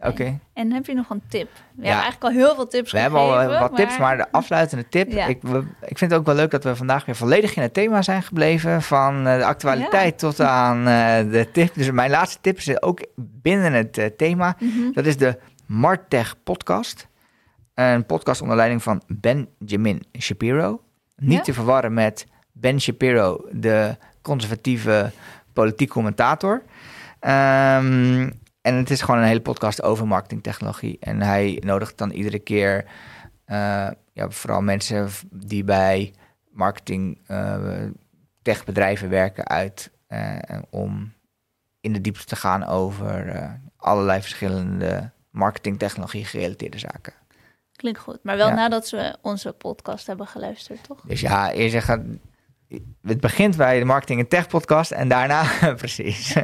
Oké, 0.00 0.38
en 0.54 0.72
heb 0.72 0.86
je 0.86 0.94
nog 0.94 1.10
een 1.10 1.22
tip? 1.28 1.48
We 1.52 1.60
Ja. 1.82 1.88
hebben 1.88 2.02
eigenlijk 2.02 2.22
al 2.24 2.30
heel 2.30 2.54
veel 2.54 2.66
tips 2.66 2.92
we 2.92 2.98
hebben 2.98 3.20
al 3.20 3.58
wat 3.60 3.76
tips, 3.76 3.98
maar 3.98 4.16
de 4.16 4.32
afsluitende 4.32 4.88
tip. 4.88 5.10
Ja. 5.10 5.26
Ik, 5.26 5.42
we- 5.42 5.64
ik 5.86 5.98
vind 5.98 6.10
het 6.10 6.20
ook 6.20 6.26
wel 6.26 6.34
leuk 6.34 6.50
dat 6.50 6.64
we 6.64 6.76
vandaag 6.76 7.04
weer 7.04 7.16
volledig 7.16 7.56
in 7.56 7.62
het 7.62 7.74
thema 7.74 8.02
zijn 8.02 8.22
gebleven. 8.22 8.82
Van 8.82 9.24
de 9.24 9.44
actualiteit 9.44 10.18
tot 10.18 10.40
aan 10.40 10.84
de 11.30 11.48
tip. 11.52 11.74
Dus 11.74 11.90
mijn 11.90 12.10
laatste 12.10 12.38
tip 12.40 12.56
is 12.56 12.82
ook 12.82 13.06
binnen 13.16 13.72
het 13.72 14.12
thema. 14.16 14.56
Mhm. 14.60 14.92
Dat 14.92 15.06
is 15.06 15.16
de 15.16 15.38
Martech 15.66 16.42
podcast. 16.42 17.07
Een 17.78 18.06
podcast 18.06 18.40
onder 18.40 18.56
leiding 18.56 18.82
van 18.82 19.02
Benjamin 19.06 20.02
Shapiro. 20.18 20.82
Niet 21.16 21.32
Ja? 21.32 21.42
te 21.42 21.52
verwarren 21.52 21.94
met 21.94 22.26
Ben 22.52 22.80
Shapiro, 22.80 23.48
de 23.52 23.96
conservatieve 24.22 25.12
politiek 25.52 25.88
commentator. 25.88 26.62
Ehm, 27.20 28.30
en 28.60 28.74
het 28.74 28.90
is 28.90 29.00
gewoon 29.00 29.20
een 29.20 29.26
hele 29.26 29.40
podcast 29.40 29.82
over 29.82 30.06
marketingtechnologie. 30.06 30.96
En 31.00 31.22
hij 31.22 31.62
nodigt 31.64 31.98
dan 31.98 32.10
iedere 32.10 32.38
keer 32.38 32.84
eh, 33.44 33.88
ja, 34.12 34.30
vooral 34.30 34.62
mensen 34.62 35.08
die 35.30 35.64
bij 35.64 36.14
marketing 36.50 37.18
eh, 37.26 37.84
techbedrijven 38.42 39.08
werken 39.08 39.48
uit 39.48 39.90
eh, 40.06 40.38
om 40.70 41.12
in 41.80 41.92
de 41.92 42.00
diepte 42.00 42.24
te 42.24 42.36
gaan 42.36 42.64
over 42.64 43.60
allerlei 43.76 44.20
verschillende 44.20 45.10
marketingtechnologie 45.30 46.24
gerelateerde 46.24 46.78
zaken. 46.78 47.12
Klinkt 47.78 47.98
goed. 48.00 48.18
Maar 48.22 48.36
wel 48.36 48.48
Ja. 48.48 48.54
nadat 48.54 48.88
ze 48.88 49.16
onze 49.22 49.52
podcast 49.52 50.06
hebben 50.06 50.26
geluisterd, 50.26 50.84
toch? 50.84 50.98
Dus 51.04 51.20
ja, 51.20 51.52
eerst 51.52 51.72
zeggen, 51.72 52.20
het 53.02 53.20
begint 53.20 53.56
bij 53.56 53.78
de 53.78 53.84
Marketing 53.84 54.20
en 54.20 54.28
Tech 54.28 54.48
podcast 54.48 54.90
en 54.90 55.08
daarna, 55.08 55.44
precies. 55.76 56.32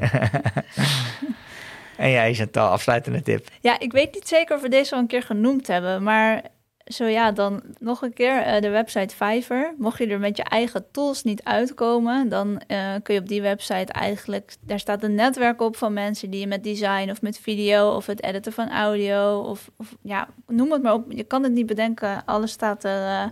en 1.96 2.10
jij 2.10 2.30
is 2.30 2.38
al 2.56 2.68
afsluitende 2.68 3.22
tip. 3.22 3.48
Ja, 3.60 3.78
ik 3.78 3.92
weet 3.92 4.14
niet 4.14 4.28
zeker 4.28 4.56
of 4.56 4.62
we 4.62 4.68
deze 4.68 4.94
al 4.94 5.00
een 5.00 5.06
keer 5.06 5.22
genoemd 5.22 5.66
hebben, 5.66 6.02
maar 6.02 6.42
zo 6.84 7.04
ja, 7.04 7.32
dan 7.32 7.62
nog 7.78 8.02
een 8.02 8.12
keer 8.12 8.42
eh, 8.42 8.60
de 8.60 8.68
website 8.68 9.14
Fiverr. 9.16 9.74
Mocht 9.78 9.98
je 9.98 10.06
er 10.06 10.18
met 10.18 10.36
je 10.36 10.42
eigen 10.42 10.90
tools 10.90 11.22
niet 11.22 11.44
uitkomen, 11.44 12.28
dan 12.28 12.60
eh, 12.66 12.94
kun 13.02 13.14
je 13.14 13.20
op 13.20 13.28
die 13.28 13.42
website 13.42 13.92
eigenlijk... 13.92 14.56
Daar 14.60 14.78
staat 14.78 15.02
een 15.02 15.14
netwerk 15.14 15.60
op 15.60 15.76
van 15.76 15.92
mensen 15.92 16.30
die 16.30 16.40
je 16.40 16.46
met 16.46 16.64
design 16.64 17.10
of 17.10 17.22
met 17.22 17.38
video... 17.38 17.90
of 17.90 18.06
het 18.06 18.22
editen 18.22 18.52
van 18.52 18.70
audio 18.70 19.40
of, 19.40 19.70
of 19.76 19.96
ja, 20.02 20.28
noem 20.46 20.72
het 20.72 20.82
maar 20.82 20.92
op. 20.92 21.12
Je 21.12 21.24
kan 21.24 21.42
het 21.42 21.52
niet 21.52 21.66
bedenken, 21.66 22.24
alles 22.24 22.50
staat 22.52 22.84
er 22.84 23.00
uh, 23.00 23.30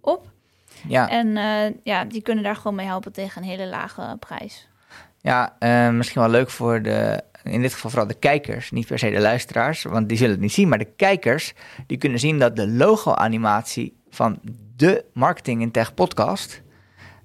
op. 0.00 0.30
Ja. 0.88 1.08
En 1.08 1.36
ja, 1.82 2.04
die 2.04 2.22
kunnen 2.22 2.44
daar 2.44 2.56
gewoon 2.56 2.74
mee 2.74 2.86
helpen 2.86 3.12
tegen 3.12 3.42
een 3.42 3.48
hele 3.48 3.66
lage 3.66 4.16
prijs. 4.18 4.68
Ja, 5.20 5.56
misschien 5.90 6.20
wel 6.20 6.30
leuk 6.30 6.50
voor 6.50 6.82
de 6.82 7.22
in 7.46 7.60
dit 7.60 7.72
geval 7.72 7.90
vooral 7.90 8.08
de 8.08 8.18
kijkers, 8.18 8.70
niet 8.70 8.86
per 8.86 8.98
se 8.98 9.10
de 9.10 9.20
luisteraars, 9.20 9.82
want 9.82 10.08
die 10.08 10.16
zullen 10.16 10.32
het 10.32 10.40
niet 10.40 10.52
zien, 10.52 10.68
maar 10.68 10.78
de 10.78 10.92
kijkers, 10.96 11.52
die 11.86 11.98
kunnen 11.98 12.18
zien 12.18 12.38
dat 12.38 12.56
de 12.56 12.68
logo-animatie 12.68 13.96
van 14.10 14.38
de 14.76 15.04
Marketing 15.12 15.62
in 15.62 15.70
Tech 15.70 15.94
podcast, 15.94 16.62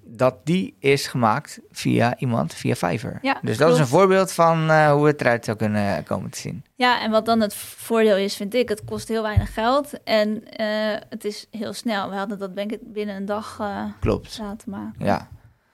dat 0.03 0.35
die 0.43 0.75
is 0.79 1.07
gemaakt 1.07 1.59
via 1.71 2.17
iemand, 2.17 2.53
via 2.53 2.75
Fiverr. 2.75 3.17
Ja, 3.21 3.39
dus 3.41 3.57
dat 3.57 3.73
is 3.73 3.79
een 3.79 3.87
voorbeeld 3.87 4.31
van 4.31 4.71
uh, 4.71 4.91
hoe 4.91 5.07
het 5.07 5.21
eruit 5.21 5.45
zou 5.45 5.57
kunnen 5.57 6.03
komen 6.03 6.29
te 6.29 6.39
zien. 6.39 6.63
Ja, 6.75 7.01
en 7.01 7.11
wat 7.11 7.25
dan 7.25 7.39
het 7.39 7.55
voordeel 7.55 8.17
is, 8.17 8.35
vind 8.35 8.53
ik, 8.53 8.69
het 8.69 8.83
kost 8.83 9.07
heel 9.07 9.21
weinig 9.21 9.53
geld 9.53 10.03
en 10.03 10.29
uh, 10.29 10.95
het 11.09 11.25
is 11.25 11.47
heel 11.51 11.73
snel. 11.73 12.09
We 12.09 12.15
hadden 12.15 12.39
dat 12.39 12.55
denk 12.55 12.71
ik 12.71 12.93
binnen 12.93 13.15
een 13.15 13.25
dag 13.25 13.57
uh, 13.61 13.85
Klopt. 13.99 14.37
laten 14.37 14.69
maken. 14.69 15.05
Ja. 15.05 15.27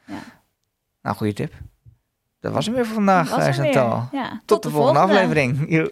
ja. 0.06 0.22
Nou, 1.02 1.16
goede 1.16 1.34
tip. 1.34 1.54
Dat 2.40 2.54
was 2.54 2.66
hem 2.66 2.76
weer 2.76 2.86
voor 2.86 2.96
vandaag, 2.96 3.30
Chantal. 3.56 4.08
Ja, 4.12 4.30
tot, 4.30 4.42
tot, 4.46 4.64
de, 4.64 4.70
volgende, 4.70 5.00
volgende 5.00 5.00
aflevering. 5.00 5.92